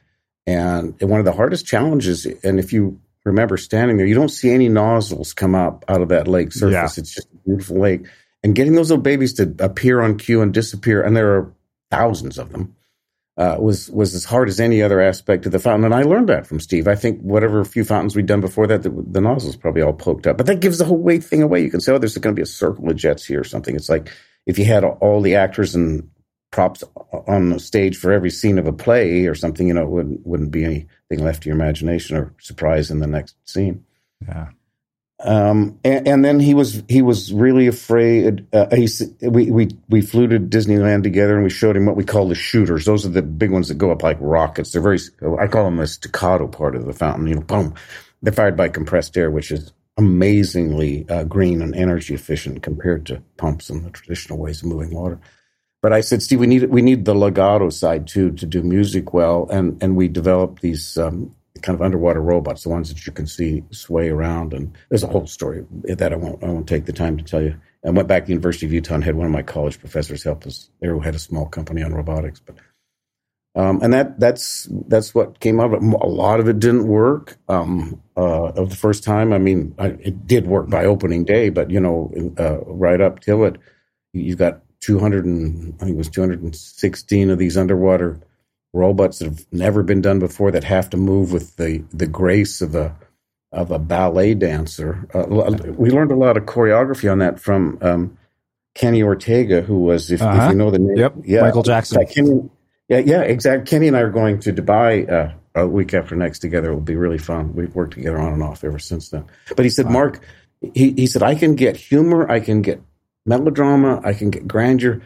And 0.47 1.01
one 1.01 1.21
of 1.21 1.25
the 1.25 1.33
hardest 1.33 1.67
challenges, 1.67 2.27
and 2.27 2.59
if 2.59 2.73
you 2.73 3.01
remember 3.25 3.57
standing 3.57 3.97
there, 3.97 4.07
you 4.07 4.15
don't 4.15 4.29
see 4.29 4.51
any 4.51 4.69
nozzles 4.69 5.33
come 5.33 5.55
up 5.55 5.85
out 5.89 6.03
of 6.03 6.09
that 6.09 6.27
lake 6.27 6.53
surface. 6.53 6.97
Yeah. 6.97 7.03
It's 7.03 7.15
just 7.15 7.29
a 7.33 7.37
beautiful 7.47 7.79
lake. 7.79 8.07
And 8.43 8.55
getting 8.55 8.75
those 8.75 8.91
little 8.91 9.03
babies 9.03 9.35
to 9.35 9.55
appear 9.61 10.01
on 10.01 10.19
cue 10.19 10.43
and 10.43 10.53
disappear, 10.53 11.03
and 11.03 11.17
there 11.17 11.37
are 11.37 11.53
thousands 11.93 12.39
of 12.39 12.51
them, 12.51 12.75
uh, 13.37 13.57
was 13.59 13.91
was 13.91 14.15
as 14.15 14.25
hard 14.25 14.49
as 14.49 14.61
any 14.61 14.83
other 14.83 15.01
aspect 15.01 15.47
of 15.47 15.53
the 15.53 15.59
fountain. 15.59 15.85
And 15.85 15.95
I 15.95 16.03
learned 16.03 16.29
that 16.29 16.47
from 16.47 16.61
Steve. 16.61 16.87
I 16.87 16.95
think 16.95 17.21
whatever 17.21 17.65
few 17.65 17.85
fountains 17.85 18.15
we'd 18.15 18.27
done 18.27 18.41
before 18.41 18.67
that, 18.67 18.83
the, 18.83 18.91
the 18.91 19.21
nozzles 19.21 19.57
probably 19.57 19.83
all 19.83 19.95
poked 19.95 20.27
up. 20.27 20.37
But 20.37 20.47
that 20.47 20.61
gives 20.61 20.79
the 20.79 20.85
whole 20.85 20.99
weight 20.99 21.25
thing 21.25 21.43
away. 21.43 21.63
You 21.63 21.71
can 21.71 21.81
say, 21.81 21.93
oh, 21.93 21.99
there's 21.99 22.17
going 22.19 22.35
to 22.35 22.39
be 22.39 22.43
a 22.43 22.47
circle 22.47 22.91
of 22.91 22.97
jets 22.97 23.25
here 23.25 23.41
or 23.41 23.45
something. 23.45 23.75
It's 23.75 23.89
like 23.89 24.11
if 24.47 24.59
you 24.59 24.65
had 24.65 24.85
all 24.85 25.21
the 25.21 25.37
actors 25.37 25.75
and 25.75 26.11
props 26.51 26.85
on 27.27 27.51
the 27.51 27.59
stage 27.59 27.97
for 27.97 28.13
every 28.13 28.31
scene 28.31 28.59
of 28.59 28.67
a 28.67 28.73
play 28.73 29.27
or 29.27 29.35
something, 29.35 29.69
you 29.69 29.75
know, 29.75 29.83
it 29.83 29.89
wouldn't 29.89 30.27
wouldn't 30.27 30.51
be 30.51 30.65
anything 30.65 31.25
left 31.25 31.43
to 31.45 31.49
your 31.49 31.57
imagination 31.57 32.17
or 32.17 32.35
surprise 32.39 32.91
in 32.91 32.99
the 32.99 33.07
next 33.07 33.37
scene. 33.49 33.85
Yeah. 34.27 34.51
Um, 35.25 35.79
and, 35.85 36.09
and, 36.09 36.25
then 36.25 36.41
he 36.41 36.53
was 36.53 36.83
he 36.89 37.01
was 37.01 37.33
really 37.33 37.69
afraid. 37.69 38.47
Uh, 38.53 38.75
he, 38.75 38.89
we 39.21 39.51
we 39.53 39.69
we 39.89 40.01
flew 40.01 40.27
to 40.27 40.41
Disneyland 40.41 41.05
together, 41.05 41.35
and 41.35 41.45
we 41.45 41.51
showed 41.51 41.77
him 41.77 41.87
what 41.87 41.95
we 41.95 42.05
call 42.05 42.29
the 42.29 42.35
shooters. 42.35 42.85
Those 42.85 43.07
are 43.07 43.11
the 43.11 43.23
big 43.23 43.53
ones 43.53 43.69
that 43.69 43.77
go 43.77 43.93
up 43.93 44.03
like 44.03 44.17
rockets. 44.21 44.73
They're 44.73 44.83
very 44.83 44.99
I 45.39 45.47
call 45.47 45.65
them 45.65 45.77
the 45.77 45.87
staccato 45.87 46.49
part 46.49 46.75
of 46.75 46.87
the 46.87 46.93
fountain. 46.93 47.29
You 47.29 47.37
know, 47.37 47.43
boom, 47.43 47.75
they're 48.21 48.33
fired 48.33 48.57
by 48.57 48.69
compressed 48.69 49.17
air, 49.17 49.31
which 49.31 49.53
is 49.53 49.73
amazingly 49.97 51.07
uh, 51.09 51.25
green 51.25 51.63
and 51.63 51.75
energy 51.77 52.15
efficient 52.15 52.63
compared 52.63 53.07
to 53.07 53.23
pumps 53.37 53.71
and 53.71 53.85
the 53.85 53.91
traditional 53.91 54.39
ways 54.39 54.63
of 54.63 54.69
moving 54.69 54.93
water. 54.93 55.21
But 55.83 55.93
I 55.93 56.01
said, 56.01 56.23
Steve, 56.23 56.41
we 56.41 56.47
need 56.47 56.65
we 56.65 56.83
need 56.83 57.05
the 57.05 57.15
legato 57.15 57.69
side 57.71 58.07
too 58.07 58.33
to 58.33 58.47
do 58.47 58.63
music 58.63 59.13
well, 59.13 59.49
and 59.51 59.81
and 59.83 59.97
we 59.97 60.09
developed 60.09 60.63
these 60.63 60.97
um, 60.97 61.35
kind 61.63 61.75
of 61.75 61.83
underwater 61.83 62.21
robots, 62.21 62.63
the 62.63 62.69
ones 62.69 62.89
that 62.89 63.07
you 63.07 63.13
can 63.13 63.27
see 63.27 63.65
sway 63.71 64.09
around. 64.09 64.53
And 64.53 64.77
there's 64.89 65.03
a 65.03 65.09
whole 65.09 65.27
story 65.27 65.65
that 65.85 66.13
I 66.13 66.17
won't 66.17 66.43
I 66.43 66.47
won't 66.47 66.69
take 66.69 66.87
the 66.87 66.93
time 66.93 67.17
to 67.17 67.25
tell 67.25 67.43
you. 67.43 67.55
I 67.85 67.91
went 67.91 68.09
back 68.09 68.23
to 68.23 68.27
the 68.27 68.33
University 68.33 68.67
of 68.67 68.73
Utah 68.73 68.95
and 68.95 69.05
had 69.05 69.17
one 69.17 69.27
of 69.27 69.33
my 69.33 69.43
college 69.43 69.79
professors 69.79 70.23
help 70.23 70.47
us. 70.47 70.71
They 70.81 70.89
had 71.03 71.15
a 71.15 71.19
small 71.19 71.47
company 71.47 71.83
on 71.83 71.93
robotics, 71.93 72.41
but 72.41 72.57
um, 73.55 73.81
and 73.83 73.93
that 73.93 74.19
that's 74.19 74.67
that's 74.71 75.15
what 75.15 75.41
came 75.41 75.61
out 75.61 75.75
of 75.75 75.83
it. 75.83 75.95
A 76.01 76.07
lot 76.07 76.41
of 76.41 76.49
it 76.49 76.59
didn't 76.59 76.87
work 76.87 77.37
um, 77.49 78.01
uh, 78.17 78.53
of 78.53 78.71
the 78.71 78.77
first 78.77 79.05
time. 79.05 79.33
I 79.33 79.39
mean, 79.39 79.75
I, 79.79 79.89
it 79.89 80.27
did 80.27 80.47
work 80.47 80.71
by 80.71 80.87
opening 80.87 81.25
day, 81.25 81.51
but 81.51 81.71
you 81.71 81.81
know, 81.81 82.11
uh, 82.39 82.61
right 82.61 83.01
up 83.01 83.21
till 83.21 83.45
it, 83.45 83.57
you've 84.15 84.39
got 84.39 84.63
200 84.81 85.25
and 85.25 85.75
I 85.75 85.85
think 85.85 85.95
it 85.95 85.99
was 85.99 86.09
216 86.09 87.31
of 87.31 87.39
these 87.39 87.57
underwater 87.57 88.21
robots 88.73 89.19
that 89.19 89.27
have 89.27 89.47
never 89.53 89.83
been 89.83 90.01
done 90.01 90.19
before 90.19 90.51
that 90.51 90.65
have 90.65 90.91
to 90.91 90.97
move 90.97 91.33
with 91.33 91.57
the 91.57 91.85
the 91.93 92.07
grace 92.07 92.61
of 92.61 92.75
a 92.75 92.97
of 93.53 93.71
a 93.71 93.79
ballet 93.79 94.35
dancer. 94.35 95.07
Uh, 95.13 95.27
we 95.77 95.91
learned 95.91 96.11
a 96.11 96.17
lot 96.17 96.37
of 96.37 96.45
choreography 96.45 97.11
on 97.11 97.19
that 97.19 97.39
from 97.39 97.79
um, 97.83 98.19
Kenny 98.75 99.03
Ortega, 99.03 99.61
who 99.61 99.81
was, 99.81 100.11
if, 100.11 100.23
uh-huh. 100.23 100.47
if, 100.47 100.53
you 100.53 100.57
know 100.57 100.71
the 100.71 100.79
name, 100.79 100.97
yep, 100.97 101.15
yeah, 101.25 101.43
Michael 101.43 101.63
Jackson. 101.63 102.07
Kenny, 102.07 102.49
yeah, 102.89 102.99
yeah, 102.99 103.21
exactly. 103.21 103.67
Kenny 103.67 103.89
and 103.89 103.97
I 103.97 104.01
are 104.01 104.11
going 104.11 104.41
to 104.41 104.53
Dubai 104.53 105.11
uh, 105.11 105.35
a 105.55 105.67
week 105.67 105.93
after 105.93 106.17
next 106.17 106.39
together. 106.39 106.71
It 106.71 106.75
will 106.75 106.81
be 106.81 106.97
really 106.97 107.19
fun. 107.19 107.55
We've 107.55 107.75
worked 107.75 107.95
together 107.95 108.19
on 108.19 108.33
and 108.33 108.43
off 108.43 108.65
ever 108.65 108.79
since 108.79 109.11
then. 109.11 109.27
But 109.55 109.65
he 109.65 109.71
said, 109.71 109.87
wow. 109.87 109.93
Mark, 109.93 110.25
he, 110.75 110.93
he 110.93 111.07
said, 111.07 111.23
I 111.23 111.35
can 111.35 111.55
get 111.55 111.77
humor, 111.77 112.31
I 112.31 112.41
can 112.41 112.63
get 112.63 112.81
melodrama, 113.27 114.01
I 114.03 114.15
can 114.15 114.31
get 114.31 114.49
grandeur 114.49 115.03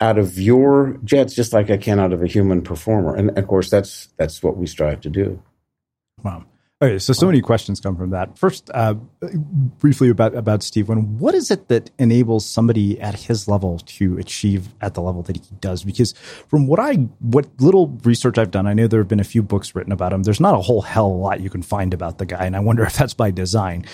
out 0.00 0.18
of 0.18 0.38
your 0.38 0.98
jets 1.04 1.34
just 1.34 1.52
like 1.52 1.70
I 1.70 1.76
can 1.76 1.98
out 1.98 2.12
of 2.12 2.22
a 2.22 2.26
human 2.26 2.62
performer. 2.62 3.14
And 3.14 3.36
of 3.38 3.46
course 3.46 3.70
that's 3.70 4.08
that's 4.16 4.42
what 4.42 4.56
we 4.56 4.66
strive 4.66 5.00
to 5.02 5.10
do. 5.10 5.42
Wow. 6.22 6.44
Okay, 6.82 6.98
so 6.98 7.14
so 7.14 7.24
many 7.24 7.40
questions 7.40 7.80
come 7.80 7.96
from 7.96 8.10
that. 8.10 8.36
First, 8.36 8.70
uh, 8.74 8.92
briefly 8.92 10.10
about 10.10 10.34
about 10.34 10.62
Steve 10.62 10.90
Wynn. 10.90 11.18
What 11.18 11.34
is 11.34 11.50
it 11.50 11.68
that 11.68 11.90
enables 11.98 12.44
somebody 12.44 13.00
at 13.00 13.14
his 13.14 13.48
level 13.48 13.78
to 13.78 14.18
achieve 14.18 14.68
at 14.82 14.92
the 14.92 15.00
level 15.00 15.22
that 15.22 15.36
he 15.36 15.42
does? 15.58 15.84
Because 15.84 16.12
from 16.48 16.66
what 16.66 16.78
I 16.78 16.96
what 17.20 17.48
little 17.60 17.98
research 18.04 18.36
I've 18.36 18.50
done, 18.50 18.66
I 18.66 18.74
know 18.74 18.88
there 18.88 19.00
have 19.00 19.08
been 19.08 19.20
a 19.20 19.24
few 19.24 19.42
books 19.42 19.74
written 19.74 19.90
about 19.90 20.12
him. 20.12 20.24
There's 20.24 20.40
not 20.40 20.54
a 20.54 20.60
whole 20.60 20.82
hell 20.82 21.06
of 21.06 21.12
a 21.12 21.16
lot 21.16 21.40
you 21.40 21.48
can 21.48 21.62
find 21.62 21.94
about 21.94 22.18
the 22.18 22.26
guy, 22.26 22.44
and 22.44 22.54
I 22.54 22.60
wonder 22.60 22.82
if 22.86 22.92
that's 22.92 23.14
by 23.14 23.30
design 23.30 23.86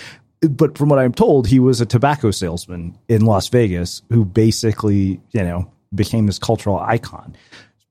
but 0.49 0.77
from 0.77 0.89
what 0.89 0.99
I'm 0.99 1.13
told, 1.13 1.47
he 1.47 1.59
was 1.59 1.81
a 1.81 1.85
tobacco 1.85 2.31
salesman 2.31 2.97
in 3.07 3.25
Las 3.25 3.47
Vegas 3.47 4.01
who 4.09 4.25
basically, 4.25 5.21
you 5.31 5.41
know, 5.41 5.71
became 5.95 6.25
this 6.27 6.39
cultural 6.39 6.79
icon. 6.79 7.35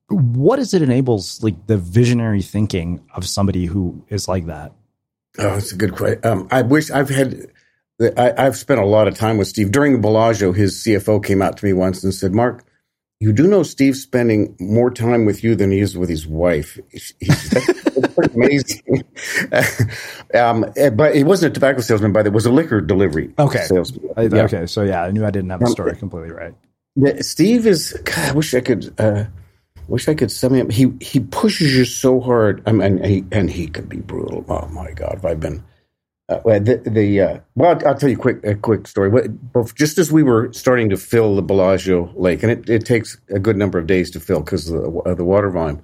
What 0.09 0.59
is 0.59 0.73
it 0.73 0.81
enables 0.81 1.41
like 1.41 1.67
the 1.67 1.77
visionary 1.77 2.41
thinking 2.41 3.03
of 3.15 3.27
somebody 3.27 3.65
who 3.65 4.03
is 4.09 4.27
like 4.27 4.45
that? 4.47 4.73
Oh, 5.39 5.57
it's 5.57 5.71
a 5.71 5.75
good 5.75 5.95
question. 5.95 6.19
Um, 6.23 6.47
I 6.51 6.61
wish 6.61 6.91
I've 6.91 7.09
had. 7.09 7.47
I, 8.17 8.33
have 8.37 8.57
spent 8.57 8.79
a 8.79 8.85
lot 8.85 9.07
of 9.07 9.15
time 9.15 9.37
with 9.37 9.47
Steve 9.47 9.71
during 9.71 9.93
the 9.93 9.99
Bellagio. 9.99 10.51
His 10.51 10.75
CFO 10.83 11.23
came 11.23 11.41
out 11.41 11.57
to 11.57 11.65
me 11.65 11.73
once 11.73 12.03
and 12.03 12.13
said, 12.13 12.33
"Mark, 12.33 12.65
you 13.23 13.31
do 13.31 13.47
know 13.47 13.63
Steve's 13.63 14.01
spending 14.01 14.53
more 14.59 14.91
time 14.91 15.23
with 15.23 15.45
you 15.45 15.55
than 15.55 15.71
he 15.71 15.79
is 15.79 15.97
with 15.97 16.09
his 16.09 16.27
wife. 16.27 16.77
He's, 16.91 17.13
amazing. 18.33 19.05
um, 20.33 20.65
but 20.93 21.15
he 21.15 21.23
wasn't 21.23 21.51
a 21.51 21.53
tobacco 21.53 21.79
salesman, 21.79 22.11
but 22.11 22.27
it 22.27 22.33
was 22.33 22.45
a 22.45 22.51
liquor 22.51 22.81
delivery 22.81 23.33
okay. 23.39 23.61
salesman. 23.61 24.09
Yeah. 24.17 24.43
Okay, 24.43 24.65
so 24.65 24.83
yeah, 24.83 25.03
I 25.03 25.11
knew 25.11 25.25
I 25.25 25.31
didn't 25.31 25.51
have 25.51 25.61
the 25.61 25.67
um, 25.67 25.71
story 25.71 25.95
completely 25.95 26.31
right. 26.31 26.53
Steve 27.21 27.67
is. 27.67 27.93
God, 28.03 28.29
I 28.29 28.31
wish 28.33 28.53
I 28.53 28.61
could. 28.61 28.93
Uh, 28.99 29.25
wish 29.87 30.07
I 30.07 30.13
could 30.13 30.31
sum 30.31 30.53
him. 30.53 30.69
He 30.69 30.91
he 31.01 31.19
pushes 31.19 31.75
you 31.75 31.85
so 31.85 32.19
hard. 32.19 32.61
I 32.65 32.71
mean, 32.71 32.81
and 32.81 33.05
he, 33.05 33.25
and 33.31 33.49
he 33.49 33.67
can 33.67 33.85
be 33.85 33.97
brutal. 33.97 34.45
Oh 34.47 34.67
my 34.67 34.91
God, 34.91 35.13
have 35.13 35.25
I've 35.25 35.39
been 35.39 35.63
uh, 36.29 36.39
the, 36.59 36.81
the 36.85 37.21
uh, 37.21 37.39
well, 37.55 37.79
I'll, 37.85 37.95
tell 37.95 38.09
you 38.09 38.15
a 38.15 38.19
quick 38.19 38.43
a 38.45 38.55
quick 38.55 38.87
story. 38.87 39.29
Just 39.75 39.97
as 39.97 40.11
we 40.11 40.23
were 40.23 40.51
starting 40.53 40.89
to 40.89 40.97
fill 40.97 41.35
the 41.35 41.41
Bellagio 41.41 42.11
Lake, 42.15 42.43
and 42.43 42.51
it, 42.51 42.69
it 42.69 42.85
takes 42.85 43.17
a 43.29 43.39
good 43.39 43.57
number 43.57 43.77
of 43.77 43.87
days 43.87 44.09
to 44.11 44.19
fill 44.19 44.39
because 44.39 44.69
of 44.69 44.81
the, 44.81 44.89
of 45.01 45.17
the 45.17 45.25
water 45.25 45.49
volume, 45.49 45.81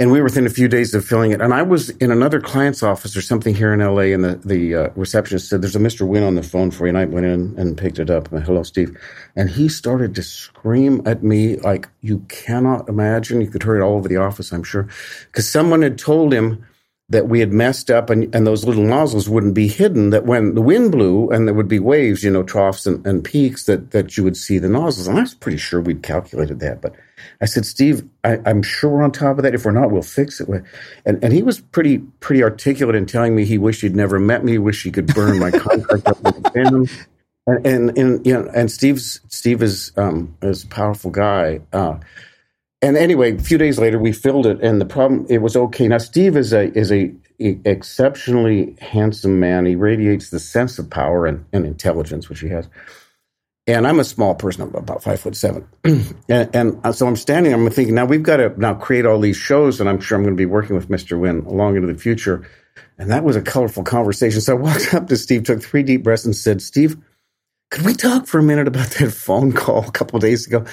and 0.00 0.10
we 0.10 0.18
were 0.18 0.24
within 0.24 0.46
a 0.46 0.50
few 0.50 0.66
days 0.66 0.94
of 0.94 1.04
filling 1.04 1.30
it. 1.30 1.42
And 1.42 1.52
I 1.52 1.60
was 1.60 1.90
in 1.90 2.10
another 2.10 2.40
client's 2.40 2.82
office 2.82 3.14
or 3.14 3.20
something 3.20 3.54
here 3.54 3.74
in 3.74 3.80
LA, 3.80 4.14
and 4.14 4.24
the 4.24 4.40
the 4.44 4.74
uh, 4.74 4.88
receptionist 4.96 5.48
said, 5.48 5.60
"There's 5.60 5.76
a 5.76 5.80
Mr. 5.80 6.08
Wynn 6.08 6.22
on 6.22 6.34
the 6.34 6.42
phone 6.42 6.70
for 6.70 6.86
you." 6.86 6.88
And 6.88 6.98
I 6.98 7.04
went 7.04 7.26
in 7.26 7.54
and 7.58 7.76
picked 7.76 7.98
it 7.98 8.08
up. 8.08 8.32
And, 8.32 8.42
Hello, 8.42 8.62
Steve. 8.62 8.96
And 9.36 9.50
he 9.50 9.68
started 9.68 10.14
to 10.14 10.22
scream 10.22 11.02
at 11.04 11.22
me 11.22 11.56
like 11.58 11.88
you 12.00 12.24
cannot 12.28 12.88
imagine. 12.88 13.42
You 13.42 13.50
could 13.50 13.62
hear 13.62 13.76
it 13.76 13.84
all 13.84 13.96
over 13.96 14.08
the 14.08 14.16
office, 14.16 14.52
I'm 14.52 14.64
sure, 14.64 14.88
because 15.26 15.48
someone 15.48 15.82
had 15.82 15.98
told 15.98 16.32
him 16.32 16.64
that 17.10 17.28
we 17.28 17.40
had 17.40 17.52
messed 17.52 17.90
up 17.90 18.08
and, 18.08 18.32
and 18.34 18.46
those 18.46 18.64
little 18.64 18.84
nozzles 18.84 19.28
wouldn't 19.28 19.52
be 19.52 19.66
hidden, 19.66 20.10
that 20.10 20.24
when 20.24 20.54
the 20.54 20.62
wind 20.62 20.92
blew 20.92 21.28
and 21.30 21.46
there 21.46 21.54
would 21.54 21.66
be 21.66 21.80
waves, 21.80 22.22
you 22.22 22.30
know, 22.30 22.44
troughs 22.44 22.86
and, 22.86 23.04
and 23.04 23.24
peaks, 23.24 23.64
that, 23.64 23.90
that 23.90 24.16
you 24.16 24.22
would 24.22 24.36
see 24.36 24.58
the 24.58 24.68
nozzles. 24.68 25.08
And 25.08 25.18
I 25.18 25.22
was 25.22 25.34
pretty 25.34 25.58
sure 25.58 25.80
we'd 25.80 26.04
calculated 26.04 26.60
that. 26.60 26.80
But 26.80 26.94
I 27.40 27.46
said, 27.46 27.66
Steve, 27.66 28.08
I, 28.24 28.38
am 28.46 28.62
sure 28.62 28.90
we're 28.90 29.02
on 29.02 29.12
top 29.12 29.38
of 29.38 29.44
that. 29.44 29.54
If 29.54 29.64
we're 29.64 29.72
not, 29.72 29.90
we'll 29.90 30.02
fix 30.02 30.40
it. 30.40 30.48
And, 31.04 31.22
and 31.22 31.32
he 31.32 31.42
was 31.42 31.60
pretty 31.60 31.98
pretty 32.20 32.42
articulate 32.42 32.96
in 32.96 33.06
telling 33.06 33.34
me 33.34 33.44
he 33.44 33.58
wished 33.58 33.82
he'd 33.82 33.96
never 33.96 34.18
met 34.18 34.44
me, 34.44 34.58
wished 34.58 34.84
he 34.84 34.90
could 34.90 35.06
burn 35.14 35.38
my 35.38 35.50
contract 35.50 36.06
up 36.06 36.20
with. 36.22 36.96
And, 37.46 37.66
and, 37.66 37.98
and, 37.98 38.26
you 38.26 38.34
know, 38.34 38.50
and 38.54 38.70
Steve's, 38.70 39.20
Steve 39.28 39.62
is, 39.62 39.92
um, 39.96 40.36
is 40.42 40.64
a 40.64 40.68
powerful 40.68 41.10
guy. 41.10 41.60
Uh, 41.72 41.98
and 42.82 42.96
anyway, 42.96 43.36
a 43.36 43.38
few 43.38 43.58
days 43.58 43.78
later, 43.78 43.98
we 43.98 44.12
filled 44.12 44.46
it, 44.46 44.60
and 44.62 44.80
the 44.80 44.86
problem 44.86 45.26
it 45.28 45.38
was 45.38 45.54
okay. 45.54 45.86
Now, 45.86 45.98
Steve 45.98 46.34
is 46.36 46.52
a 46.54 46.72
is 46.76 46.90
a, 46.90 47.12
a 47.38 47.58
exceptionally 47.66 48.74
handsome 48.80 49.38
man. 49.38 49.66
He 49.66 49.76
radiates 49.76 50.30
the 50.30 50.38
sense 50.38 50.78
of 50.78 50.88
power 50.88 51.26
and, 51.26 51.44
and 51.52 51.66
intelligence, 51.66 52.30
which 52.30 52.40
he 52.40 52.48
has. 52.48 52.68
And 53.66 53.86
I'm 53.86 54.00
a 54.00 54.04
small 54.04 54.34
person. 54.34 54.62
I'm 54.62 54.74
about 54.74 55.02
five 55.02 55.20
foot 55.20 55.36
seven, 55.36 55.68
and, 55.84 56.16
and, 56.28 56.80
uh, 56.82 56.92
so 56.92 57.06
I'm 57.06 57.16
standing. 57.16 57.52
I'm 57.52 57.68
thinking 57.70 57.94
now 57.94 58.04
we've 58.06 58.22
got 58.22 58.38
to 58.38 58.52
now 58.58 58.74
create 58.74 59.06
all 59.06 59.20
these 59.20 59.36
shows, 59.36 59.80
and 59.80 59.88
I'm 59.88 60.00
sure 60.00 60.16
I'm 60.16 60.24
going 60.24 60.34
to 60.34 60.40
be 60.40 60.46
working 60.46 60.76
with 60.76 60.88
Mr. 60.88 61.18
Wynn 61.18 61.44
long 61.44 61.76
into 61.76 61.92
the 61.92 61.98
future. 61.98 62.48
And 62.98 63.10
that 63.10 63.22
was 63.22 63.36
a 63.36 63.42
colorful 63.42 63.84
conversation. 63.84 64.40
So 64.40 64.56
I 64.56 64.58
walked 64.58 64.94
up 64.94 65.08
to 65.08 65.16
Steve, 65.16 65.44
took 65.44 65.62
three 65.62 65.82
deep 65.82 66.02
breaths, 66.02 66.24
and 66.24 66.34
said, 66.34 66.62
"Steve, 66.62 66.96
could 67.70 67.84
we 67.84 67.94
talk 67.94 68.26
for 68.26 68.38
a 68.38 68.42
minute 68.42 68.66
about 68.66 68.90
that 68.98 69.12
phone 69.12 69.52
call 69.52 69.86
a 69.86 69.92
couple 69.92 70.18
days 70.18 70.46
ago?" 70.46 70.64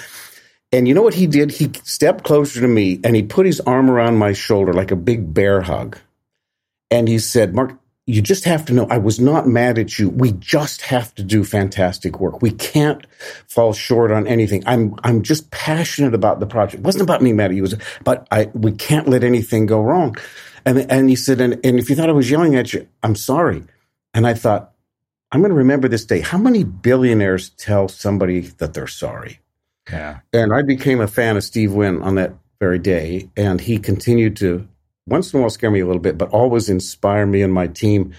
And 0.72 0.88
you 0.88 0.94
know 0.94 1.02
what 1.02 1.14
he 1.14 1.28
did? 1.28 1.52
He 1.52 1.72
stepped 1.84 2.24
closer 2.24 2.60
to 2.60 2.68
me 2.68 3.00
and 3.04 3.16
he 3.16 3.24
put 3.24 3.46
his 3.46 3.62
arm 3.62 3.90
around 3.90 4.18
my 4.18 4.34
shoulder 4.34 4.74
like 4.74 4.92
a 4.92 4.98
big 4.98 5.34
bear 5.34 5.62
hug. 5.62 5.98
And 6.92 7.08
he 7.08 7.20
said, 7.20 7.54
Mark, 7.54 7.78
you 8.08 8.22
just 8.22 8.46
have 8.46 8.66
to 8.66 8.74
know 8.74 8.88
I 8.90 8.98
was 8.98 9.20
not 9.20 9.48
mad 9.48 9.78
at 9.78 10.00
you. 10.00 10.10
We 10.10 10.32
just 10.32 10.82
have 10.84 11.14
to 11.16 11.24
do 11.24 11.44
fantastic 11.44 12.22
work. 12.22 12.42
We 12.42 12.52
can't 12.52 13.06
fall 13.48 13.74
short 13.74 14.12
on 14.12 14.26
anything. 14.26 14.64
I'm 14.66 14.96
I'm 15.04 15.22
just 15.22 15.52
passionate 15.52 16.14
about 16.14 16.40
the 16.40 16.48
project. 16.48 16.80
It 16.80 16.86
wasn't 16.86 17.04
about 17.04 17.22
me 17.22 17.34
mad 17.34 17.52
at 17.52 17.58
you. 17.58 17.64
It 17.66 17.74
was 17.74 17.76
but 18.04 18.26
I 18.32 18.46
we 18.54 18.72
can't 18.72 19.10
let 19.10 19.26
anything 19.26 19.66
go 19.66 19.82
wrong. 19.82 20.16
And 20.66 20.90
and 20.90 21.10
he 21.10 21.18
said, 21.18 21.42
and, 21.42 21.60
and 21.66 21.80
if 21.80 21.90
you 21.90 21.96
thought 21.98 22.10
I 22.10 22.14
was 22.14 22.32
yelling 22.32 22.56
at 22.56 22.74
you, 22.74 22.88
I'm 23.04 23.16
sorry. 23.16 23.64
And 24.14 24.26
I 24.26 24.34
thought, 24.34 24.74
I'm 25.32 25.42
going 25.42 25.52
to 25.52 25.56
remember 25.56 25.90
this 25.90 26.06
day. 26.06 26.22
How 26.22 26.38
many 26.38 26.64
billionaires 26.64 27.50
tell 27.52 27.90
somebody 27.90 28.40
that 28.58 28.74
they're 28.74 28.88
sorry? 28.88 29.42
Yeah. 29.92 30.20
And 30.32 30.54
I 30.54 30.62
became 30.62 31.02
a 31.02 31.08
fan 31.08 31.36
of 31.36 31.44
Steve 31.44 31.74
Wynn 31.74 32.02
on 32.02 32.16
that 32.16 32.34
very 32.60 32.80
day. 32.80 33.30
And 33.36 33.60
he 33.60 33.80
continued 33.80 34.38
to 34.38 34.68
once 35.08 35.34
in 35.34 35.40
a 35.40 35.42
while 35.42 35.50
scare 35.50 35.72
me 35.72 35.80
a 35.80 35.86
little 35.86 36.02
bit, 36.02 36.18
but 36.18 36.30
always 36.30 36.70
inspire 36.70 37.26
me 37.26 37.42
and 37.42 37.54
my 37.54 37.68
team 37.68 38.14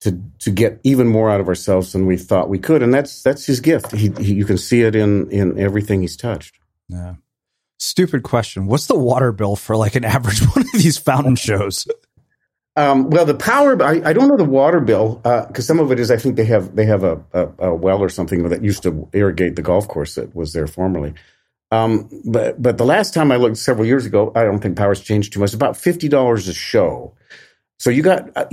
to 0.00 0.20
to 0.40 0.50
get 0.50 0.80
even 0.84 1.06
more 1.06 1.30
out 1.30 1.40
of 1.40 1.48
ourselves 1.48 1.92
than 1.92 2.06
we 2.06 2.16
thought 2.16 2.48
we 2.48 2.58
could. 2.58 2.82
And 2.82 2.92
that's 2.92 3.22
that's 3.22 3.46
his 3.46 3.60
gift. 3.60 3.92
He, 3.92 4.10
he 4.18 4.34
you 4.34 4.44
can 4.44 4.58
see 4.58 4.82
it 4.82 4.94
in 4.94 5.30
in 5.30 5.58
everything 5.58 6.02
he's 6.02 6.16
touched. 6.16 6.58
Yeah. 6.88 7.14
Stupid 7.78 8.22
question. 8.22 8.66
What's 8.66 8.86
the 8.86 8.98
water 8.98 9.32
bill 9.32 9.56
for 9.56 9.76
like 9.76 9.96
an 9.96 10.04
average 10.04 10.40
one 10.54 10.64
of 10.64 10.72
these 10.72 10.98
fountain 10.98 11.36
shows? 11.36 11.86
Um, 12.76 13.08
well, 13.08 13.24
the 13.24 13.34
power, 13.34 13.82
I, 13.82 14.02
I, 14.04 14.12
don't 14.12 14.28
know 14.28 14.36
the 14.36 14.44
water 14.44 14.80
bill 14.80 15.14
because 15.14 15.50
uh, 15.58 15.62
some 15.62 15.78
of 15.78 15.90
it 15.92 15.98
is 15.98 16.10
I 16.10 16.18
think 16.18 16.36
they 16.36 16.44
have 16.44 16.76
they 16.76 16.84
have 16.84 17.04
a, 17.04 17.24
a, 17.32 17.48
a, 17.58 17.74
well 17.74 18.02
or 18.02 18.10
something 18.10 18.46
that 18.50 18.62
used 18.62 18.82
to 18.82 19.08
irrigate 19.14 19.56
the 19.56 19.62
golf 19.62 19.88
course 19.88 20.16
that 20.16 20.36
was 20.36 20.52
there 20.52 20.66
formerly. 20.66 21.14
Um, 21.70 22.08
but 22.24 22.60
but 22.60 22.78
the 22.78 22.84
last 22.84 23.12
time 23.12 23.32
I 23.32 23.36
looked 23.36 23.56
several 23.56 23.86
years 23.86 24.06
ago, 24.06 24.32
I 24.34 24.44
don't 24.44 24.60
think 24.60 24.76
power's 24.76 25.00
changed 25.00 25.32
too 25.32 25.40
much. 25.40 25.54
About 25.54 25.76
fifty 25.76 26.08
dollars 26.08 26.48
a 26.48 26.54
show. 26.54 27.14
So 27.78 27.90
you 27.90 28.02
got 28.02 28.30
uh, 28.36 28.46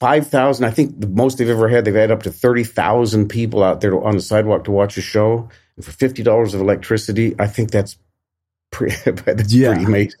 five 0.00 0.26
thousand. 0.26 0.64
I 0.64 0.70
think 0.70 1.00
the 1.00 1.06
most 1.06 1.38
they've 1.38 1.48
ever 1.48 1.68
had, 1.68 1.84
they've 1.84 1.94
had 1.94 2.10
up 2.10 2.24
to 2.24 2.32
thirty 2.32 2.64
thousand 2.64 3.28
people 3.28 3.62
out 3.62 3.80
there 3.80 4.02
on 4.02 4.16
the 4.16 4.22
sidewalk 4.22 4.64
to 4.64 4.72
watch 4.72 4.96
a 4.96 5.02
show, 5.02 5.48
and 5.76 5.84
for 5.84 5.92
fifty 5.92 6.22
dollars 6.22 6.54
of 6.54 6.60
electricity, 6.60 7.36
I 7.38 7.46
think 7.46 7.70
that's 7.70 7.96
pretty, 8.72 8.96
that's 9.12 9.52
yeah. 9.52 9.68
pretty 9.68 9.84
amazing. 9.84 10.20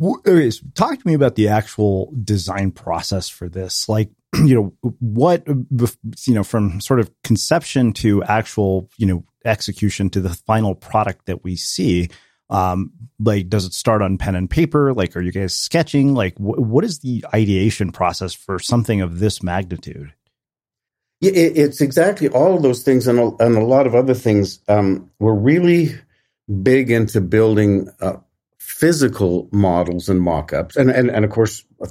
Okay, 0.00 0.50
so 0.50 0.64
talk 0.74 0.98
to 0.98 1.06
me 1.06 1.14
about 1.14 1.34
the 1.34 1.48
actual 1.48 2.12
design 2.22 2.70
process 2.70 3.28
for 3.28 3.48
this. 3.48 3.88
Like, 3.88 4.10
you 4.44 4.54
know, 4.54 4.92
what, 5.00 5.46
you 5.46 6.34
know, 6.34 6.44
from 6.44 6.80
sort 6.80 7.00
of 7.00 7.10
conception 7.24 7.92
to 7.94 8.22
actual, 8.24 8.88
you 8.98 9.06
know, 9.06 9.24
execution 9.44 10.10
to 10.10 10.20
the 10.20 10.30
final 10.30 10.74
product 10.74 11.26
that 11.26 11.44
we 11.44 11.56
see. 11.56 12.08
Um, 12.50 12.92
like, 13.20 13.48
does 13.48 13.66
it 13.66 13.74
start 13.74 14.02
on 14.02 14.18
pen 14.18 14.34
and 14.34 14.48
paper? 14.48 14.94
Like, 14.94 15.16
are 15.16 15.20
you 15.20 15.32
guys 15.32 15.54
sketching? 15.54 16.14
Like, 16.14 16.36
wh- 16.36 16.58
what 16.58 16.84
is 16.84 17.00
the 17.00 17.24
ideation 17.34 17.92
process 17.92 18.32
for 18.32 18.58
something 18.58 19.00
of 19.00 19.18
this 19.18 19.42
magnitude? 19.42 20.12
Yeah, 21.20 21.32
it's 21.34 21.80
exactly 21.80 22.28
all 22.28 22.56
of 22.56 22.62
those 22.62 22.82
things 22.84 23.08
and 23.08 23.18
a, 23.18 23.32
and 23.40 23.56
a 23.56 23.64
lot 23.64 23.86
of 23.86 23.94
other 23.94 24.14
things. 24.14 24.60
Um, 24.68 25.10
we're 25.18 25.34
really 25.34 25.94
big 26.62 26.90
into 26.90 27.20
building 27.20 27.90
uh, 28.00 28.16
physical 28.58 29.48
models 29.52 30.08
and 30.08 30.20
mock-ups. 30.20 30.76
And 30.76 30.90
and, 30.90 31.10
and 31.10 31.24
of 31.24 31.30
course 31.30 31.64
uh, 31.80 31.86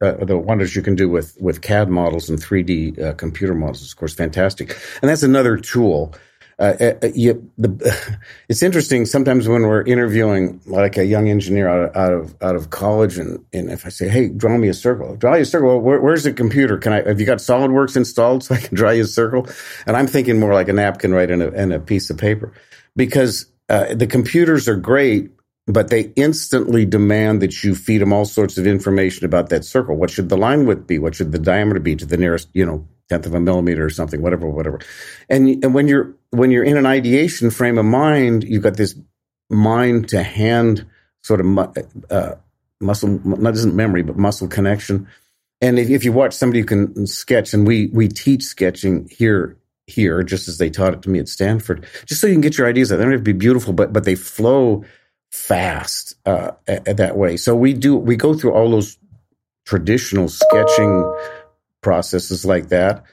uh, 0.00 0.24
the 0.24 0.38
wonders 0.38 0.74
you 0.74 0.82
can 0.82 0.94
do 0.94 1.08
with 1.08 1.36
with 1.40 1.60
CAD 1.60 1.88
models 1.90 2.28
and 2.30 2.38
3D 2.38 3.00
uh, 3.00 3.12
computer 3.14 3.54
models 3.54 3.82
is 3.82 3.92
of 3.92 3.98
course 3.98 4.14
fantastic. 4.14 4.76
And 5.02 5.08
that's 5.08 5.22
another 5.22 5.56
tool. 5.56 6.14
Uh, 6.58 6.74
uh, 6.80 6.94
uh 7.04 7.08
you, 7.14 7.50
the, 7.56 8.18
it's 8.48 8.62
interesting 8.62 9.06
sometimes 9.06 9.46
when 9.46 9.62
we're 9.62 9.82
interviewing 9.82 10.60
like 10.66 10.96
a 10.96 11.04
young 11.04 11.28
engineer 11.28 11.68
out 11.68 11.90
of 11.90 11.96
out 11.96 12.12
of, 12.12 12.34
out 12.42 12.56
of 12.56 12.70
college 12.70 13.16
and, 13.16 13.44
and 13.52 13.70
if 13.70 13.86
I 13.86 13.90
say 13.90 14.08
hey 14.08 14.28
draw 14.28 14.56
me 14.56 14.68
a 14.68 14.74
circle. 14.74 15.14
Draw 15.14 15.36
you 15.36 15.42
a 15.42 15.44
circle? 15.44 15.80
Where, 15.80 16.00
where's 16.00 16.24
the 16.24 16.32
computer? 16.32 16.78
Can 16.78 16.94
I 16.94 17.06
have 17.06 17.20
you 17.20 17.26
got 17.26 17.38
SolidWorks 17.38 17.96
installed 17.96 18.44
so 18.44 18.54
I 18.54 18.60
can 18.60 18.74
draw 18.80 18.90
you 18.90 19.04
a 19.04 19.06
circle? 19.06 19.46
And 19.86 19.94
I'm 19.94 20.06
thinking 20.06 20.40
more 20.40 20.54
like 20.54 20.68
a 20.68 20.72
napkin 20.72 21.12
right 21.12 21.30
in 21.30 21.42
a, 21.42 21.48
in 21.48 21.70
a 21.70 21.78
piece 21.78 22.08
of 22.08 22.16
paper. 22.16 22.52
Because 22.96 23.46
the 23.68 24.08
computers 24.10 24.66
are 24.66 24.74
great 24.74 25.30
but 25.68 25.88
they 25.88 26.12
instantly 26.16 26.86
demand 26.86 27.42
that 27.42 27.62
you 27.62 27.74
feed 27.74 28.00
them 28.00 28.12
all 28.12 28.24
sorts 28.24 28.56
of 28.56 28.66
information 28.66 29.26
about 29.26 29.50
that 29.50 29.64
circle. 29.64 29.96
What 29.96 30.10
should 30.10 30.30
the 30.30 30.36
line 30.36 30.66
width 30.66 30.86
be? 30.86 30.98
What 30.98 31.14
should 31.14 31.30
the 31.30 31.38
diameter 31.38 31.78
be 31.78 31.94
to 31.96 32.06
the 32.06 32.16
nearest, 32.16 32.48
you 32.54 32.64
know, 32.64 32.88
tenth 33.08 33.26
of 33.26 33.34
a 33.34 33.40
millimeter 33.40 33.84
or 33.84 33.90
something, 33.90 34.22
whatever, 34.22 34.48
whatever. 34.48 34.80
And, 35.28 35.62
and 35.64 35.74
when 35.74 35.88
you're, 35.88 36.14
when 36.30 36.50
you're 36.50 36.64
in 36.64 36.76
an 36.76 36.86
ideation 36.86 37.50
frame 37.50 37.78
of 37.78 37.84
mind, 37.84 38.44
you've 38.44 38.62
got 38.62 38.76
this 38.76 38.94
mind 39.50 40.08
to 40.10 40.22
hand 40.22 40.86
sort 41.22 41.40
of 41.40 41.46
uh, 42.10 42.34
muscle, 42.80 43.20
not 43.24 43.54
isn't 43.54 43.74
memory, 43.74 44.02
but 44.02 44.16
muscle 44.16 44.48
connection. 44.48 45.08
And 45.60 45.78
if, 45.78 45.90
if 45.90 46.04
you 46.04 46.12
watch 46.12 46.34
somebody 46.34 46.60
who 46.60 46.66
can 46.66 47.06
sketch, 47.06 47.52
and 47.52 47.66
we, 47.66 47.88
we 47.88 48.08
teach 48.08 48.42
sketching 48.42 49.08
here 49.10 49.56
here, 49.86 50.22
just 50.22 50.48
as 50.48 50.58
they 50.58 50.68
taught 50.68 50.92
it 50.92 51.02
to 51.02 51.08
me 51.08 51.18
at 51.18 51.28
Stanford, 51.28 51.86
just 52.04 52.20
so 52.20 52.26
you 52.26 52.34
can 52.34 52.42
get 52.42 52.58
your 52.58 52.68
ideas 52.68 52.92
out. 52.92 52.98
They 52.98 53.04
don't 53.04 53.12
have 53.12 53.20
to 53.20 53.24
be 53.24 53.32
beautiful, 53.32 53.72
but 53.72 53.90
but 53.90 54.04
they 54.04 54.14
flow 54.14 54.84
fast 55.30 56.14
uh, 56.26 56.52
that 56.66 57.16
way. 57.16 57.36
So 57.36 57.54
we 57.54 57.74
do 57.74 57.96
we 57.96 58.16
go 58.16 58.34
through 58.34 58.52
all 58.52 58.70
those 58.70 58.98
traditional 59.64 60.28
sketching 60.28 61.14
processes 61.82 62.44
like 62.44 62.68
that, 62.68 63.04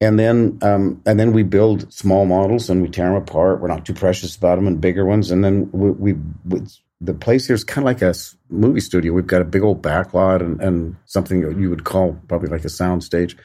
and 0.00 0.18
then 0.18 0.58
um, 0.62 1.02
and 1.06 1.18
then 1.20 1.32
we 1.32 1.42
build 1.42 1.92
small 1.92 2.24
models 2.26 2.70
and 2.70 2.82
we 2.82 2.88
tear 2.88 3.06
them 3.06 3.16
apart. 3.16 3.60
We're 3.60 3.68
not 3.68 3.84
too 3.84 3.94
precious 3.94 4.36
about 4.36 4.56
them, 4.56 4.66
and 4.66 4.80
bigger 4.80 5.04
ones, 5.04 5.30
and 5.30 5.44
then 5.44 5.70
we, 5.72 5.90
we, 5.90 6.64
the 7.00 7.14
place 7.14 7.46
here 7.46 7.54
is 7.54 7.64
kind 7.64 7.84
of 7.86 7.86
like 7.86 8.02
a 8.02 8.14
movie 8.48 8.80
studio. 8.80 9.12
We've 9.12 9.26
got 9.26 9.42
a 9.42 9.44
big 9.44 9.62
old 9.62 9.82
backlot 9.82 10.40
and, 10.40 10.60
and 10.60 10.96
something 11.04 11.40
you 11.60 11.70
would 11.70 11.84
call 11.84 12.18
probably 12.28 12.48
like 12.48 12.64
a 12.64 12.70
sound 12.70 13.04
stage. 13.04 13.36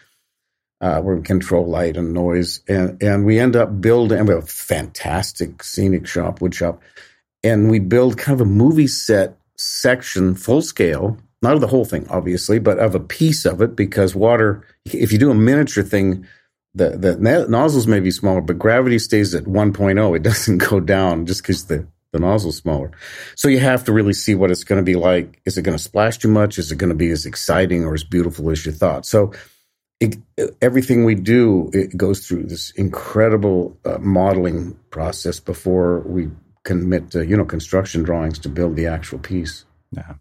Uh, 0.82 1.00
where 1.00 1.16
we 1.16 1.22
control 1.22 1.66
light 1.66 1.96
and 1.96 2.14
noise, 2.14 2.60
and 2.68 3.02
and 3.02 3.26
we 3.26 3.40
end 3.40 3.56
up 3.56 3.80
building. 3.80 4.20
And 4.20 4.28
we 4.28 4.34
have 4.34 4.44
a 4.44 4.48
fantastic 4.48 5.64
scenic 5.64 6.06
shop, 6.06 6.42
wood 6.42 6.54
shop, 6.54 6.82
and 7.44 7.70
we 7.70 7.80
build 7.80 8.18
kind 8.18 8.40
of 8.40 8.46
a 8.46 8.50
movie 8.50 8.88
set 8.88 9.38
section 9.58 10.36
full 10.36 10.62
scale 10.62 11.18
not 11.42 11.54
of 11.54 11.62
the 11.62 11.68
whole 11.68 11.86
thing 11.86 12.08
obviously 12.10 12.60
but 12.60 12.80
of 12.80 12.96
a 12.96 13.00
piece 13.00 13.46
of 13.46 13.62
it 13.62 13.76
because 13.76 14.16
water 14.16 14.66
if 14.86 15.12
you 15.12 15.18
do 15.18 15.32
a 15.32 15.36
miniature 15.36 15.84
thing 15.84 16.26
the, 16.76 16.90
the 16.98 17.16
nozzles 17.48 17.86
may 17.88 18.00
be 18.00 18.12
smaller 18.12 18.42
but 18.42 18.58
gravity 18.58 18.98
stays 18.98 19.36
at 19.36 19.44
1.0 19.44 20.16
it 20.16 20.24
doesn't 20.24 20.58
go 20.58 20.80
down 20.80 21.26
just 21.26 21.42
because 21.44 21.66
the 21.68 21.86
the 22.14 22.20
nozzle's 22.20 22.58
smaller. 22.58 22.92
So 23.36 23.50
you 23.50 23.60
have 23.60 23.84
to 23.86 23.92
really 23.92 24.14
see 24.14 24.36
what 24.36 24.52
it's 24.52 24.64
going 24.64 24.78
to 24.80 24.86
be 24.86 24.96
like. 24.96 25.42
Is 25.46 25.58
it 25.58 25.64
going 25.64 25.78
to 25.78 25.84
splash 25.84 26.20
too 26.20 26.30
much? 26.30 26.58
Is 26.58 26.72
it 26.72 26.78
going 26.78 26.92
to 26.92 26.96
be 26.96 27.10
as 27.10 27.26
exciting 27.26 27.84
or 27.84 27.94
as 27.94 28.04
beautiful 28.04 28.50
as 28.52 28.66
you 28.66 28.72
thought? 28.72 29.06
So 29.06 29.34
it, 30.00 30.18
everything 30.62 31.06
we 31.06 31.16
do 31.16 31.70
it 31.74 31.98
goes 31.98 32.26
through 32.26 32.44
this 32.44 32.72
incredible 32.72 33.78
uh, 33.84 33.98
modeling 34.00 34.78
process 34.92 35.40
before 35.40 36.02
we 36.02 36.30
commit 36.64 37.14
you 37.14 37.38
know 37.38 37.46
construction 37.46 38.04
drawings 38.04 38.40
to 38.40 38.50
build 38.50 38.76
the 38.76 38.88
actual 38.88 39.20
piece. 39.20 39.66
Yeah. 39.92 40.14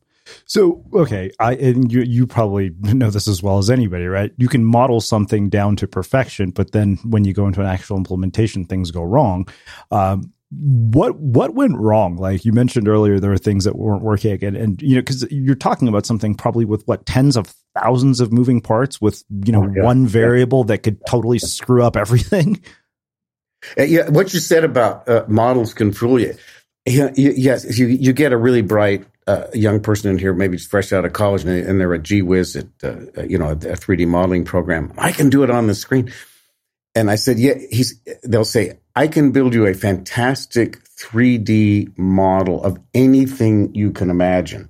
So 0.44 0.84
okay, 0.94 1.30
I 1.40 1.54
and 1.54 1.92
you 1.92 2.02
you 2.02 2.26
probably 2.26 2.70
know 2.80 3.10
this 3.10 3.28
as 3.28 3.42
well 3.42 3.58
as 3.58 3.70
anybody, 3.70 4.06
right? 4.06 4.32
You 4.38 4.48
can 4.48 4.64
model 4.64 5.00
something 5.00 5.48
down 5.48 5.76
to 5.76 5.86
perfection, 5.88 6.50
but 6.50 6.72
then 6.72 6.96
when 7.04 7.24
you 7.24 7.32
go 7.34 7.46
into 7.46 7.60
an 7.60 7.66
actual 7.66 7.96
implementation, 7.96 8.64
things 8.64 8.90
go 8.90 9.02
wrong. 9.02 9.48
Um, 9.90 10.32
what 10.54 11.18
what 11.18 11.54
went 11.54 11.76
wrong? 11.78 12.16
Like 12.16 12.44
you 12.44 12.52
mentioned 12.52 12.86
earlier, 12.86 13.18
there 13.18 13.30
were 13.30 13.38
things 13.38 13.64
that 13.64 13.76
weren't 13.76 14.02
working, 14.02 14.42
and, 14.44 14.56
and 14.56 14.82
you 14.82 14.96
know, 14.96 15.00
because 15.00 15.26
you're 15.30 15.54
talking 15.54 15.88
about 15.88 16.06
something 16.06 16.34
probably 16.34 16.66
with 16.66 16.86
what 16.86 17.06
tens 17.06 17.36
of 17.36 17.54
thousands 17.74 18.20
of 18.20 18.32
moving 18.32 18.60
parts, 18.60 19.00
with 19.00 19.24
you 19.44 19.52
know 19.52 19.64
Oh, 19.64 19.72
yeah. 19.74 19.82
one 19.82 20.06
variable 20.06 20.64
that 20.64 20.82
could 20.82 21.04
totally 21.06 21.38
screw 21.38 21.82
up 21.82 21.96
everything. 21.96 22.62
Uh, 23.78 23.82
yeah, 23.82 24.08
what 24.08 24.32
you 24.34 24.40
said 24.40 24.64
about 24.64 25.08
uh, 25.08 25.24
models 25.28 25.74
can 25.74 25.92
fool 25.92 26.20
you. 26.20 26.34
Yeah, 26.84 27.10
yes, 27.14 27.78
you 27.78 27.86
you 27.86 28.12
get 28.12 28.32
a 28.32 28.36
really 28.36 28.62
bright 28.62 29.04
uh, 29.26 29.46
young 29.54 29.80
person 29.80 30.10
in 30.10 30.18
here, 30.18 30.34
maybe 30.34 30.58
fresh 30.58 30.92
out 30.92 31.04
of 31.04 31.12
college, 31.12 31.44
and, 31.44 31.50
they, 31.50 31.62
and 31.62 31.80
they're 31.80 31.92
a 31.92 31.98
gee 31.98 32.22
whiz 32.22 32.56
at 32.56 32.66
uh, 32.82 33.22
you 33.22 33.38
know 33.38 33.50
a 33.50 33.76
three 33.76 33.96
D 33.96 34.04
modeling 34.04 34.44
program. 34.44 34.92
I 34.98 35.12
can 35.12 35.30
do 35.30 35.44
it 35.44 35.50
on 35.50 35.68
the 35.68 35.76
screen, 35.76 36.12
and 36.94 37.10
I 37.10 37.14
said, 37.14 37.38
yeah. 37.38 37.54
He's. 37.70 38.00
They'll 38.24 38.44
say, 38.44 38.78
I 38.96 39.06
can 39.06 39.30
build 39.30 39.54
you 39.54 39.66
a 39.66 39.74
fantastic 39.74 40.78
three 40.86 41.38
D 41.38 41.88
model 41.96 42.62
of 42.64 42.78
anything 42.94 43.74
you 43.74 43.92
can 43.92 44.10
imagine. 44.10 44.68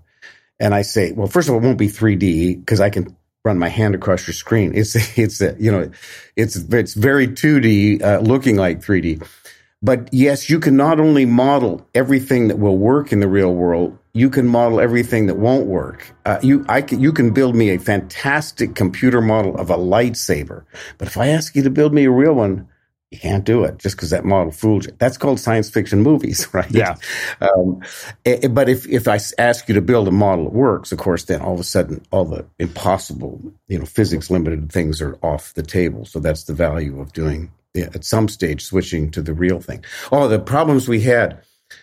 And 0.63 0.75
I 0.75 0.83
say, 0.83 1.11
well, 1.11 1.27
first 1.27 1.49
of 1.49 1.55
all, 1.55 1.61
it 1.61 1.65
won't 1.65 1.77
be 1.77 1.89
3D 1.89 2.61
because 2.61 2.81
I 2.81 2.89
can 2.89 3.17
run 3.45 3.59
my 3.59 3.69
hand 3.69 3.95
across 3.95 4.27
your 4.27 4.35
screen. 4.35 4.73
It's 4.75 4.95
it's 5.19 5.41
you 5.59 5.71
know, 5.71 5.91
it's 6.37 6.57
it's 6.57 6.95
very 6.95 7.29
2D, 7.29 8.03
uh, 8.03 8.19
looking 8.21 8.57
like 8.57 8.81
3D. 8.81 9.27
But 9.85 10.09
yes, 10.13 10.49
you 10.49 10.61
can 10.61 10.77
not 10.77 11.01
only 11.01 11.27
model 11.27 11.89
everything 11.93 12.47
that 12.49 12.59
will 12.61 12.79
work 12.79 13.13
in 13.13 13.19
the 13.19 13.27
real 13.27 13.53
world, 13.53 13.99
you 14.13 14.31
can 14.31 14.47
model 14.47 14.81
everything 14.81 15.27
that 15.27 15.39
won't 15.39 15.67
work. 15.67 16.15
Uh, 16.25 16.39
you 16.41 16.65
I 16.69 16.83
can, 16.83 17.01
you 17.01 17.13
can 17.13 17.33
build 17.33 17.57
me 17.57 17.71
a 17.71 17.79
fantastic 17.79 18.77
computer 18.77 19.21
model 19.21 19.57
of 19.57 19.71
a 19.71 19.77
lightsaber, 19.77 20.65
but 20.99 21.09
if 21.09 21.17
I 21.17 21.29
ask 21.29 21.57
you 21.57 21.63
to 21.65 21.71
build 21.71 21.93
me 21.93 22.05
a 22.05 22.11
real 22.11 22.35
one, 22.35 22.69
you 23.13 23.19
can't 23.19 23.45
do 23.45 23.65
it 23.65 23.79
just 23.79 23.95
because 23.95 24.11
that 24.11 24.25
model 24.25 24.51
fooled 24.51 24.87
you. 24.87 24.93
That's 24.99 25.19
called 25.19 25.39
science 25.39 25.69
fiction 25.69 26.03
movies, 26.03 26.49
right? 26.55 26.71
Yeah. 26.71 26.97
Um, 27.41 27.83
eh, 28.25 28.49
but 28.49 28.71
if, 28.71 28.89
if 28.89 29.07
I 29.07 29.21
ask 29.39 29.69
you 29.69 29.75
to 29.75 29.83
build 29.83 30.09
a 30.09 30.13
model 30.13 30.45
that 30.45 30.55
works, 30.55 30.93
of 30.93 30.99
course, 30.99 31.25
then 31.25 31.43
all 31.43 31.55
of 31.55 31.61
a 31.61 31.65
sudden 31.65 32.05
all 32.11 32.25
the 32.25 32.47
impossible, 32.59 33.41
you 33.69 33.79
know, 33.79 33.85
physics 33.85 34.31
limited 34.31 34.73
things 34.73 35.03
are 35.03 35.19
off 35.23 35.53
the 35.55 35.63
table. 35.63 36.07
So 36.07 36.21
that's 36.21 36.45
the 36.45 36.55
value 36.55 37.01
of 37.01 37.13
doing, 37.13 37.53
yeah, 37.75 37.91
at 37.95 38.05
some 38.05 38.29
stage, 38.29 38.65
switching 38.65 39.11
to 39.11 39.21
the 39.21 39.35
real 39.35 39.61
thing. 39.61 39.85
Oh, 40.11 40.27
the 40.27 40.39
problems 40.39 40.89
we 40.89 41.03
had. 41.03 41.43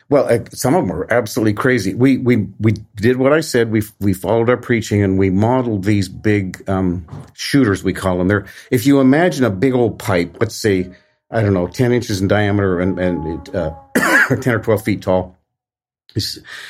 Well, 0.10 0.26
uh, 0.32 0.46
some 0.52 0.76
of 0.76 0.88
them 0.88 0.96
were 0.96 1.12
absolutely 1.12 1.54
crazy. 1.54 1.96
We 1.96 2.18
we 2.18 2.48
we 2.60 2.74
did 2.96 3.18
what 3.18 3.34
I 3.34 3.42
said. 3.42 3.72
We 3.72 3.82
we 4.00 4.14
followed 4.14 4.50
our 4.50 4.58
preaching 4.58 5.02
and 5.02 5.18
we 5.18 5.32
modeled 5.32 5.84
these 5.84 6.10
big 6.10 6.68
um, 6.70 7.08
shooters. 7.34 7.84
We 7.84 7.94
call 7.94 8.20
them. 8.20 8.28
They're 8.28 8.46
if 8.70 8.86
you 8.86 9.00
imagine 9.00 9.46
a 9.46 9.50
big 9.50 9.74
old 9.74 9.98
pipe, 9.98 10.38
let's 10.40 10.56
say 10.56 10.92
I 11.32 11.42
don't 11.42 11.54
know, 11.54 11.68
ten 11.68 11.92
inches 11.92 12.22
in 12.22 12.28
diameter 12.28 12.80
and 12.80 13.00
and 13.00 13.56
uh, 13.56 13.76
ten 14.42 14.56
or 14.56 14.60
twelve 14.60 14.84
feet 14.84 15.02
tall. 15.02 15.36
You, 16.16 16.22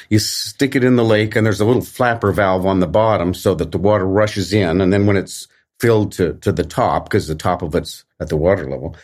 you 0.10 0.20
stick 0.20 0.76
it 0.76 0.84
in 0.84 0.98
the 0.98 1.06
lake, 1.06 1.36
and 1.36 1.46
there's 1.46 1.62
a 1.62 1.66
little 1.66 1.82
flapper 1.82 2.34
valve 2.34 2.66
on 2.66 2.82
the 2.82 2.88
bottom 2.88 3.34
so 3.34 3.56
that 3.56 3.72
the 3.72 3.78
water 3.78 4.06
rushes 4.06 4.52
in, 4.52 4.82
and 4.82 4.92
then 4.92 5.06
when 5.06 5.16
it's 5.16 5.48
filled 5.80 6.12
to 6.14 6.34
to 6.36 6.52
the 6.52 6.64
top, 6.64 7.06
because 7.06 7.28
the 7.28 7.36
top 7.36 7.62
of 7.62 7.74
it's 7.76 8.04
at 8.20 8.28
the 8.28 8.36
water 8.38 8.70
level, 8.70 8.96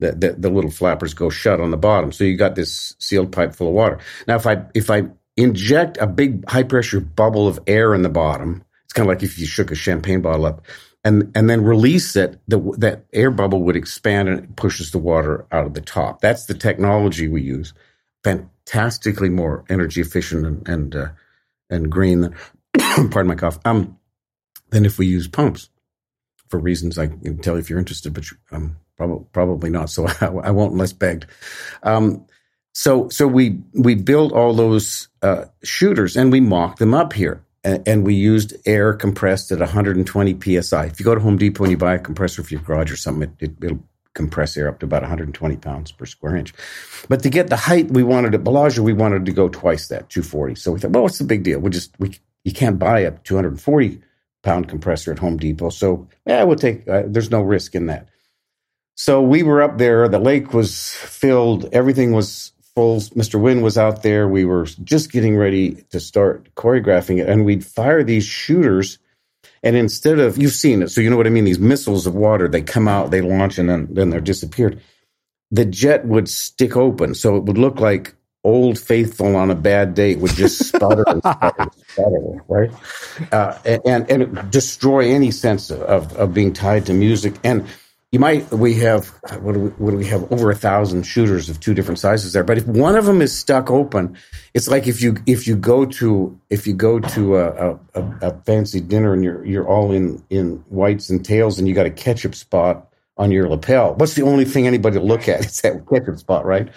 the, 0.00 0.12
the 0.12 0.32
the 0.32 0.50
little 0.50 0.70
flappers 0.70 1.14
go 1.14 1.28
shut 1.28 1.60
on 1.60 1.70
the 1.70 1.76
bottom. 1.76 2.10
So 2.10 2.24
you 2.24 2.36
got 2.36 2.54
this 2.54 2.96
sealed 2.98 3.32
pipe 3.32 3.54
full 3.54 3.68
of 3.68 3.74
water. 3.74 3.98
Now, 4.26 4.36
if 4.36 4.46
I 4.46 4.64
if 4.74 4.90
I 4.90 5.04
inject 5.36 5.98
a 5.98 6.06
big 6.06 6.48
high 6.48 6.62
pressure 6.62 7.00
bubble 7.00 7.46
of 7.46 7.60
air 7.66 7.94
in 7.94 8.02
the 8.02 8.08
bottom, 8.08 8.64
it's 8.84 8.92
kind 8.92 9.08
of 9.08 9.14
like 9.14 9.22
if 9.22 9.38
you 9.38 9.46
shook 9.46 9.70
a 9.70 9.74
champagne 9.74 10.22
bottle 10.22 10.46
up. 10.46 10.66
And, 11.04 11.32
and 11.34 11.50
then 11.50 11.64
release 11.64 12.14
it, 12.14 12.40
the, 12.46 12.60
that 12.78 13.06
air 13.12 13.32
bubble 13.32 13.64
would 13.64 13.74
expand 13.74 14.28
and 14.28 14.38
it 14.38 14.54
pushes 14.54 14.92
the 14.92 14.98
water 14.98 15.46
out 15.50 15.66
of 15.66 15.74
the 15.74 15.80
top. 15.80 16.20
That's 16.20 16.46
the 16.46 16.54
technology 16.54 17.26
we 17.26 17.42
use 17.42 17.74
fantastically 18.22 19.28
more 19.28 19.64
energy 19.68 20.00
efficient 20.00 20.46
and 20.46 20.68
and, 20.68 20.94
uh, 20.94 21.08
and 21.70 21.90
green 21.90 22.20
than 22.20 22.34
pardon 23.10 23.26
my 23.26 23.34
cough 23.34 23.58
um 23.64 23.98
than 24.70 24.84
if 24.84 24.98
we 24.98 25.06
use 25.06 25.28
pumps 25.28 25.70
for 26.48 26.58
reasons 26.58 26.98
I 26.98 27.06
can 27.06 27.38
tell 27.38 27.54
you 27.54 27.60
if 27.60 27.70
you're 27.70 27.78
interested, 27.78 28.12
but 28.12 28.26
um, 28.50 28.76
probably 28.96 29.26
probably 29.32 29.70
not. 29.70 29.90
So 29.90 30.06
I, 30.20 30.26
I 30.26 30.50
won't 30.50 30.72
unless 30.72 30.92
begged. 30.92 31.26
Um, 31.82 32.26
so 32.74 33.08
so 33.08 33.26
we 33.26 33.58
we 33.72 33.94
built 33.94 34.32
all 34.32 34.54
those 34.54 35.08
uh, 35.22 35.46
shooters 35.62 36.16
and 36.16 36.30
we 36.30 36.40
mock 36.40 36.76
them 36.76 36.94
up 36.94 37.12
here. 37.14 37.42
And, 37.64 38.04
we 38.04 38.14
used 38.14 38.56
air 38.66 38.92
compressed 38.92 39.52
at 39.52 39.60
120 39.60 40.60
psi. 40.60 40.84
If 40.86 40.98
you 40.98 41.04
go 41.04 41.14
to 41.14 41.20
Home 41.20 41.36
Depot 41.36 41.62
and 41.62 41.70
you 41.70 41.76
buy 41.76 41.94
a 41.94 41.98
compressor 41.98 42.42
for 42.42 42.52
your 42.52 42.62
garage 42.62 42.90
or 42.90 42.96
something, 42.96 43.30
it, 43.38 43.50
it, 43.50 43.64
it'll 43.64 43.82
compress 44.14 44.56
air 44.56 44.68
up 44.68 44.80
to 44.80 44.86
about 44.86 45.02
120 45.02 45.56
pounds 45.56 45.92
per 45.92 46.04
square 46.04 46.36
inch. 46.36 46.52
But 47.08 47.22
to 47.22 47.30
get 47.30 47.48
the 47.48 47.56
height 47.56 47.90
we 47.90 48.02
wanted 48.02 48.34
at 48.34 48.44
Bellagio, 48.44 48.82
we 48.82 48.92
wanted 48.92 49.26
to 49.26 49.32
go 49.32 49.48
twice 49.48 49.88
that, 49.88 50.10
240. 50.10 50.56
So 50.56 50.72
we 50.72 50.80
thought, 50.80 50.90
well, 50.90 51.04
what's 51.04 51.18
the 51.18 51.24
big 51.24 51.44
deal? 51.44 51.60
We 51.60 51.70
just 51.70 51.98
we 51.98 52.18
you 52.44 52.52
can't 52.52 52.78
buy 52.78 53.00
a 53.00 53.12
240 53.12 54.00
pound 54.42 54.68
compressor 54.68 55.12
at 55.12 55.20
Home 55.20 55.36
Depot, 55.36 55.70
so 55.70 56.08
yeah, 56.26 56.42
we'll 56.42 56.56
take. 56.56 56.88
Uh, 56.88 57.04
there's 57.06 57.30
no 57.30 57.42
risk 57.42 57.74
in 57.74 57.86
that. 57.86 58.08
So 58.94 59.22
we 59.22 59.42
were 59.42 59.62
up 59.62 59.78
there. 59.78 60.08
The 60.08 60.18
lake 60.18 60.52
was 60.52 60.90
filled. 60.90 61.68
Everything 61.72 62.12
was 62.12 62.51
Mr. 62.76 63.40
Wynn 63.40 63.60
was 63.60 63.76
out 63.76 64.02
there. 64.02 64.28
We 64.28 64.44
were 64.44 64.64
just 64.64 65.12
getting 65.12 65.36
ready 65.36 65.84
to 65.90 66.00
start 66.00 66.54
choreographing 66.54 67.18
it, 67.20 67.28
and 67.28 67.44
we'd 67.44 67.64
fire 67.64 68.02
these 68.02 68.24
shooters. 68.24 68.98
And 69.62 69.76
instead 69.76 70.18
of 70.18 70.38
you've 70.38 70.52
seen 70.52 70.82
it, 70.82 70.90
so 70.90 71.00
you 71.00 71.10
know 71.10 71.16
what 71.16 71.26
I 71.26 71.30
mean. 71.30 71.44
These 71.44 71.58
missiles 71.58 72.06
of 72.06 72.14
water, 72.14 72.48
they 72.48 72.62
come 72.62 72.88
out, 72.88 73.10
they 73.10 73.20
launch, 73.20 73.58
and 73.58 73.68
then 73.68 73.88
then 73.90 74.10
they're 74.10 74.20
disappeared. 74.20 74.80
The 75.50 75.66
jet 75.66 76.06
would 76.06 76.28
stick 76.28 76.76
open, 76.76 77.14
so 77.14 77.36
it 77.36 77.44
would 77.44 77.58
look 77.58 77.78
like 77.78 78.14
Old 78.42 78.78
Faithful 78.78 79.36
on 79.36 79.50
a 79.50 79.54
bad 79.54 79.94
day. 79.94 80.16
Would 80.16 80.32
just 80.32 80.66
sputter 80.66 81.04
and 81.06 81.20
sputter, 81.22 81.54
and 81.58 81.74
sputter 81.88 82.44
right? 82.48 82.70
Uh, 83.30 83.58
and 83.84 84.10
and 84.10 84.22
it 84.22 84.30
would 84.30 84.50
destroy 84.50 85.10
any 85.10 85.30
sense 85.30 85.70
of, 85.70 85.82
of 85.82 86.16
of 86.16 86.34
being 86.34 86.52
tied 86.52 86.86
to 86.86 86.94
music. 86.94 87.34
And 87.44 87.66
you 88.12 88.18
might 88.18 88.50
we 88.52 88.74
have 88.74 89.08
what 89.40 89.54
do 89.54 89.60
we, 89.60 89.68
what 89.70 89.90
do 89.90 89.96
we 89.96 90.04
have 90.06 90.30
over 90.30 90.50
a 90.50 90.54
thousand 90.54 91.04
shooters 91.04 91.48
of 91.48 91.58
two 91.60 91.72
different 91.72 91.98
sizes 91.98 92.34
there. 92.34 92.44
But 92.44 92.58
if 92.58 92.66
one 92.66 92.94
of 92.94 93.06
them 93.06 93.22
is 93.22 93.36
stuck 93.36 93.70
open, 93.70 94.18
it's 94.52 94.68
like 94.68 94.86
if 94.86 95.00
you 95.00 95.16
if 95.24 95.46
you 95.46 95.56
go 95.56 95.86
to 95.86 96.38
if 96.50 96.66
you 96.66 96.74
go 96.74 97.00
to 97.00 97.36
a, 97.38 97.78
a, 97.94 98.02
a, 98.20 98.42
fancy 98.42 98.80
dinner 98.80 99.14
and 99.14 99.24
you're 99.24 99.42
you're 99.46 99.66
all 99.66 99.92
in 99.92 100.22
in 100.28 100.62
whites 100.68 101.08
and 101.08 101.24
tails 101.24 101.58
and 101.58 101.66
you 101.66 101.74
got 101.74 101.86
a 101.86 101.90
ketchup 101.90 102.34
spot 102.34 102.86
on 103.16 103.30
your 103.30 103.48
lapel. 103.48 103.94
What's 103.94 104.14
the 104.14 104.22
only 104.22 104.44
thing 104.44 104.66
anybody 104.66 104.98
will 104.98 105.06
look 105.06 105.26
at? 105.26 105.40
It's 105.46 105.62
that 105.62 105.86
ketchup 105.88 106.18
spot, 106.18 106.44
right? 106.44 106.68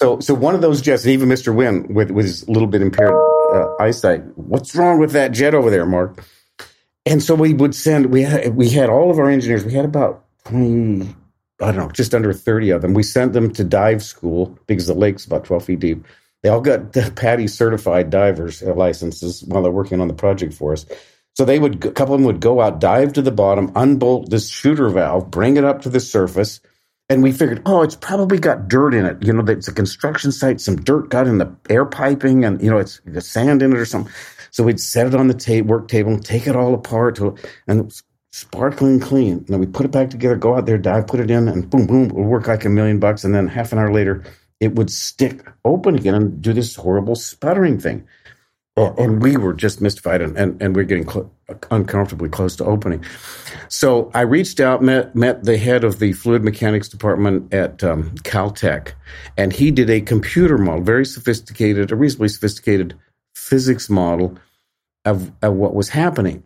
So 0.00 0.20
so 0.20 0.32
one 0.32 0.54
of 0.54 0.60
those 0.60 0.80
jets, 0.80 1.02
and 1.02 1.12
even 1.12 1.28
Mr. 1.28 1.52
Wynn 1.52 1.92
with 1.92 2.12
with 2.12 2.26
his 2.26 2.48
little 2.48 2.68
bit 2.68 2.82
impaired 2.82 3.14
uh, 3.52 3.74
eyesight, 3.80 4.22
what's 4.38 4.76
wrong 4.76 5.00
with 5.00 5.10
that 5.10 5.32
jet 5.32 5.56
over 5.56 5.70
there, 5.70 5.86
Mark? 5.86 6.24
And 7.04 7.20
so 7.20 7.34
we 7.34 7.52
would 7.52 7.74
send 7.74 8.12
we 8.12 8.22
had 8.22 8.54
we 8.54 8.70
had 8.70 8.88
all 8.90 9.10
of 9.10 9.18
our 9.18 9.28
engineers. 9.28 9.64
We 9.64 9.72
had 9.72 9.84
about 9.84 10.24
I 11.60 11.72
don't 11.72 11.76
know, 11.76 11.90
just 11.90 12.14
under 12.14 12.32
thirty 12.32 12.70
of 12.70 12.82
them. 12.82 12.94
We 12.94 13.02
sent 13.02 13.32
them 13.32 13.52
to 13.54 13.64
dive 13.64 14.02
school 14.02 14.58
because 14.66 14.86
the 14.86 14.94
lake's 14.94 15.24
about 15.24 15.44
twelve 15.44 15.64
feet 15.64 15.80
deep. 15.80 16.04
They 16.42 16.48
all 16.48 16.60
got 16.60 16.92
the 16.92 17.12
PADI 17.14 17.48
certified 17.48 18.10
divers 18.10 18.62
licenses 18.62 19.42
while 19.44 19.62
they're 19.62 19.72
working 19.72 20.00
on 20.00 20.08
the 20.08 20.14
project 20.14 20.54
for 20.54 20.72
us. 20.72 20.86
So 21.34 21.44
they 21.44 21.58
would 21.58 21.84
a 21.84 21.90
couple 21.92 22.14
of 22.14 22.20
them 22.20 22.26
would 22.26 22.40
go 22.40 22.60
out, 22.60 22.80
dive 22.80 23.12
to 23.14 23.22
the 23.22 23.32
bottom, 23.32 23.72
unbolt 23.74 24.30
this 24.30 24.48
shooter 24.48 24.88
valve, 24.88 25.30
bring 25.30 25.56
it 25.56 25.64
up 25.64 25.82
to 25.82 25.88
the 25.88 26.00
surface, 26.00 26.60
and 27.08 27.22
we 27.22 27.32
figured, 27.32 27.62
oh, 27.64 27.82
it's 27.82 27.96
probably 27.96 28.38
got 28.38 28.68
dirt 28.68 28.94
in 28.94 29.06
it. 29.06 29.24
You 29.24 29.32
know, 29.32 29.44
it's 29.50 29.68
a 29.68 29.72
construction 29.72 30.30
site. 30.30 30.60
Some 30.60 30.76
dirt 30.76 31.10
got 31.10 31.26
in 31.26 31.38
the 31.38 31.54
air 31.68 31.84
piping, 31.86 32.44
and 32.44 32.62
you 32.62 32.70
know, 32.70 32.78
it's 32.78 33.00
the 33.04 33.20
sand 33.20 33.62
in 33.62 33.72
it 33.72 33.78
or 33.78 33.86
something. 33.86 34.12
So 34.50 34.64
we'd 34.64 34.80
set 34.80 35.06
it 35.06 35.14
on 35.14 35.28
the 35.28 35.34
ta- 35.34 35.66
work 35.66 35.88
table, 35.88 36.12
and 36.12 36.24
take 36.24 36.46
it 36.46 36.56
all 36.56 36.74
apart, 36.74 37.16
to, 37.16 37.36
and 37.66 37.92
sparkling 38.38 39.00
clean. 39.00 39.44
Then 39.48 39.60
we 39.60 39.66
put 39.66 39.86
it 39.86 39.92
back 39.92 40.10
together, 40.10 40.36
go 40.36 40.56
out 40.56 40.66
there, 40.66 40.78
dive, 40.78 41.06
put 41.06 41.20
it 41.20 41.30
in, 41.30 41.48
and 41.48 41.68
boom, 41.68 41.86
boom, 41.86 42.06
it 42.06 42.14
would 42.14 42.26
work 42.26 42.46
like 42.46 42.64
a 42.64 42.68
million 42.68 42.98
bucks. 42.98 43.24
And 43.24 43.34
then 43.34 43.48
half 43.48 43.72
an 43.72 43.78
hour 43.78 43.92
later, 43.92 44.24
it 44.60 44.74
would 44.74 44.90
stick 44.90 45.46
open 45.64 45.94
again 45.94 46.14
and 46.14 46.42
do 46.42 46.52
this 46.52 46.76
horrible 46.76 47.14
sputtering 47.14 47.78
thing. 47.78 48.06
Uh, 48.76 48.94
and 48.94 49.20
we 49.20 49.36
were 49.36 49.52
just 49.52 49.80
mystified, 49.80 50.22
and, 50.22 50.38
and, 50.38 50.62
and 50.62 50.76
we 50.76 50.82
are 50.82 50.84
getting 50.84 51.08
cl- 51.08 51.28
uncomfortably 51.72 52.28
close 52.28 52.54
to 52.54 52.64
opening. 52.64 53.04
So 53.68 54.08
I 54.14 54.20
reached 54.20 54.60
out, 54.60 54.82
met 54.82 55.16
met 55.16 55.42
the 55.42 55.58
head 55.58 55.82
of 55.82 55.98
the 55.98 56.12
fluid 56.12 56.44
mechanics 56.44 56.88
department 56.88 57.52
at 57.52 57.82
um, 57.82 58.10
Caltech, 58.22 58.92
and 59.36 59.52
he 59.52 59.72
did 59.72 59.90
a 59.90 60.00
computer 60.00 60.58
model, 60.58 60.84
very 60.84 61.04
sophisticated, 61.04 61.90
a 61.90 61.96
reasonably 61.96 62.28
sophisticated 62.28 62.94
physics 63.34 63.90
model 63.90 64.38
of, 65.04 65.32
of 65.42 65.54
what 65.54 65.74
was 65.74 65.88
happening. 65.88 66.44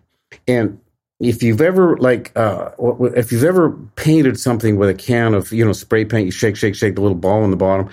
And 0.49 0.81
if 1.23 1.43
you've 1.43 1.61
ever 1.61 1.97
like, 1.99 2.33
uh, 2.37 2.71
if 3.15 3.31
you've 3.31 3.45
ever 3.45 3.71
painted 3.95 4.39
something 4.41 4.77
with 4.77 4.89
a 4.89 4.95
can 4.95 5.35
of 5.35 5.53
you 5.53 5.65
know 5.65 5.73
spray 5.73 6.05
paint, 6.05 6.27
you 6.27 6.33
shake, 6.33 6.57
shake, 6.57 6.75
shake 6.75 6.97
the 6.97 7.01
little 7.01 7.17
ball 7.17 7.45
in 7.45 7.51
the 7.51 7.57
bottom, 7.57 7.91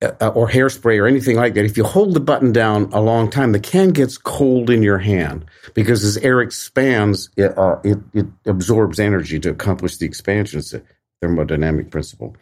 uh, 0.00 0.28
or 0.34 0.48
hairspray 0.48 0.98
or 0.98 1.06
anything 1.06 1.36
like 1.36 1.52
that. 1.54 1.66
If 1.66 1.76
you 1.76 1.84
hold 1.84 2.14
the 2.14 2.20
button 2.20 2.50
down 2.50 2.90
a 2.92 3.00
long 3.00 3.30
time, 3.30 3.52
the 3.52 3.60
can 3.60 3.90
gets 3.90 4.16
cold 4.16 4.70
in 4.70 4.82
your 4.82 4.98
hand 4.98 5.44
because 5.74 6.02
as 6.02 6.16
air 6.18 6.40
expands, 6.40 7.28
it, 7.36 7.56
uh, 7.58 7.76
it, 7.84 7.98
it 8.14 8.26
absorbs 8.46 8.98
energy 8.98 9.38
to 9.40 9.50
accomplish 9.50 9.98
the 9.98 10.06
expansion. 10.06 10.58
It's 10.58 10.72
a 10.72 10.82
thermodynamic 11.22 11.90
principle. 11.90 12.36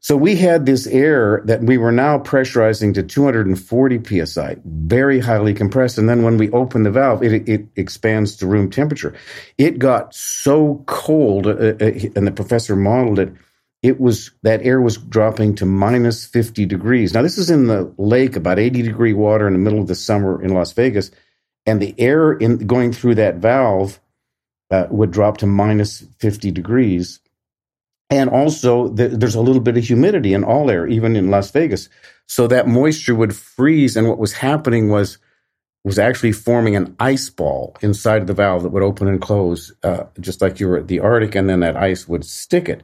So 0.00 0.16
we 0.16 0.34
had 0.36 0.66
this 0.66 0.86
air 0.86 1.42
that 1.44 1.62
we 1.62 1.78
were 1.78 1.92
now 1.92 2.18
pressurizing 2.18 2.94
to 2.94 3.02
240 3.02 4.26
psi, 4.26 4.56
very 4.64 5.20
highly 5.20 5.54
compressed. 5.54 5.98
And 5.98 6.08
then 6.08 6.22
when 6.22 6.38
we 6.38 6.50
open 6.50 6.82
the 6.82 6.90
valve, 6.90 7.22
it, 7.22 7.48
it 7.48 7.66
expands 7.76 8.36
to 8.36 8.46
room 8.46 8.70
temperature. 8.70 9.14
It 9.58 9.78
got 9.78 10.14
so 10.14 10.82
cold, 10.86 11.46
uh, 11.46 11.50
uh, 11.50 11.92
and 12.16 12.26
the 12.26 12.32
professor 12.34 12.74
modeled 12.74 13.18
it. 13.18 13.32
It 13.82 14.00
was 14.00 14.30
that 14.42 14.62
air 14.62 14.80
was 14.80 14.98
dropping 14.98 15.54
to 15.56 15.66
minus 15.66 16.26
50 16.26 16.66
degrees. 16.66 17.14
Now, 17.14 17.22
this 17.22 17.38
is 17.38 17.50
in 17.50 17.66
the 17.66 17.92
lake, 17.96 18.36
about 18.36 18.58
80 18.58 18.82
degree 18.82 19.14
water 19.14 19.46
in 19.46 19.54
the 19.54 19.58
middle 19.58 19.80
of 19.80 19.86
the 19.86 19.94
summer 19.94 20.42
in 20.42 20.52
Las 20.52 20.72
Vegas. 20.72 21.10
And 21.64 21.80
the 21.80 21.94
air 21.98 22.32
in 22.32 22.66
going 22.66 22.92
through 22.92 23.14
that 23.16 23.36
valve 23.36 24.00
uh, 24.70 24.86
would 24.90 25.10
drop 25.10 25.38
to 25.38 25.46
minus 25.46 26.04
50 26.18 26.50
degrees 26.50 27.20
and 28.10 28.28
also, 28.28 28.88
the, 28.88 29.08
there's 29.08 29.36
a 29.36 29.40
little 29.40 29.62
bit 29.62 29.76
of 29.76 29.84
humidity 29.84 30.34
in 30.34 30.42
all 30.42 30.68
air, 30.68 30.86
even 30.88 31.14
in 31.14 31.30
Las 31.30 31.50
Vegas. 31.52 31.88
So 32.26 32.48
that 32.48 32.66
moisture 32.66 33.14
would 33.14 33.34
freeze. 33.34 33.96
And 33.96 34.08
what 34.08 34.18
was 34.18 34.32
happening 34.32 34.88
was, 34.88 35.18
was 35.84 35.98
actually 35.98 36.32
forming 36.32 36.74
an 36.74 36.94
ice 36.98 37.30
ball 37.30 37.76
inside 37.80 38.20
of 38.20 38.26
the 38.26 38.34
valve 38.34 38.64
that 38.64 38.70
would 38.70 38.82
open 38.82 39.06
and 39.06 39.20
close, 39.20 39.72
uh, 39.84 40.04
just 40.18 40.42
like 40.42 40.58
you 40.58 40.68
were 40.68 40.78
at 40.78 40.88
the 40.88 40.98
Arctic. 40.98 41.36
And 41.36 41.48
then 41.48 41.60
that 41.60 41.76
ice 41.76 42.08
would 42.08 42.24
stick 42.24 42.68
it. 42.68 42.82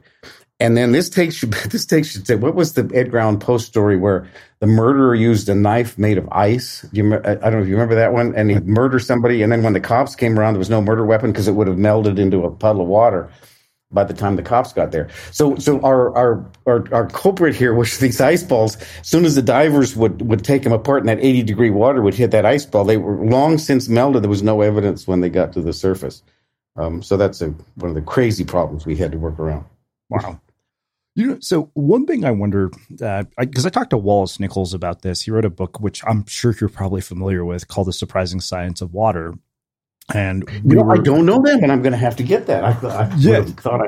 And 0.59 0.75
then 0.75 0.93
this 0.93 1.09
takes 1.09 1.43
you, 1.43 1.49
this 1.69 1.85
takes 1.85 2.15
you 2.15 2.23
to 2.23 2.37
what 2.37 2.55
was 2.55 2.73
the 2.73 2.89
Edgar 2.95 3.19
Allan 3.19 3.37
Poe 3.37 3.57
story 3.57 3.97
where 3.97 4.27
the 4.59 4.65
murderer 4.65 5.13
used 5.13 5.49
a 5.49 5.55
knife 5.55 5.97
made 5.97 6.17
of 6.17 6.27
ice? 6.31 6.83
Do 6.93 7.01
you, 7.01 7.15
I 7.15 7.35
don't 7.35 7.51
know 7.51 7.61
if 7.61 7.67
you 7.67 7.73
remember 7.73 7.95
that 7.95 8.13
one. 8.13 8.33
And 8.33 8.49
he 8.49 8.59
murdered 8.63 8.99
somebody. 8.99 9.41
And 9.41 9.51
then 9.51 9.61
when 9.61 9.73
the 9.73 9.81
cops 9.81 10.15
came 10.15 10.39
around, 10.39 10.53
there 10.53 10.59
was 10.59 10.69
no 10.69 10.81
murder 10.81 11.05
weapon 11.05 11.33
because 11.33 11.49
it 11.49 11.53
would 11.53 11.67
have 11.67 11.77
melded 11.77 12.17
into 12.17 12.45
a 12.45 12.51
puddle 12.51 12.81
of 12.81 12.87
water 12.87 13.29
by 13.91 14.03
the 14.03 14.13
time 14.13 14.35
the 14.35 14.43
cops 14.43 14.73
got 14.73 14.91
there. 14.91 15.09
So, 15.31 15.55
so 15.57 15.79
our, 15.81 16.15
our, 16.15 16.45
our, 16.65 16.93
our, 16.93 17.07
culprit 17.07 17.55
here 17.55 17.73
was 17.73 17.97
these 17.99 18.19
ice 18.19 18.43
balls. 18.43 18.75
As 18.99 19.07
soon 19.07 19.25
as 19.25 19.35
the 19.35 19.41
divers 19.41 19.95
would, 19.95 20.21
would 20.21 20.43
take 20.43 20.63
them 20.63 20.73
apart 20.73 21.01
and 21.01 21.09
that 21.09 21.19
80 21.19 21.43
degree 21.43 21.69
water 21.69 22.01
would 22.01 22.13
hit 22.13 22.31
that 22.31 22.45
ice 22.45 22.65
ball, 22.65 22.83
they 22.83 22.97
were 22.97 23.15
long 23.15 23.57
since 23.57 23.87
melted. 23.87 24.23
There 24.23 24.29
was 24.29 24.43
no 24.43 24.61
evidence 24.61 25.07
when 25.07 25.21
they 25.21 25.29
got 25.29 25.53
to 25.53 25.61
the 25.61 25.73
surface. 25.73 26.21
Um, 26.75 27.01
so 27.01 27.17
that's 27.17 27.41
a, 27.41 27.47
one 27.75 27.89
of 27.89 27.95
the 27.95 28.01
crazy 28.01 28.43
problems 28.43 28.85
we 28.85 28.95
had 28.95 29.11
to 29.13 29.17
work 29.17 29.39
around. 29.39 29.65
Wow. 30.09 30.39
You 31.15 31.25
know, 31.25 31.37
so 31.39 31.71
one 31.73 32.05
thing 32.05 32.25
I 32.25 32.31
wonder, 32.31 32.69
because 32.89 33.01
uh, 33.01 33.23
I, 33.39 33.47
I, 33.65 33.69
talked 33.69 33.89
to 33.89 33.97
Wallace 33.97 34.39
Nichols 34.39 34.75
about 34.75 35.01
this. 35.01 35.23
He 35.23 35.31
wrote 35.31 35.45
a 35.45 35.49
book, 35.49 35.79
which 35.79 36.03
I'm 36.05 36.27
sure 36.27 36.53
you're 36.61 36.69
probably 36.69 37.01
familiar 37.01 37.43
with, 37.43 37.67
called 37.67 37.87
"The 37.87 37.93
Surprising 37.93 38.39
Science 38.39 38.81
of 38.81 38.93
Water." 38.93 39.33
And 40.13 40.49
we 40.49 40.71
you 40.71 40.75
know, 40.75 40.83
were, 40.83 40.95
I 40.95 40.99
don't 40.99 41.25
know 41.25 41.41
that, 41.43 41.61
and 41.61 41.71
I'm 41.71 41.81
going 41.81 41.91
to 41.91 41.97
have 41.97 42.15
to 42.17 42.23
get 42.23 42.47
that. 42.47 42.63
I, 42.63 42.69
I 42.87 43.13
yeah, 43.17 43.43
thought 43.43 43.81
I. 43.81 43.87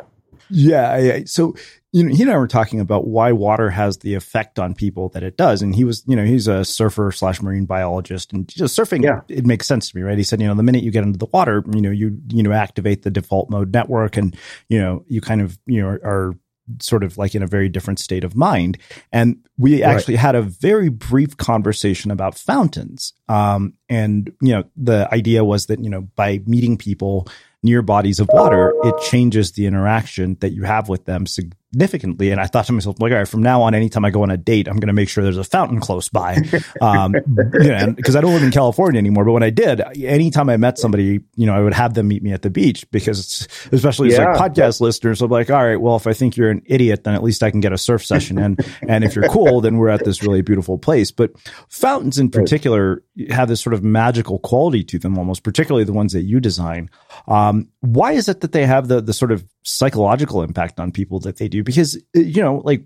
Yeah, 0.49 0.97
yeah. 0.97 1.19
So 1.25 1.55
you 1.91 2.03
know, 2.03 2.13
he 2.13 2.21
and 2.21 2.31
I 2.31 2.37
were 2.37 2.47
talking 2.47 2.79
about 2.79 3.07
why 3.07 3.31
water 3.31 3.71
has 3.71 3.97
the 3.97 4.13
effect 4.13 4.59
on 4.59 4.75
people 4.75 5.09
that 5.09 5.23
it 5.23 5.37
does, 5.37 5.61
and 5.61 5.75
he 5.75 5.83
was, 5.83 6.03
you 6.07 6.15
know, 6.15 6.23
he's 6.23 6.47
a 6.47 6.63
surfer 6.63 7.11
slash 7.11 7.41
marine 7.41 7.65
biologist, 7.65 8.31
and 8.31 8.47
just 8.47 8.77
surfing, 8.77 9.03
yeah. 9.03 9.21
it 9.27 9.45
makes 9.45 9.65
sense 9.65 9.89
to 9.89 9.97
me, 9.97 10.03
right? 10.03 10.17
He 10.17 10.23
said, 10.23 10.39
you 10.39 10.47
know, 10.47 10.53
the 10.53 10.63
minute 10.63 10.83
you 10.83 10.91
get 10.91 11.03
into 11.03 11.17
the 11.17 11.25
water, 11.27 11.63
you 11.73 11.81
know, 11.81 11.89
you 11.89 12.19
you 12.29 12.43
know 12.43 12.51
activate 12.51 13.01
the 13.01 13.11
default 13.11 13.49
mode 13.49 13.73
network, 13.73 14.17
and 14.17 14.35
you 14.67 14.79
know, 14.79 15.03
you 15.07 15.19
kind 15.19 15.41
of 15.41 15.57
you 15.65 15.81
know 15.81 15.87
are 15.87 16.35
sort 16.79 17.03
of 17.03 17.17
like 17.17 17.35
in 17.35 17.43
a 17.43 17.47
very 17.47 17.69
different 17.69 17.99
state 17.99 18.23
of 18.23 18.35
mind. 18.35 18.77
And 19.11 19.37
we 19.57 19.83
right. 19.83 19.95
actually 19.95 20.15
had 20.15 20.35
a 20.35 20.41
very 20.41 20.89
brief 20.89 21.37
conversation 21.37 22.11
about 22.11 22.37
fountains. 22.37 23.13
Um, 23.27 23.73
and, 23.89 24.31
you 24.41 24.53
know, 24.53 24.63
the 24.75 25.07
idea 25.13 25.43
was 25.43 25.65
that, 25.65 25.83
you 25.83 25.89
know, 25.89 26.01
by 26.15 26.41
meeting 26.45 26.77
people 26.77 27.27
near 27.61 27.81
bodies 27.81 28.19
of 28.19 28.29
water, 28.31 28.73
it 28.83 28.95
changes 29.01 29.51
the 29.51 29.65
interaction 29.65 30.37
that 30.39 30.51
you 30.51 30.63
have 30.63 30.87
with 30.87 31.05
them 31.05 31.25
significantly. 31.71 32.31
And 32.31 32.41
I 32.41 32.47
thought 32.47 32.65
to 32.65 32.73
myself, 32.73 32.99
like, 32.99 33.11
all 33.11 33.17
right, 33.17 33.27
from 33.27 33.43
now 33.43 33.61
on, 33.61 33.75
anytime 33.75 34.03
I 34.03 34.09
go 34.09 34.23
on 34.23 34.31
a 34.31 34.37
date, 34.37 34.67
I'm 34.67 34.77
going 34.77 34.87
to 34.87 34.93
make 34.93 35.07
sure 35.07 35.23
there's 35.23 35.37
a 35.37 35.43
fountain 35.43 35.79
close 35.79 36.09
by. 36.09 36.37
Um, 36.81 37.11
because 37.11 38.15
I 38.15 38.21
don't 38.21 38.33
live 38.33 38.43
in 38.43 38.51
California 38.51 38.99
anymore. 38.99 39.25
But 39.25 39.33
when 39.33 39.43
I 39.43 39.49
did, 39.49 39.81
anytime 40.01 40.49
I 40.49 40.57
met 40.57 40.77
somebody, 40.77 41.19
you 41.35 41.45
know, 41.45 41.53
I 41.53 41.59
would 41.59 41.73
have 41.73 41.93
them 41.93 42.07
meet 42.07 42.23
me 42.23 42.31
at 42.31 42.41
the 42.41 42.49
beach 42.49 42.89
because 42.91 43.47
especially 43.71 44.11
yeah. 44.11 44.31
as 44.31 44.39
like 44.39 44.53
podcast 44.53 44.81
listeners, 44.81 45.21
I'm 45.21 45.29
like, 45.29 45.49
all 45.49 45.63
right, 45.63 45.79
well, 45.79 45.95
if 45.95 46.07
I 46.07 46.13
think 46.13 46.37
you're 46.37 46.51
an 46.51 46.61
idiot, 46.65 47.03
then 47.03 47.15
at 47.15 47.23
least 47.23 47.43
I 47.43 47.51
can 47.51 47.59
get 47.59 47.73
a 47.73 47.77
surf 47.77 48.05
session 48.05 48.37
in. 48.37 48.57
and 48.87 49.03
if 49.03 49.15
you're 49.15 49.27
cool, 49.29 49.61
then 49.61 49.77
we're 49.77 49.89
at 49.89 50.05
this 50.05 50.23
really 50.23 50.41
beautiful 50.41 50.77
place. 50.77 51.11
But 51.11 51.31
fountains 51.69 52.17
in 52.17 52.29
particular 52.29 53.03
have 53.29 53.49
this 53.49 53.61
sort 53.61 53.73
of 53.73 53.83
magical 53.83 54.39
quality 54.39 54.83
to 54.85 54.99
them 54.99 55.17
almost, 55.17 55.43
particularly 55.43 55.83
the 55.83 55.93
ones 55.93 56.13
that 56.13 56.23
you 56.23 56.39
design. 56.39 56.89
Um, 57.27 57.69
why 57.81 58.13
is 58.13 58.29
it 58.29 58.41
that 58.41 58.51
they 58.51 58.65
have 58.65 58.87
the, 58.87 59.01
the 59.01 59.13
sort 59.13 59.31
of 59.31 59.43
psychological 59.63 60.41
impact 60.43 60.79
on 60.79 60.91
people 60.91 61.19
that 61.21 61.37
they 61.37 61.47
do? 61.47 61.63
Because, 61.63 61.97
uh, 62.15 62.19
you 62.19 62.41
know, 62.41 62.61
like, 62.63 62.83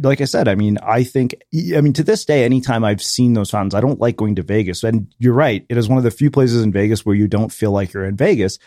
like 0.00 0.20
I 0.20 0.24
said, 0.24 0.48
I 0.48 0.54
mean, 0.54 0.78
I 0.82 1.04
think, 1.04 1.34
I 1.76 1.80
mean, 1.80 1.92
to 1.92 2.02
this 2.02 2.24
day, 2.24 2.44
anytime 2.44 2.84
I've 2.84 3.02
seen 3.02 3.34
those 3.34 3.50
fountains, 3.50 3.74
I 3.74 3.82
don't 3.82 4.00
like 4.00 4.16
going 4.16 4.36
to 4.36 4.42
Vegas. 4.42 4.82
And 4.82 5.12
you're 5.18 5.34
right. 5.34 5.66
It 5.68 5.76
is 5.76 5.88
one 5.88 5.98
of 5.98 6.04
the 6.04 6.10
few 6.10 6.30
places 6.30 6.62
in 6.62 6.72
Vegas 6.72 7.04
where 7.04 7.14
you 7.14 7.28
don't 7.28 7.52
feel 7.52 7.70
like 7.70 7.92
you're 7.92 8.06
in 8.06 8.16
Vegas, 8.16 8.58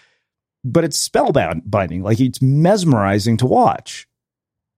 but 0.64 0.84
it's 0.84 1.08
spellbinding. 1.08 2.04
Like 2.04 2.20
it's 2.20 2.42
mesmerizing 2.42 3.38
to 3.38 3.48
watch. 3.48 4.08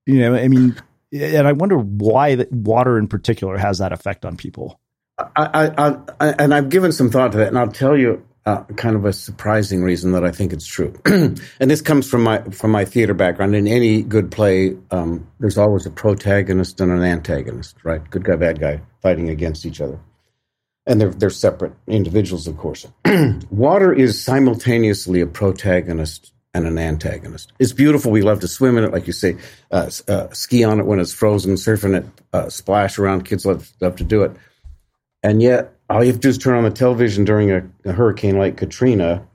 You 0.06 0.20
know, 0.20 0.34
I 0.34 0.48
mean, 0.48 0.76
and 1.12 1.46
I 1.46 1.52
wonder 1.52 1.76
why 1.76 2.36
that 2.36 2.50
water 2.50 2.98
in 2.98 3.06
particular 3.06 3.58
has 3.58 3.78
that 3.78 3.92
effect 3.92 4.24
on 4.24 4.36
people. 4.36 4.80
I, 5.18 5.72
I, 5.76 5.96
I, 6.20 6.34
and 6.38 6.54
I've 6.54 6.70
given 6.70 6.90
some 6.90 7.10
thought 7.10 7.32
to 7.32 7.38
that, 7.38 7.48
and 7.48 7.58
I'll 7.58 7.68
tell 7.68 7.96
you 7.96 8.26
uh, 8.46 8.62
kind 8.76 8.94
of 8.94 9.04
a 9.04 9.12
surprising 9.12 9.82
reason 9.82 10.12
that 10.12 10.24
I 10.24 10.30
think 10.30 10.52
it's 10.52 10.66
true. 10.66 10.94
and 11.04 11.40
this 11.58 11.80
comes 11.80 12.08
from 12.08 12.22
my 12.22 12.42
from 12.44 12.70
my 12.70 12.84
theater 12.84 13.14
background. 13.14 13.54
In 13.54 13.66
any 13.66 14.02
good 14.02 14.30
play, 14.30 14.76
um, 14.90 15.26
there's 15.40 15.58
always 15.58 15.86
a 15.86 15.90
protagonist 15.90 16.80
and 16.80 16.92
an 16.92 17.02
antagonist, 17.02 17.76
right? 17.84 18.08
Good 18.10 18.24
guy, 18.24 18.36
bad 18.36 18.60
guy, 18.60 18.82
fighting 19.00 19.30
against 19.30 19.64
each 19.64 19.80
other, 19.80 19.98
and 20.86 21.00
they're 21.00 21.10
they're 21.10 21.30
separate 21.30 21.72
individuals, 21.86 22.46
of 22.46 22.58
course. 22.58 22.86
Water 23.50 23.92
is 23.92 24.22
simultaneously 24.22 25.22
a 25.22 25.26
protagonist 25.26 26.32
and 26.52 26.66
an 26.66 26.78
antagonist. 26.78 27.52
It's 27.58 27.72
beautiful. 27.72 28.12
We 28.12 28.22
love 28.22 28.40
to 28.40 28.48
swim 28.48 28.76
in 28.76 28.84
it, 28.84 28.92
like 28.92 29.06
you 29.06 29.12
say, 29.12 29.38
uh, 29.70 29.90
uh, 30.06 30.28
ski 30.32 30.64
on 30.64 30.80
it 30.80 30.86
when 30.86 31.00
it's 31.00 31.12
frozen, 31.12 31.56
surf 31.56 31.82
in 31.82 31.94
it, 31.94 32.06
uh, 32.32 32.50
splash 32.50 32.98
around. 32.98 33.24
Kids 33.24 33.46
love 33.46 33.72
love 33.80 33.96
to 33.96 34.04
do 34.04 34.22
it, 34.22 34.32
and 35.22 35.40
yet 35.40 35.73
all 35.90 36.02
you 36.02 36.08
have 36.08 36.16
to 36.16 36.20
do 36.20 36.28
is 36.28 36.38
turn 36.38 36.56
on 36.56 36.64
the 36.64 36.70
television 36.70 37.24
during 37.24 37.50
a, 37.50 37.62
a 37.84 37.92
hurricane 37.92 38.38
like 38.38 38.56
Katrina, 38.56 39.26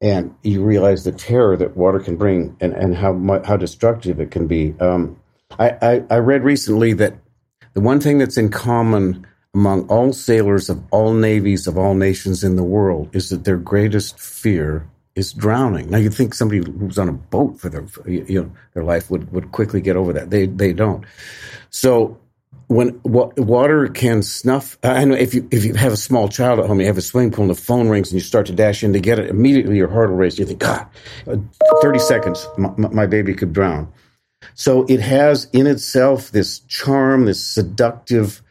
and 0.00 0.34
you 0.42 0.62
realize 0.62 1.04
the 1.04 1.12
terror 1.12 1.56
that 1.56 1.76
water 1.76 2.00
can 2.00 2.16
bring 2.16 2.56
and, 2.60 2.72
and 2.72 2.96
how 2.96 3.42
how 3.44 3.56
destructive 3.56 4.20
it 4.20 4.30
can 4.30 4.46
be. 4.46 4.74
Um, 4.80 5.18
I, 5.58 5.70
I, 5.80 6.02
I 6.10 6.16
read 6.18 6.42
recently 6.42 6.92
that 6.94 7.14
the 7.74 7.80
one 7.80 8.00
thing 8.00 8.18
that's 8.18 8.36
in 8.36 8.50
common 8.50 9.26
among 9.54 9.88
all 9.88 10.12
sailors 10.12 10.68
of 10.68 10.82
all 10.90 11.14
navies 11.14 11.66
of 11.66 11.78
all 11.78 11.94
nations 11.94 12.44
in 12.44 12.56
the 12.56 12.64
world 12.64 13.08
is 13.14 13.30
that 13.30 13.44
their 13.44 13.56
greatest 13.56 14.20
fear 14.20 14.86
is 15.14 15.32
drowning. 15.32 15.90
Now, 15.90 15.96
you'd 15.96 16.12
think 16.12 16.34
somebody 16.34 16.60
who's 16.60 16.98
on 16.98 17.08
a 17.08 17.12
boat 17.12 17.58
for 17.58 17.70
their 17.70 17.86
you 18.06 18.42
know 18.42 18.52
their 18.74 18.84
life 18.84 19.10
would 19.10 19.32
would 19.32 19.52
quickly 19.52 19.80
get 19.80 19.96
over 19.96 20.12
that. 20.12 20.30
They 20.30 20.46
they 20.46 20.72
don't. 20.72 21.04
So 21.70 22.18
when 22.68 23.00
water 23.04 23.86
can 23.88 24.22
snuff, 24.22 24.76
I 24.82 25.04
know 25.04 25.14
if 25.14 25.34
you 25.34 25.48
if 25.52 25.64
you 25.64 25.74
have 25.74 25.92
a 25.92 25.96
small 25.96 26.28
child 26.28 26.58
at 26.58 26.66
home, 26.66 26.80
you 26.80 26.86
have 26.86 26.98
a 26.98 27.02
swimming 27.02 27.30
pool, 27.30 27.44
and 27.44 27.50
the 27.50 27.60
phone 27.60 27.88
rings, 27.88 28.10
and 28.10 28.20
you 28.20 28.24
start 28.24 28.46
to 28.46 28.52
dash 28.52 28.82
in 28.82 28.92
to 28.92 29.00
get 29.00 29.18
it. 29.18 29.30
Immediately, 29.30 29.76
your 29.76 29.88
heart 29.88 30.10
will 30.10 30.16
race. 30.16 30.38
You 30.38 30.46
think, 30.46 30.58
God, 30.58 30.86
uh, 31.28 31.36
thirty 31.80 32.00
seconds, 32.00 32.48
my, 32.58 32.70
my 32.76 33.06
baby 33.06 33.34
could 33.34 33.52
drown. 33.52 33.92
So 34.54 34.84
it 34.88 35.00
has 35.00 35.48
in 35.52 35.66
itself 35.66 36.30
this 36.30 36.60
charm, 36.60 37.26
this 37.26 37.44
seductive. 37.44 38.42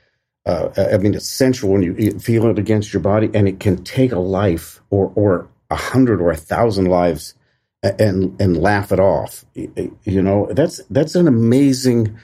Uh, 0.46 0.70
I 0.78 0.98
mean, 0.98 1.14
it's 1.14 1.30
sensual 1.30 1.74
when 1.74 1.82
you 1.82 2.20
feel 2.20 2.46
it 2.48 2.60
against 2.60 2.94
your 2.94 3.02
body, 3.02 3.30
and 3.34 3.48
it 3.48 3.60
can 3.60 3.84
take 3.84 4.12
a 4.12 4.20
life 4.20 4.82
or 4.92 5.12
or 5.16 5.50
a 5.70 5.76
hundred 5.76 6.22
or 6.22 6.32
a 6.32 6.38
thousand 6.38 6.86
lives 6.86 7.34
and 7.84 8.40
and 8.40 8.58
laugh 8.62 8.92
it 8.92 9.00
off. 9.00 9.46
You 9.54 10.22
know, 10.22 10.48
that's 10.52 10.82
that's 10.90 11.16
an 11.16 11.28
amazing 11.28 12.18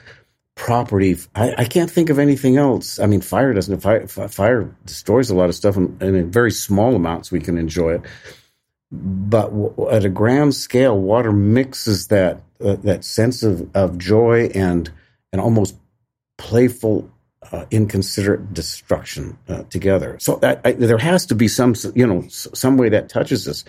property. 0.54 1.16
I, 1.34 1.54
I, 1.58 1.64
can't 1.64 1.90
think 1.90 2.10
of 2.10 2.18
anything 2.18 2.56
else. 2.56 2.98
I 2.98 3.06
mean, 3.06 3.20
fire 3.20 3.52
doesn't. 3.52 3.80
Fire, 3.80 4.06
fire 4.06 4.74
destroys 4.84 5.30
a 5.30 5.34
lot 5.34 5.48
of 5.48 5.54
stuff, 5.54 5.76
and, 5.76 6.00
in 6.02 6.30
very 6.30 6.50
small 6.50 6.94
amounts 6.94 7.32
we 7.32 7.40
can 7.40 7.56
enjoy 7.58 7.94
it. 7.94 8.02
But 8.90 9.48
w- 9.48 9.88
at 9.90 10.04
a 10.04 10.10
grand 10.10 10.54
scale, 10.54 10.98
water 10.98 11.32
mixes 11.32 12.08
that 12.08 12.42
uh, 12.62 12.76
that 12.84 13.04
sense 13.04 13.42
of, 13.42 13.74
of 13.74 13.98
joy 13.98 14.50
and 14.54 14.90
and 15.32 15.40
almost 15.40 15.76
playful, 16.36 17.10
uh, 17.50 17.64
inconsiderate 17.70 18.52
destruction 18.52 19.38
uh, 19.48 19.62
together. 19.64 20.18
So 20.20 20.38
I, 20.42 20.58
I, 20.64 20.72
there 20.72 20.98
has 20.98 21.26
to 21.26 21.34
be 21.34 21.48
some 21.48 21.74
you 21.94 22.06
know 22.06 22.28
some 22.28 22.76
way 22.76 22.90
that 22.90 23.08
touches 23.08 23.48
us. 23.48 23.64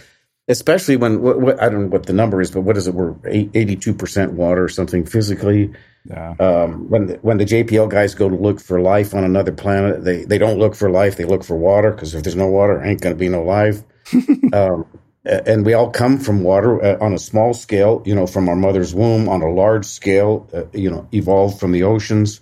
Especially 0.49 0.97
when 0.97 1.21
what, 1.21 1.39
what, 1.39 1.63
I 1.63 1.69
don't 1.69 1.83
know 1.83 1.87
what 1.87 2.05
the 2.05 2.11
number 2.11 2.41
is, 2.41 2.51
but 2.51 2.61
what 2.61 2.75
is 2.75 2.85
it? 2.85 2.93
We're 2.93 3.15
eighty 3.25 3.77
two 3.77 3.93
percent 3.93 4.33
water 4.33 4.65
or 4.65 4.67
something 4.67 5.05
physically 5.05 5.73
yeah. 6.05 6.35
Um, 6.39 6.89
when 6.89 7.07
the, 7.07 7.13
when 7.21 7.37
the 7.37 7.45
JPL 7.45 7.89
guys 7.89 8.13
go 8.13 8.27
to 8.29 8.35
look 8.35 8.59
for 8.59 8.81
life 8.81 9.13
on 9.13 9.23
another 9.23 9.53
planet, 9.53 10.03
they, 10.03 10.25
they 10.25 10.37
don't 10.37 10.59
look 10.59 10.75
for 10.75 10.89
life; 10.89 11.15
they 11.15 11.25
look 11.25 11.43
for 11.43 11.57
water 11.57 11.91
because 11.91 12.13
if 12.13 12.23
there's 12.23 12.35
no 12.35 12.47
water, 12.47 12.83
ain't 12.83 13.01
going 13.01 13.15
to 13.15 13.19
be 13.19 13.29
no 13.29 13.43
life. 13.43 13.83
um, 14.53 14.85
and 15.25 15.65
we 15.65 15.73
all 15.73 15.89
come 15.89 16.19
from 16.19 16.43
water 16.43 16.83
uh, 16.83 16.97
on 17.03 17.13
a 17.13 17.19
small 17.19 17.53
scale, 17.53 18.01
you 18.05 18.13
know, 18.13 18.27
from 18.27 18.49
our 18.49 18.55
mother's 18.55 18.93
womb, 18.93 19.29
on 19.29 19.41
a 19.41 19.49
large 19.49 19.85
scale, 19.85 20.49
uh, 20.53 20.63
you 20.73 20.89
know, 20.89 21.07
evolved 21.13 21.59
from 21.59 21.71
the 21.71 21.83
oceans. 21.83 22.41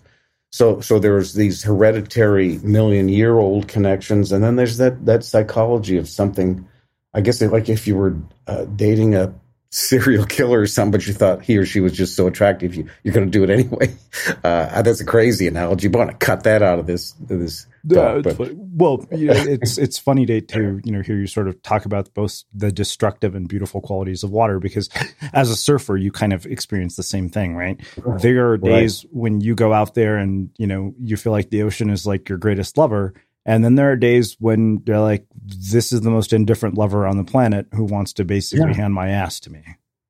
So, 0.52 0.82
so 0.82 0.98
there's 0.98 1.36
these 1.36 1.64
hereditary 1.64 2.58
million 2.60 3.10
year 3.10 3.38
old 3.38 3.68
connections, 3.68 4.32
and 4.32 4.44
then 4.44 4.56
there's 4.56 4.78
that 4.78 5.06
that 5.06 5.24
psychology 5.24 5.98
of 5.98 6.10
something. 6.10 6.68
I 7.14 7.22
guess 7.22 7.42
like 7.42 7.70
if 7.70 7.88
you 7.88 7.96
were 7.96 8.18
uh, 8.48 8.66
dating 8.76 9.16
a 9.16 9.34
serial 9.72 10.26
killer 10.26 10.60
or 10.60 10.68
something, 10.68 10.92
but 10.92 11.08
you 11.08 11.14
thought 11.14 11.42
he 11.42 11.58
or 11.58 11.66
she 11.66 11.80
was 11.80 11.94
just 11.94 12.16
so 12.16 12.28
attractive, 12.28 12.76
you, 12.76 12.88
you're 13.04 13.14
going 13.14 13.26
to 13.26 13.32
do 13.32 13.44
it 13.44 13.50
anyway. 13.50 13.96
Uh, 14.44 14.82
that's 14.82 15.00
a 15.00 15.06
crazy 15.06 15.48
analogy. 15.48 15.88
But 15.88 16.00
I 16.00 16.06
want 16.06 16.20
to 16.20 16.26
cut 16.26 16.44
that 16.44 16.62
out 16.62 16.80
of 16.80 16.86
this. 16.86 17.14
This. 17.14 17.66
Talk, 17.90 18.26
uh, 18.28 18.50
well, 18.54 19.06
you 19.10 19.28
know, 19.28 19.34
it's 19.36 19.78
it's 19.78 19.98
funny 19.98 20.26
to, 20.26 20.42
to 20.42 20.82
you 20.84 20.92
know 20.92 21.02
hear 21.02 21.16
you 21.16 21.28
sort 21.28 21.48
of 21.48 21.62
talk 21.64 21.86
about 21.86 22.14
both 22.14 22.44
the 22.54 22.72
destructive 22.72 23.36
and 23.36 23.48
beautiful 23.48 23.80
qualities 23.80 24.24
of 24.24 24.32
water 24.32 24.60
because 24.60 24.90
as 25.34 25.50
a 25.50 25.56
surfer 25.56 25.96
you 25.96 26.12
kind 26.12 26.34
of 26.34 26.46
experience 26.46 26.98
the 26.98 27.04
same 27.04 27.30
thing, 27.30 27.56
right? 27.56 27.80
right. 27.98 28.22
There 28.22 28.52
are 28.52 28.58
days 28.58 29.06
right. 29.06 29.14
when 29.14 29.42
you 29.42 29.56
go 29.56 29.74
out 29.74 29.96
there 29.96 30.18
and 30.18 30.50
you 30.58 30.68
know 30.68 30.94
you 31.02 31.16
feel 31.16 31.32
like 31.32 31.50
the 31.50 31.64
ocean 31.64 31.90
is 31.90 32.06
like 32.06 32.28
your 32.28 32.38
greatest 32.38 32.78
lover, 32.78 33.14
and 33.46 33.64
then 33.64 33.76
there 33.76 33.92
are 33.92 33.96
days 33.96 34.36
when 34.40 34.82
they're 34.84 35.00
like, 35.00 35.26
this 35.34 35.92
is 35.92 36.02
the 36.02 36.12
most 36.12 36.34
indifferent 36.34 36.78
lover 36.78 37.08
on 37.08 37.18
the 37.18 37.24
planet 37.24 37.68
who 37.74 37.84
wants 37.84 38.14
to 38.14 38.26
basically 38.26 38.72
yeah. 38.72 38.78
hand 38.78 38.94
my 38.94 39.10
ass 39.10 39.40
to 39.42 39.52
me. 39.52 39.64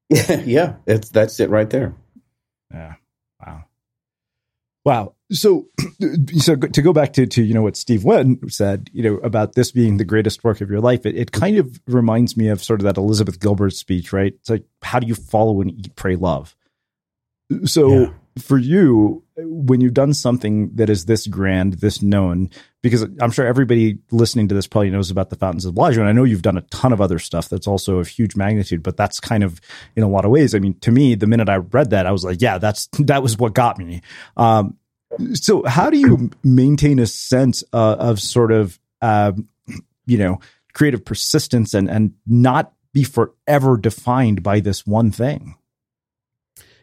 Yeah, 0.09 0.41
yeah. 0.45 0.75
It's 0.85 1.09
that's 1.09 1.39
it 1.39 1.49
right 1.49 1.69
there. 1.69 1.95
Yeah. 2.73 2.95
Wow. 3.45 3.63
Wow. 4.83 5.15
So, 5.31 5.67
so 6.37 6.55
to 6.55 6.81
go 6.81 6.91
back 6.91 7.13
to, 7.13 7.25
to, 7.25 7.43
you 7.43 7.53
know, 7.53 7.61
what 7.61 7.77
Steve 7.77 8.03
Wynn 8.03 8.39
said, 8.49 8.89
you 8.91 9.03
know, 9.03 9.17
about 9.17 9.53
this 9.53 9.71
being 9.71 9.97
the 9.97 10.03
greatest 10.05 10.43
work 10.43 10.59
of 10.59 10.69
your 10.69 10.81
life, 10.81 11.05
it, 11.05 11.15
it 11.15 11.31
kind 11.31 11.57
of 11.57 11.79
reminds 11.87 12.35
me 12.35 12.47
of 12.47 12.63
sort 12.63 12.81
of 12.81 12.85
that 12.85 12.97
Elizabeth 12.97 13.39
Gilbert 13.39 13.73
speech, 13.73 14.11
right? 14.11 14.33
It's 14.33 14.49
like, 14.49 14.65
how 14.81 14.99
do 14.99 15.07
you 15.07 15.15
follow 15.15 15.61
and 15.61 15.71
eat, 15.71 15.95
pray, 15.95 16.15
love? 16.15 16.55
So 17.65 17.89
yeah. 17.89 18.09
for 18.39 18.57
you, 18.57 19.23
when 19.37 19.81
you've 19.81 19.93
done 19.93 20.13
something 20.13 20.75
that 20.75 20.89
is 20.89 21.05
this 21.05 21.27
grand, 21.27 21.73
this 21.75 22.01
known, 22.01 22.49
because 22.81 23.03
I'm 23.19 23.31
sure 23.31 23.45
everybody 23.45 23.99
listening 24.11 24.47
to 24.49 24.55
this 24.55 24.67
probably 24.67 24.89
knows 24.89 25.11
about 25.11 25.29
the 25.29 25.35
Fountains 25.35 25.65
of 25.65 25.75
Bellagio, 25.75 26.01
and 26.01 26.09
I 26.09 26.11
know 26.11 26.23
you've 26.23 26.41
done 26.41 26.57
a 26.57 26.61
ton 26.61 26.91
of 26.91 27.01
other 27.01 27.19
stuff 27.19 27.47
that's 27.49 27.67
also 27.67 27.97
of 27.97 28.07
huge 28.07 28.35
magnitude, 28.35 28.83
but 28.83 28.97
that's 28.97 29.19
kind 29.19 29.43
of 29.43 29.61
in 29.95 30.03
a 30.03 30.09
lot 30.09 30.25
of 30.25 30.31
ways. 30.31 30.53
I 30.53 30.59
mean, 30.59 30.77
to 30.81 30.91
me, 30.91 31.15
the 31.15 31.27
minute 31.27 31.49
I 31.49 31.57
read 31.57 31.91
that, 31.91 32.05
I 32.05 32.11
was 32.11 32.25
like, 32.25 32.41
yeah, 32.41 32.57
that's 32.57 32.87
that 32.99 33.23
was 33.23 33.37
what 33.37 33.53
got 33.53 33.77
me. 33.77 34.01
Um, 34.37 34.77
so, 35.33 35.63
how 35.65 35.89
do 35.89 35.97
you 35.97 36.31
maintain 36.43 36.99
a 36.99 37.07
sense 37.07 37.63
uh, 37.73 37.95
of 37.99 38.19
sort 38.19 38.51
of, 38.51 38.79
uh, 39.01 39.33
you 40.05 40.17
know, 40.17 40.39
creative 40.73 41.03
persistence 41.03 41.73
and 41.73 41.89
and 41.89 42.13
not 42.25 42.73
be 42.93 43.03
forever 43.03 43.77
defined 43.77 44.43
by 44.43 44.59
this 44.59 44.85
one 44.85 45.11
thing? 45.11 45.55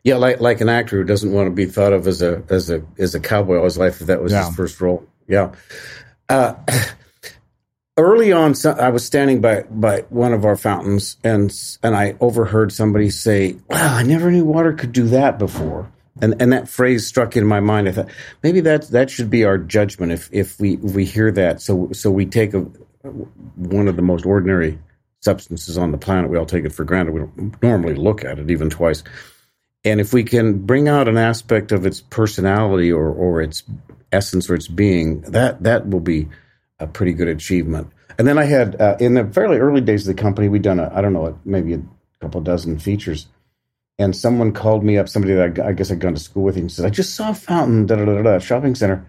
Yeah, 0.04 0.16
like 0.16 0.40
like 0.40 0.60
an 0.60 0.68
actor 0.68 0.96
who 0.96 1.04
doesn't 1.04 1.32
want 1.32 1.46
to 1.46 1.50
be 1.50 1.66
thought 1.66 1.92
of 1.92 2.06
as 2.06 2.22
a 2.22 2.42
as 2.48 2.70
a 2.70 2.82
as 2.98 3.14
a 3.14 3.20
cowboy 3.20 3.58
all 3.58 3.64
his 3.64 3.78
life 3.78 4.00
if 4.00 4.06
that 4.06 4.22
was 4.22 4.32
yeah. 4.32 4.46
his 4.46 4.56
first 4.56 4.80
role. 4.80 5.06
Yeah. 5.26 5.52
Uh, 6.28 6.54
early 7.96 8.32
on, 8.32 8.54
I 8.64 8.90
was 8.90 9.04
standing 9.04 9.40
by 9.40 9.62
by 9.62 10.02
one 10.08 10.32
of 10.32 10.44
our 10.44 10.56
fountains, 10.56 11.16
and 11.24 11.54
and 11.82 11.94
I 11.94 12.16
overheard 12.20 12.72
somebody 12.72 13.10
say, 13.10 13.56
"Wow, 13.68 13.96
I 13.96 14.02
never 14.02 14.30
knew 14.30 14.44
water 14.44 14.72
could 14.72 14.92
do 14.92 15.08
that 15.08 15.38
before." 15.38 15.90
And 16.20 16.40
and 16.40 16.52
that 16.52 16.68
phrase 16.68 17.06
struck 17.06 17.36
in 17.36 17.46
my 17.46 17.60
mind. 17.60 17.88
I 17.88 17.92
thought 17.92 18.08
maybe 18.42 18.60
that 18.60 18.88
that 18.88 19.10
should 19.10 19.30
be 19.30 19.44
our 19.44 19.58
judgment 19.58 20.12
if 20.12 20.28
if 20.32 20.58
we 20.58 20.74
if 20.74 20.94
we 20.94 21.04
hear 21.04 21.30
that. 21.32 21.60
So 21.60 21.90
so 21.92 22.10
we 22.10 22.26
take 22.26 22.54
a 22.54 22.60
one 23.56 23.88
of 23.88 23.96
the 23.96 24.02
most 24.02 24.26
ordinary 24.26 24.78
substances 25.20 25.76
on 25.76 25.92
the 25.92 25.98
planet. 25.98 26.30
We 26.30 26.38
all 26.38 26.46
take 26.46 26.64
it 26.64 26.72
for 26.72 26.84
granted. 26.84 27.12
We 27.12 27.20
don't 27.20 27.62
normally 27.62 27.94
look 27.94 28.24
at 28.24 28.38
it 28.38 28.50
even 28.50 28.70
twice. 28.70 29.02
And 29.84 30.00
if 30.00 30.12
we 30.12 30.24
can 30.24 30.66
bring 30.66 30.88
out 30.88 31.08
an 31.08 31.16
aspect 31.16 31.72
of 31.72 31.86
its 31.86 32.00
personality 32.00 32.92
or, 32.92 33.08
or 33.08 33.40
its 33.40 33.62
essence 34.12 34.50
or 34.50 34.54
its 34.54 34.68
being, 34.68 35.20
that 35.22 35.62
that 35.62 35.88
will 35.88 36.00
be 36.00 36.28
a 36.78 36.86
pretty 36.86 37.12
good 37.12 37.28
achievement. 37.28 37.90
And 38.18 38.26
then 38.26 38.38
I 38.38 38.44
had 38.44 38.80
uh, 38.80 38.96
in 38.98 39.14
the 39.14 39.24
fairly 39.26 39.58
early 39.58 39.80
days 39.80 40.08
of 40.08 40.16
the 40.16 40.20
company, 40.20 40.48
we'd 40.48 40.62
done 40.62 40.80
a 40.80 40.90
I 40.92 41.00
don't 41.00 41.12
know 41.12 41.38
maybe 41.44 41.74
a 41.74 41.82
couple 42.20 42.40
dozen 42.40 42.78
features, 42.78 43.28
and 43.98 44.14
someone 44.14 44.52
called 44.52 44.82
me 44.82 44.98
up, 44.98 45.08
somebody 45.08 45.34
that 45.34 45.60
I, 45.60 45.68
I 45.68 45.72
guess 45.72 45.92
I'd 45.92 46.00
gone 46.00 46.14
to 46.14 46.20
school 46.20 46.42
with, 46.42 46.56
and 46.56 46.70
said, 46.70 46.84
"I 46.84 46.90
just 46.90 47.14
saw 47.14 47.30
a 47.30 47.34
fountain, 47.34 47.86
da 47.86 47.96
da 47.96 48.04
da 48.04 48.22
da, 48.22 48.38
shopping 48.40 48.74
center." 48.74 49.08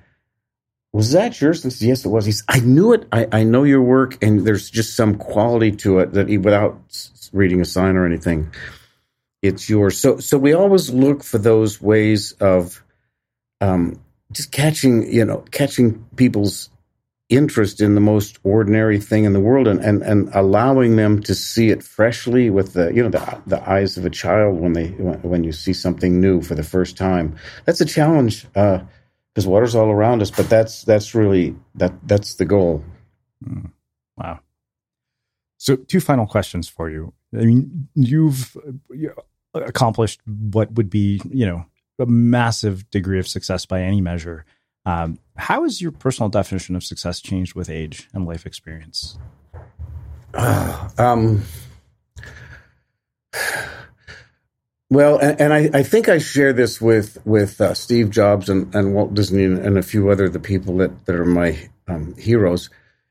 Was 0.92 1.12
that 1.12 1.40
yours? 1.40 1.64
And 1.64 1.82
yes, 1.82 2.04
it 2.04 2.10
was. 2.10 2.26
He 2.26 2.32
said, 2.32 2.46
I 2.50 2.60
knew 2.62 2.94
it. 2.94 3.08
I, 3.12 3.28
I 3.32 3.44
know 3.44 3.64
your 3.64 3.82
work, 3.82 4.24
and 4.24 4.46
there's 4.46 4.72
just 4.72 4.96
some 4.96 5.16
quality 5.16 5.72
to 5.72 6.00
it 6.00 6.14
that 6.14 6.28
he, 6.28 6.40
without 6.40 6.80
reading 7.32 7.62
a 7.62 7.66
sign 7.66 7.96
or 7.96 8.08
anything, 8.08 8.52
it's 9.42 9.70
yours. 9.70 9.98
So 9.98 10.20
so 10.20 10.38
we 10.38 10.54
always 10.54 10.90
look 10.90 11.24
for 11.24 11.38
those 11.38 11.82
ways 11.82 12.34
of 12.34 12.84
um, 13.62 14.00
just 14.32 14.52
catching 14.52 15.12
you 15.12 15.26
know 15.26 15.40
catching 15.52 16.06
people's 16.16 16.70
interest 17.30 17.80
in 17.80 17.94
the 17.94 18.02
most 18.02 18.40
ordinary 18.44 19.00
thing 19.00 19.24
in 19.24 19.34
the 19.34 19.40
world 19.40 19.68
and, 19.68 19.80
and, 19.82 20.02
and 20.02 20.30
allowing 20.34 20.96
them 20.96 21.22
to 21.22 21.36
see 21.36 21.70
it 21.70 21.84
freshly 21.84 22.50
with 22.50 22.74
the 22.74 22.92
you 22.92 23.04
know 23.04 23.10
the, 23.10 23.42
the 23.46 23.70
eyes 23.70 23.98
of 23.98 24.06
a 24.06 24.10
child 24.10 24.60
when 24.60 24.74
they 24.74 24.88
when 24.88 25.44
you 25.44 25.52
see 25.52 25.74
something 25.74 26.20
new 26.20 26.42
for 26.42 26.56
the 26.56 26.64
first 26.64 26.98
time 26.98 27.36
that's 27.66 27.82
a 27.82 27.86
challenge 27.86 28.48
because 28.54 29.46
uh, 29.46 29.50
water's 29.50 29.76
all 29.76 29.92
around 29.92 30.24
us 30.24 30.32
but 30.32 30.50
that's 30.50 30.84
that's 30.84 31.14
really 31.14 31.56
that 31.76 31.94
that's 32.08 32.36
the 32.36 32.46
goal 32.46 32.84
mm. 33.48 33.70
wow 34.18 34.40
so 35.60 35.76
two 35.76 36.00
final 36.00 36.26
questions 36.26 36.68
for 36.68 36.90
you 36.90 37.14
i 37.36 37.44
mean 37.44 37.88
you've 37.94 38.58
accomplished 39.54 40.22
what 40.26 40.72
would 40.74 40.90
be, 40.90 41.22
you 41.30 41.46
know, 41.46 41.66
a 42.00 42.06
massive 42.06 42.90
degree 42.90 43.20
of 43.20 43.28
success 43.28 43.66
by 43.66 43.82
any 43.82 44.02
measure. 44.02 44.46
Um, 44.86 45.20
how 45.36 45.64
has 45.64 45.82
your 45.82 45.92
personal 45.92 46.30
definition 46.30 46.76
of 46.76 46.84
success 46.84 47.20
changed 47.20 47.56
with 47.56 47.70
age 47.70 48.10
and 48.14 48.26
life 48.26 48.46
experience? 48.46 49.18
Uh, 50.34 50.90
um, 50.98 51.44
well, 54.90 55.18
and, 55.20 55.40
and 55.42 55.54
I, 55.54 55.70
I, 55.74 55.84
think 55.84 56.10
I 56.10 56.18
share 56.20 56.54
this 56.54 56.80
with 56.80 57.18
with 57.26 57.60
uh, 57.60 57.74
Steve 57.74 58.10
Jobs 58.10 58.50
and, 58.50 58.74
and, 58.74 58.94
Walt 58.94 59.14
Disney 59.14 59.44
and, 59.44 59.60
and, 59.60 59.78
a 59.78 59.84
few 59.84 60.10
other 60.10 60.30
the 60.30 60.40
people 60.40 60.78
that, 60.78 61.06
that 61.06 61.16
are 61.16 61.26
my 61.26 61.70
um, 61.88 62.16
heroes 62.16 62.70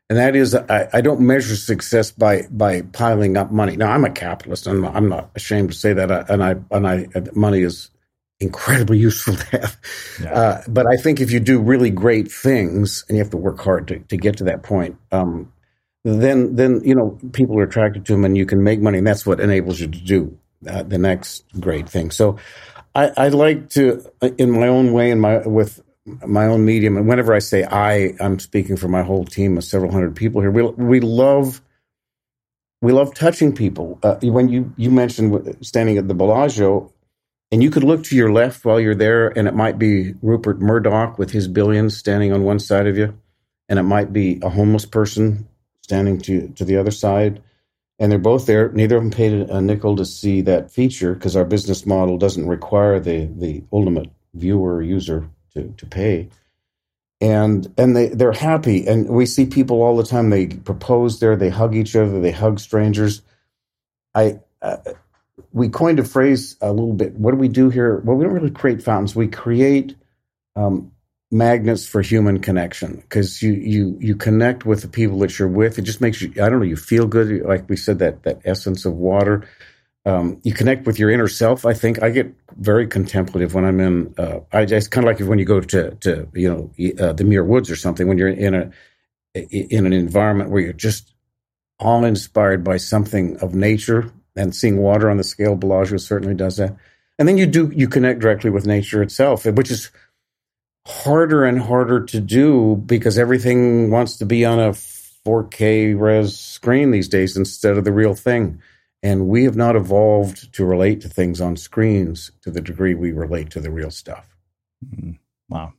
and 0.08 0.18
that 0.18 0.34
is 0.34 0.54
I, 0.54 0.88
I, 0.92 1.00
don't 1.00 1.20
measure 1.20 1.56
success 1.56 2.10
by 2.10 2.46
by 2.50 2.82
piling 2.82 3.36
up 3.36 3.50
money. 3.50 3.76
Now 3.76 3.90
I'm 3.90 4.04
a 4.04 4.10
capitalist, 4.10 4.66
and 4.66 4.84
I'm, 4.86 4.96
I'm 4.96 5.08
not 5.08 5.30
ashamed 5.34 5.70
to 5.70 5.76
say 5.76 5.92
that. 5.92 6.10
Uh, 6.10 6.24
and 6.28 6.42
I 6.42 6.56
and 6.70 6.88
I 6.88 7.06
money 7.34 7.62
is 7.62 7.90
incredibly 8.40 8.98
useful 9.08 9.36
to 9.36 9.60
have. 9.60 9.76
Yeah. 10.22 10.32
Uh, 10.32 10.62
but 10.68 10.86
I 10.86 10.96
think 10.96 11.20
if 11.20 11.30
you 11.30 11.40
do 11.40 11.60
really 11.60 11.90
great 11.90 12.30
things, 12.30 13.04
and 13.08 13.16
you 13.16 13.22
have 13.22 13.30
to 13.30 13.36
work 13.36 13.60
hard 13.60 13.88
to, 13.88 13.98
to 13.98 14.16
get 14.16 14.38
to 14.38 14.44
that 14.44 14.62
point, 14.62 14.96
um, 15.12 15.52
then 16.04 16.56
then 16.56 16.80
you 16.84 16.94
know 16.94 17.18
people 17.32 17.58
are 17.58 17.64
attracted 17.64 18.06
to 18.06 18.12
them, 18.12 18.24
and 18.24 18.36
you 18.36 18.46
can 18.46 18.62
make 18.62 18.80
money, 18.80 18.98
and 18.98 19.06
that's 19.06 19.26
what 19.26 19.40
enables 19.40 19.78
you 19.78 19.88
to 19.88 20.00
do 20.00 20.38
uh, 20.66 20.82
the 20.82 20.98
next 20.98 21.44
great 21.60 21.88
thing. 21.88 22.10
So 22.10 22.38
I, 22.94 23.12
I 23.16 23.28
like 23.28 23.70
to, 23.70 24.04
uh, 24.22 24.30
in 24.38 24.50
my 24.50 24.68
own 24.68 24.92
way, 24.92 25.10
in 25.10 25.20
my 25.20 25.46
with 25.46 25.82
my 26.26 26.46
own 26.46 26.64
medium, 26.64 26.96
and 26.96 27.08
whenever 27.08 27.34
I 27.34 27.40
say 27.40 27.64
I, 27.64 28.14
I'm 28.20 28.38
speaking 28.38 28.76
for 28.76 28.88
my 28.88 29.02
whole 29.02 29.24
team 29.24 29.58
of 29.58 29.64
several 29.64 29.92
hundred 29.92 30.16
people 30.16 30.40
here. 30.40 30.50
We 30.50 30.62
we 30.62 31.00
love 31.00 31.60
we 32.80 32.92
love 32.92 33.14
touching 33.14 33.54
people. 33.54 33.98
Uh, 34.02 34.16
when 34.22 34.48
you 34.48 34.72
you 34.76 34.90
mentioned 34.90 35.58
standing 35.66 35.98
at 35.98 36.08
the 36.08 36.14
Bellagio, 36.14 36.92
and 37.52 37.62
you 37.62 37.70
could 37.70 37.84
look 37.84 38.04
to 38.04 38.16
your 38.16 38.32
left 38.32 38.64
while 38.64 38.80
you're 38.80 38.94
there, 38.94 39.28
and 39.38 39.48
it 39.48 39.54
might 39.54 39.78
be 39.78 40.14
Rupert 40.22 40.60
Murdoch 40.60 41.18
with 41.18 41.30
his 41.30 41.48
billions 41.48 41.96
standing 41.96 42.32
on 42.32 42.44
one 42.44 42.58
side 42.60 42.86
of 42.86 42.96
you, 42.98 43.18
and 43.68 43.78
it 43.78 43.84
might 43.84 44.12
be 44.12 44.40
a 44.42 44.48
homeless 44.48 44.86
person 44.86 45.48
standing 45.82 46.20
to 46.22 46.48
to 46.50 46.64
the 46.64 46.76
other 46.76 46.92
side, 46.92 47.42
and 47.98 48.12
they're 48.12 48.18
both 48.18 48.46
there. 48.46 48.70
Neither 48.72 48.96
of 48.96 49.02
them 49.04 49.12
paid 49.12 49.32
a 49.32 49.60
nickel 49.60 49.96
to 49.96 50.04
see 50.04 50.42
that 50.42 50.70
feature 50.70 51.14
because 51.14 51.36
our 51.36 51.44
business 51.44 51.86
model 51.86 52.18
doesn't 52.18 52.48
require 52.48 53.00
the 53.00 53.26
the 53.26 53.64
ultimate 53.72 54.10
viewer 54.34 54.82
user 54.82 55.28
to, 55.54 55.74
to 55.76 55.86
pay. 55.86 56.28
And 57.20 57.72
and 57.76 57.96
they, 57.96 58.08
they're 58.08 58.32
happy. 58.32 58.86
And 58.86 59.08
we 59.08 59.26
see 59.26 59.46
people 59.46 59.82
all 59.82 59.96
the 59.96 60.04
time. 60.04 60.30
They 60.30 60.46
propose 60.46 61.20
there, 61.20 61.36
they 61.36 61.48
hug 61.50 61.74
each 61.74 61.96
other, 61.96 62.20
they 62.20 62.30
hug 62.30 62.60
strangers. 62.60 63.22
I 64.14 64.40
uh, 64.62 64.78
we 65.52 65.68
coined 65.68 65.98
a 65.98 66.04
phrase 66.04 66.56
a 66.60 66.70
little 66.72 66.92
bit. 66.92 67.14
What 67.14 67.32
do 67.32 67.36
we 67.38 67.48
do 67.48 67.70
here? 67.70 67.98
Well, 67.98 68.16
we 68.16 68.24
don't 68.24 68.34
really 68.34 68.50
create 68.50 68.82
fountains. 68.82 69.16
We 69.16 69.28
create 69.28 69.96
um, 70.56 70.92
magnets 71.30 71.86
for 71.86 72.02
human 72.02 72.40
connection 72.40 72.96
because 72.96 73.42
you 73.42 73.52
you 73.52 73.98
you 74.00 74.16
connect 74.16 74.64
with 74.64 74.82
the 74.82 74.88
people 74.88 75.18
that 75.20 75.38
you're 75.38 75.48
with. 75.48 75.78
It 75.78 75.82
just 75.82 76.00
makes 76.00 76.22
you 76.22 76.30
I 76.42 76.48
don't 76.48 76.60
know 76.60 76.64
you 76.64 76.76
feel 76.76 77.06
good. 77.06 77.42
Like 77.44 77.68
we 77.68 77.76
said 77.76 77.98
that 78.00 78.22
that 78.24 78.40
essence 78.44 78.84
of 78.84 78.94
water 78.94 79.46
um, 80.08 80.40
you 80.42 80.54
connect 80.54 80.86
with 80.86 80.98
your 80.98 81.10
inner 81.10 81.28
self. 81.28 81.66
I 81.66 81.74
think 81.74 82.02
I 82.02 82.08
get 82.08 82.34
very 82.56 82.86
contemplative 82.86 83.52
when 83.52 83.66
I'm 83.66 83.78
in. 83.78 84.14
Uh, 84.16 84.40
I 84.50 84.64
just 84.64 84.90
kind 84.90 85.06
of 85.06 85.12
like 85.12 85.28
when 85.28 85.38
you 85.38 85.44
go 85.44 85.60
to 85.60 85.90
to 85.90 86.28
you 86.32 86.48
know 86.48 86.94
uh, 86.98 87.12
the 87.12 87.24
Muir 87.24 87.44
Woods 87.44 87.70
or 87.70 87.76
something. 87.76 88.08
When 88.08 88.16
you're 88.16 88.28
in 88.28 88.54
a 88.54 88.70
in 89.34 89.84
an 89.84 89.92
environment 89.92 90.50
where 90.50 90.62
you're 90.62 90.72
just 90.72 91.12
all 91.78 92.04
inspired 92.06 92.64
by 92.64 92.78
something 92.78 93.36
of 93.40 93.54
nature 93.54 94.10
and 94.34 94.56
seeing 94.56 94.78
water 94.78 95.10
on 95.10 95.18
the 95.18 95.24
scale 95.24 95.54
Bellagio 95.54 95.98
certainly 95.98 96.34
does 96.34 96.56
that. 96.56 96.74
And 97.18 97.28
then 97.28 97.36
you 97.36 97.46
do 97.46 97.70
you 97.74 97.86
connect 97.86 98.20
directly 98.20 98.48
with 98.48 98.66
nature 98.66 99.02
itself, 99.02 99.44
which 99.44 99.70
is 99.70 99.90
harder 100.86 101.44
and 101.44 101.60
harder 101.60 102.04
to 102.06 102.20
do 102.20 102.76
because 102.86 103.18
everything 103.18 103.90
wants 103.90 104.16
to 104.16 104.24
be 104.24 104.46
on 104.46 104.58
a 104.58 104.70
4K 104.70 106.00
res 106.00 106.38
screen 106.38 106.92
these 106.92 107.08
days 107.08 107.36
instead 107.36 107.76
of 107.76 107.84
the 107.84 107.92
real 107.92 108.14
thing. 108.14 108.62
And 109.02 109.28
we 109.28 109.44
have 109.44 109.56
not 109.56 109.76
evolved 109.76 110.52
to 110.54 110.64
relate 110.64 111.00
to 111.02 111.08
things 111.08 111.40
on 111.40 111.56
screens 111.56 112.32
to 112.42 112.50
the 112.50 112.60
degree 112.60 112.94
we 112.94 113.12
relate 113.12 113.50
to 113.50 113.60
the 113.60 113.70
real 113.70 113.90
stuff. 113.90 114.26
Mm-hmm. 114.84 115.12
Wow. 115.48 115.74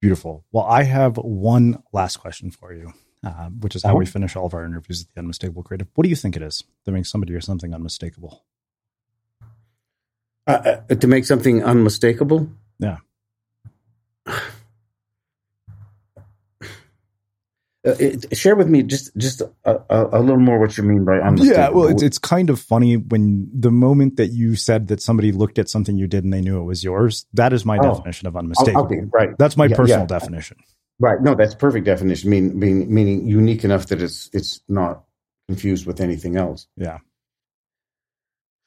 Beautiful. 0.00 0.44
Well, 0.52 0.64
I 0.64 0.84
have 0.84 1.16
one 1.16 1.82
last 1.92 2.18
question 2.18 2.52
for 2.52 2.72
you, 2.72 2.92
uh, 3.24 3.48
which 3.48 3.74
is 3.74 3.82
how 3.82 3.96
we 3.96 4.04
oh. 4.04 4.08
finish 4.08 4.36
all 4.36 4.46
of 4.46 4.54
our 4.54 4.64
interviews 4.64 5.02
at 5.02 5.14
the 5.14 5.20
Unmistakable 5.20 5.64
Creative. 5.64 5.88
What 5.94 6.04
do 6.04 6.10
you 6.10 6.16
think 6.16 6.36
it 6.36 6.42
is 6.42 6.62
that 6.84 6.92
makes 6.92 7.10
somebody 7.10 7.34
or 7.34 7.40
something 7.40 7.74
unmistakable? 7.74 8.44
Uh, 10.46 10.80
uh, 10.88 10.94
to 10.94 11.06
make 11.08 11.24
something 11.24 11.64
unmistakable? 11.64 12.48
Yeah. 12.78 12.98
Uh, 17.86 17.94
it, 18.00 18.36
share 18.36 18.56
with 18.56 18.66
me 18.66 18.82
just 18.82 19.16
just 19.16 19.40
a, 19.40 19.50
a, 19.64 20.18
a, 20.18 20.20
little 20.20 20.40
more 20.40 20.58
what 20.58 20.76
you 20.76 20.82
mean 20.82 21.04
by 21.04 21.20
unmistakable. 21.20 21.62
Yeah, 21.62 21.68
well, 21.68 21.86
it's 21.86 22.02
it's 22.02 22.18
kind 22.18 22.50
of 22.50 22.58
funny 22.58 22.96
when 22.96 23.48
the 23.54 23.70
moment 23.70 24.16
that 24.16 24.32
you 24.32 24.56
said 24.56 24.88
that 24.88 25.00
somebody 25.00 25.30
looked 25.30 25.60
at 25.60 25.68
something 25.68 25.96
you 25.96 26.08
did 26.08 26.24
and 26.24 26.32
they 26.32 26.40
knew 26.40 26.60
it 26.60 26.64
was 26.64 26.82
yours. 26.82 27.24
That 27.34 27.52
is 27.52 27.64
my 27.64 27.78
oh, 27.78 27.82
definition 27.82 28.26
of 28.26 28.36
unmistakable. 28.36 28.86
Okay, 28.86 29.02
right. 29.12 29.30
That's 29.38 29.56
my 29.56 29.66
yeah, 29.66 29.76
personal 29.76 30.00
yeah. 30.00 30.06
definition. 30.06 30.56
Right. 30.98 31.22
No, 31.22 31.36
that's 31.36 31.54
perfect 31.54 31.86
definition. 31.86 32.28
Mean, 32.30 32.58
mean 32.58 32.92
meaning 32.92 33.28
unique 33.28 33.62
enough 33.62 33.86
that 33.86 34.02
it's 34.02 34.28
it's 34.32 34.60
not 34.68 35.04
confused 35.46 35.86
with 35.86 36.00
anything 36.00 36.34
else. 36.34 36.66
Yeah. 36.76 36.98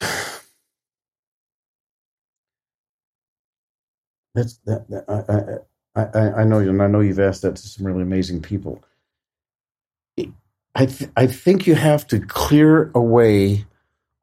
That's 4.34 4.56
that. 4.64 4.88
that 4.88 5.66
I, 5.94 6.00
I 6.00 6.40
I 6.40 6.44
know 6.44 6.60
you, 6.60 6.70
and 6.70 6.80
I 6.80 6.86
know 6.86 7.00
you've 7.00 7.20
asked 7.20 7.42
that 7.42 7.56
to 7.56 7.68
some 7.68 7.86
really 7.86 8.00
amazing 8.00 8.40
people. 8.40 8.82
I 10.74 10.86
th- 10.86 11.10
I 11.16 11.26
think 11.26 11.66
you 11.66 11.74
have 11.74 12.06
to 12.08 12.20
clear 12.20 12.90
away 12.94 13.66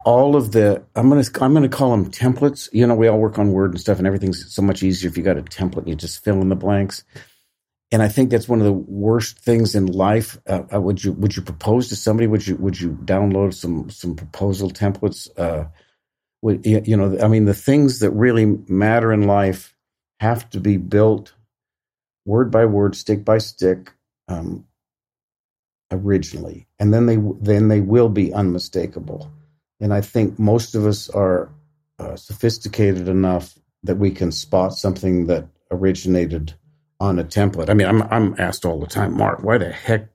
all 0.06 0.36
of 0.36 0.52
the 0.52 0.84
I'm 0.96 1.10
gonna 1.10 1.24
I'm 1.42 1.54
gonna 1.54 1.70
call 1.70 1.92
them 1.92 2.12
templates. 2.12 2.70
You 2.74 2.88
know, 2.88 2.96
we 2.96 3.08
all 3.08 3.20
work 3.20 3.40
on 3.40 3.52
Word 3.54 3.72
and 3.72 3.82
stuff, 3.82 4.00
and 4.00 4.08
everything's 4.08 4.54
so 4.54 4.62
much 4.62 4.84
easier 4.84 5.10
if 5.10 5.18
you 5.18 5.24
got 5.24 5.38
a 5.38 5.44
template 5.44 5.80
and 5.80 5.90
you 5.90 5.96
just 5.96 6.24
fill 6.24 6.42
in 6.42 6.50
the 6.50 6.56
blanks. 6.56 7.04
And 7.92 8.02
I 8.04 8.08
think 8.08 8.30
that's 8.30 8.50
one 8.50 8.60
of 8.60 8.66
the 8.66 8.74
worst 8.74 9.40
things 9.40 9.76
in 9.76 9.88
life. 9.88 10.40
Uh, 10.48 10.64
uh, 10.74 10.82
would 10.82 11.04
you 11.04 11.14
would 11.14 11.36
you 11.36 11.44
propose 11.44 11.90
to 11.90 11.96
somebody? 11.96 12.28
Would 12.28 12.48
you 12.48 12.56
would 12.58 12.80
you 12.80 12.92
download 13.06 13.54
some 13.54 13.90
some 13.90 14.16
proposal 14.16 14.72
templates? 14.72 15.30
Uh, 15.38 15.66
would, 16.42 16.66
you 16.66 16.98
know, 16.98 17.18
I 17.22 17.28
mean, 17.28 17.46
the 17.46 17.54
things 17.54 18.00
that 18.00 18.12
really 18.12 18.46
matter 18.68 19.12
in 19.14 19.24
life 19.28 19.76
have 20.20 20.50
to 20.52 20.60
be 20.60 20.78
built 20.78 21.34
word 22.26 22.52
by 22.52 22.66
word, 22.66 22.96
stick 22.96 23.26
by 23.26 23.40
stick, 23.40 23.92
um, 24.28 24.66
originally, 25.92 26.68
and 26.80 26.94
then 26.94 27.06
they 27.06 27.18
then 27.42 27.68
they 27.68 27.82
will 27.82 28.10
be 28.10 28.34
unmistakable. 28.34 29.32
And 29.80 29.94
I 29.94 30.02
think 30.02 30.38
most 30.38 30.76
of 30.76 30.86
us 30.86 31.10
are 31.10 31.50
uh, 32.00 32.16
sophisticated 32.16 33.08
enough 33.08 33.58
that 33.84 33.98
we 33.98 34.12
can 34.12 34.32
spot 34.32 34.74
something 34.74 35.28
that 35.28 35.48
originated 35.72 36.54
on 37.00 37.20
a 37.20 37.24
template. 37.24 37.70
I 37.70 37.74
mean, 37.74 37.88
I'm 37.88 38.04
I'm 38.04 38.36
asked 38.38 38.66
all 38.66 38.80
the 38.80 38.88
time, 38.88 39.16
Mark, 39.18 39.44
why 39.44 39.58
the 39.58 39.72
heck 39.72 40.10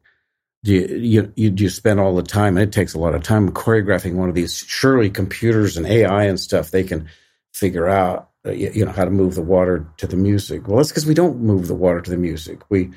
do 0.64 0.72
you 0.72 0.86
you 0.96 1.32
you, 1.36 1.50
do 1.50 1.64
you 1.64 1.70
spend 1.70 2.00
all 2.00 2.14
the 2.14 2.22
time? 2.22 2.56
And 2.56 2.66
it 2.66 2.72
takes 2.72 2.94
a 2.94 2.98
lot 2.98 3.14
of 3.14 3.22
time 3.22 3.50
choreographing 3.52 4.14
one 4.14 4.28
of 4.28 4.34
these. 4.34 4.56
Surely 4.56 5.10
computers 5.10 5.76
and 5.76 5.86
AI 5.86 6.24
and 6.24 6.38
stuff 6.40 6.70
they 6.70 6.84
can 6.84 7.08
figure 7.52 7.88
out 7.88 8.30
uh, 8.46 8.50
you, 8.50 8.70
you 8.74 8.84
know 8.84 8.92
how 8.92 9.04
to 9.04 9.10
move 9.10 9.34
the 9.34 9.42
water 9.42 9.86
to 9.98 10.06
the 10.06 10.16
music. 10.16 10.66
Well, 10.68 10.78
that's 10.78 10.90
because 10.90 11.06
we 11.06 11.14
don't 11.14 11.40
move 11.40 11.68
the 11.68 11.74
water 11.74 12.00
to 12.00 12.10
the 12.10 12.16
music. 12.16 12.60
We 12.70 12.90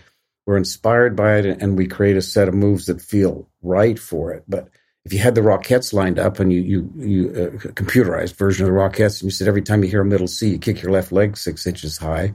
we're 0.48 0.58
inspired 0.58 1.16
by 1.16 1.38
it 1.40 1.62
and 1.62 1.78
we 1.78 1.86
create 1.86 2.16
a 2.16 2.22
set 2.22 2.48
of 2.48 2.54
moves 2.56 2.86
that 2.86 3.02
feel 3.02 3.48
right 3.62 4.00
for 4.00 4.32
it. 4.34 4.46
But 4.48 4.70
if 5.04 5.12
you 5.14 5.20
had 5.20 5.36
the 5.36 5.42
Rockettes 5.42 5.94
lined 5.94 6.18
up 6.18 6.40
and 6.40 6.52
you 6.52 6.62
you 6.62 6.92
you 6.96 7.30
uh, 7.30 7.58
computerized 7.74 8.36
version 8.36 8.66
of 8.66 8.72
the 8.72 8.78
Rockettes, 8.78 9.22
and 9.22 9.24
you 9.24 9.32
said 9.32 9.48
every 9.48 9.62
time 9.62 9.84
you 9.84 9.90
hear 9.90 10.02
a 10.02 10.06
middle 10.06 10.28
C, 10.28 10.50
you 10.50 10.58
kick 10.58 10.82
your 10.82 10.92
left 10.92 11.12
leg 11.12 11.38
six 11.38 11.68
inches 11.68 11.98
high, 11.98 12.34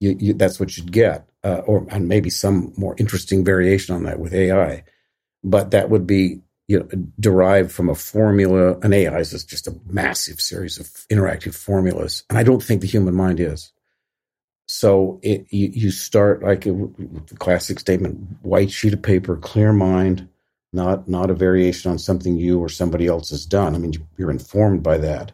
you, 0.00 0.16
you, 0.18 0.34
that's 0.34 0.60
what 0.60 0.76
you'd 0.76 0.92
get, 0.92 1.28
uh, 1.42 1.62
or 1.66 1.86
and 1.90 2.08
maybe 2.08 2.30
some 2.30 2.72
more 2.76 2.94
interesting 2.98 3.44
variation 3.44 3.94
on 3.94 4.04
that 4.04 4.18
with 4.18 4.34
AI. 4.34 4.84
But 5.42 5.70
that 5.70 5.88
would 5.88 6.06
be 6.06 6.40
you 6.68 6.80
know 6.80 6.88
derived 7.18 7.72
from 7.72 7.88
a 7.88 7.94
formula. 7.94 8.78
An 8.80 8.92
AI 8.92 9.18
is 9.18 9.44
just 9.44 9.68
a 9.68 9.76
massive 9.86 10.40
series 10.40 10.78
of 10.78 10.86
interactive 11.08 11.54
formulas, 11.54 12.24
and 12.28 12.38
I 12.38 12.42
don't 12.42 12.62
think 12.62 12.80
the 12.80 12.88
human 12.88 13.14
mind 13.14 13.40
is. 13.40 13.72
So 14.78 15.20
it, 15.22 15.46
you, 15.48 15.68
you 15.72 15.90
start 15.90 16.42
like 16.42 16.66
a, 16.66 16.72
the 16.72 17.36
classic 17.38 17.80
statement: 17.80 18.18
white 18.42 18.70
sheet 18.70 18.92
of 18.92 19.00
paper, 19.00 19.34
clear 19.38 19.72
mind, 19.72 20.28
not 20.74 21.08
not 21.08 21.30
a 21.30 21.34
variation 21.34 21.90
on 21.90 21.98
something 21.98 22.36
you 22.36 22.60
or 22.60 22.68
somebody 22.68 23.06
else 23.06 23.30
has 23.30 23.46
done. 23.46 23.74
I 23.74 23.78
mean, 23.78 23.94
you're 24.18 24.30
informed 24.30 24.82
by 24.82 24.98
that, 24.98 25.32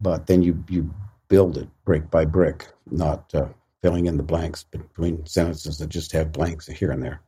but 0.00 0.26
then 0.26 0.40
you 0.40 0.64
you 0.70 0.90
build 1.28 1.58
it 1.58 1.68
brick 1.84 2.10
by 2.10 2.24
brick, 2.24 2.66
not 2.90 3.34
uh, 3.34 3.48
filling 3.82 4.06
in 4.06 4.16
the 4.16 4.22
blanks 4.22 4.64
between 4.64 5.26
sentences 5.26 5.76
that 5.76 5.90
just 5.90 6.12
have 6.12 6.32
blanks 6.32 6.66
here 6.66 6.90
and 6.90 7.02
there. 7.02 7.20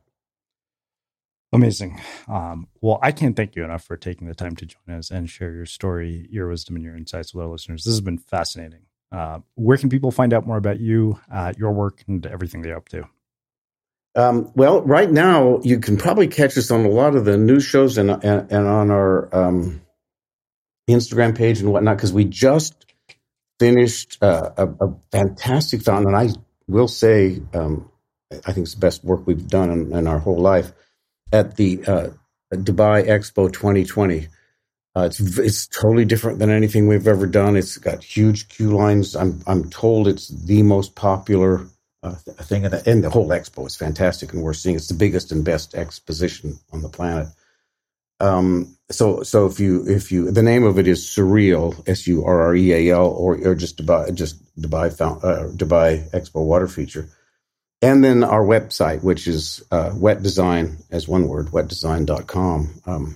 Amazing. 1.53 2.01
Um, 2.27 2.67
well, 2.81 2.97
I 3.03 3.11
can't 3.11 3.35
thank 3.35 3.55
you 3.55 3.63
enough 3.63 3.83
for 3.83 3.97
taking 3.97 4.27
the 4.27 4.33
time 4.33 4.55
to 4.55 4.65
join 4.65 4.97
us 4.97 5.11
and 5.11 5.29
share 5.29 5.51
your 5.51 5.67
story, 5.67 6.27
your 6.31 6.49
wisdom, 6.49 6.75
and 6.75 6.83
your 6.83 6.97
insights 6.97 7.35
with 7.35 7.45
our 7.45 7.51
listeners. 7.51 7.83
This 7.83 7.93
has 7.93 8.01
been 8.01 8.17
fascinating. 8.17 8.87
Uh, 9.15 9.39
where 9.55 9.77
can 9.77 9.89
people 9.89 10.11
find 10.11 10.33
out 10.33 10.45
more 10.45 10.57
about 10.57 10.77
you, 10.77 11.17
uh, 11.31 11.53
your 11.57 11.71
work, 11.71 12.03
and 12.05 12.25
everything 12.25 12.61
they're 12.61 12.75
up 12.75 12.89
to? 12.89 13.07
Um, 14.13 14.51
well, 14.55 14.81
right 14.81 15.09
now 15.09 15.61
you 15.63 15.79
can 15.79 15.95
probably 15.95 16.27
catch 16.27 16.57
us 16.57 16.69
on 16.69 16.83
a 16.83 16.89
lot 16.89 17.15
of 17.15 17.23
the 17.23 17.37
news 17.37 17.63
shows 17.63 17.97
and 17.97 18.11
and, 18.11 18.51
and 18.51 18.67
on 18.67 18.91
our 18.91 19.33
um, 19.33 19.81
Instagram 20.89 21.37
page 21.37 21.61
and 21.61 21.71
whatnot 21.71 21.95
because 21.95 22.11
we 22.11 22.25
just 22.25 22.85
finished 23.57 24.17
uh, 24.21 24.51
a, 24.57 24.67
a, 24.67 24.95
fantastic 25.13 25.81
fountain, 25.81 26.13
and 26.13 26.17
I 26.17 26.33
will 26.67 26.89
say 26.89 27.41
um, 27.53 27.89
I 28.45 28.51
think 28.51 28.65
it's 28.65 28.73
the 28.73 28.81
best 28.81 29.01
work 29.05 29.25
we've 29.25 29.47
done 29.47 29.69
in, 29.69 29.93
in 29.93 30.07
our 30.07 30.19
whole 30.19 30.39
life 30.39 30.73
at 31.31 31.55
the 31.55 31.81
uh, 31.85 32.09
Dubai 32.53 33.07
Expo 33.07 33.51
2020. 33.51 34.27
Uh, 34.95 35.03
it's 35.03 35.19
it's 35.19 35.67
totally 35.67 36.05
different 36.05 36.39
than 36.39 36.49
anything 36.49 36.87
we've 36.87 37.07
ever 37.07 37.27
done. 37.27 37.57
It's 37.57 37.77
got 37.77 38.01
huge 38.01 38.47
queue 38.47 38.69
lines. 38.69 39.15
I'm 39.15 39.41
I'm 39.45 39.69
told 39.69 40.07
it's 40.07 40.29
the 40.29 40.63
most 40.63 40.95
popular 40.95 41.65
uh, 42.01 42.13
thing, 42.13 42.63
in 42.63 42.71
the, 42.71 42.89
and 42.89 43.03
the 43.03 43.09
whole 43.09 43.27
expo 43.29 43.67
is 43.67 43.75
fantastic. 43.75 44.31
And 44.31 44.41
we're 44.41 44.53
seeing 44.53 44.75
it's 44.75 44.87
the 44.87 44.93
biggest 44.93 45.33
and 45.33 45.43
best 45.43 45.75
exposition 45.75 46.59
on 46.71 46.81
the 46.81 46.87
planet. 46.87 47.27
Um, 48.21 48.77
so 48.89 49.23
so 49.23 49.47
if 49.47 49.59
you 49.59 49.85
if 49.85 50.13
you 50.13 50.31
the 50.31 50.43
name 50.43 50.63
of 50.63 50.79
it 50.79 50.87
is 50.87 51.03
Surreal 51.05 51.83
S 51.89 52.07
U 52.07 52.23
R 52.23 52.41
R 52.43 52.55
E 52.55 52.71
A 52.71 52.95
L 52.95 53.07
or 53.07 53.35
or 53.35 53.55
just 53.55 53.77
Dubai 53.77 54.13
just 54.15 54.41
Dubai 54.57 54.89
uh, 55.01 55.49
Dubai 55.51 56.09
Expo 56.11 56.45
Water 56.45 56.69
Feature, 56.69 57.09
and 57.81 58.01
then 58.01 58.23
our 58.23 58.45
website 58.45 59.03
which 59.03 59.27
is 59.27 59.61
uh, 59.71 59.91
Wet 59.93 60.23
Design 60.23 60.77
as 60.89 61.05
one 61.05 61.27
word 61.27 61.47
wetdesign.com. 61.47 62.81
Um, 62.85 63.15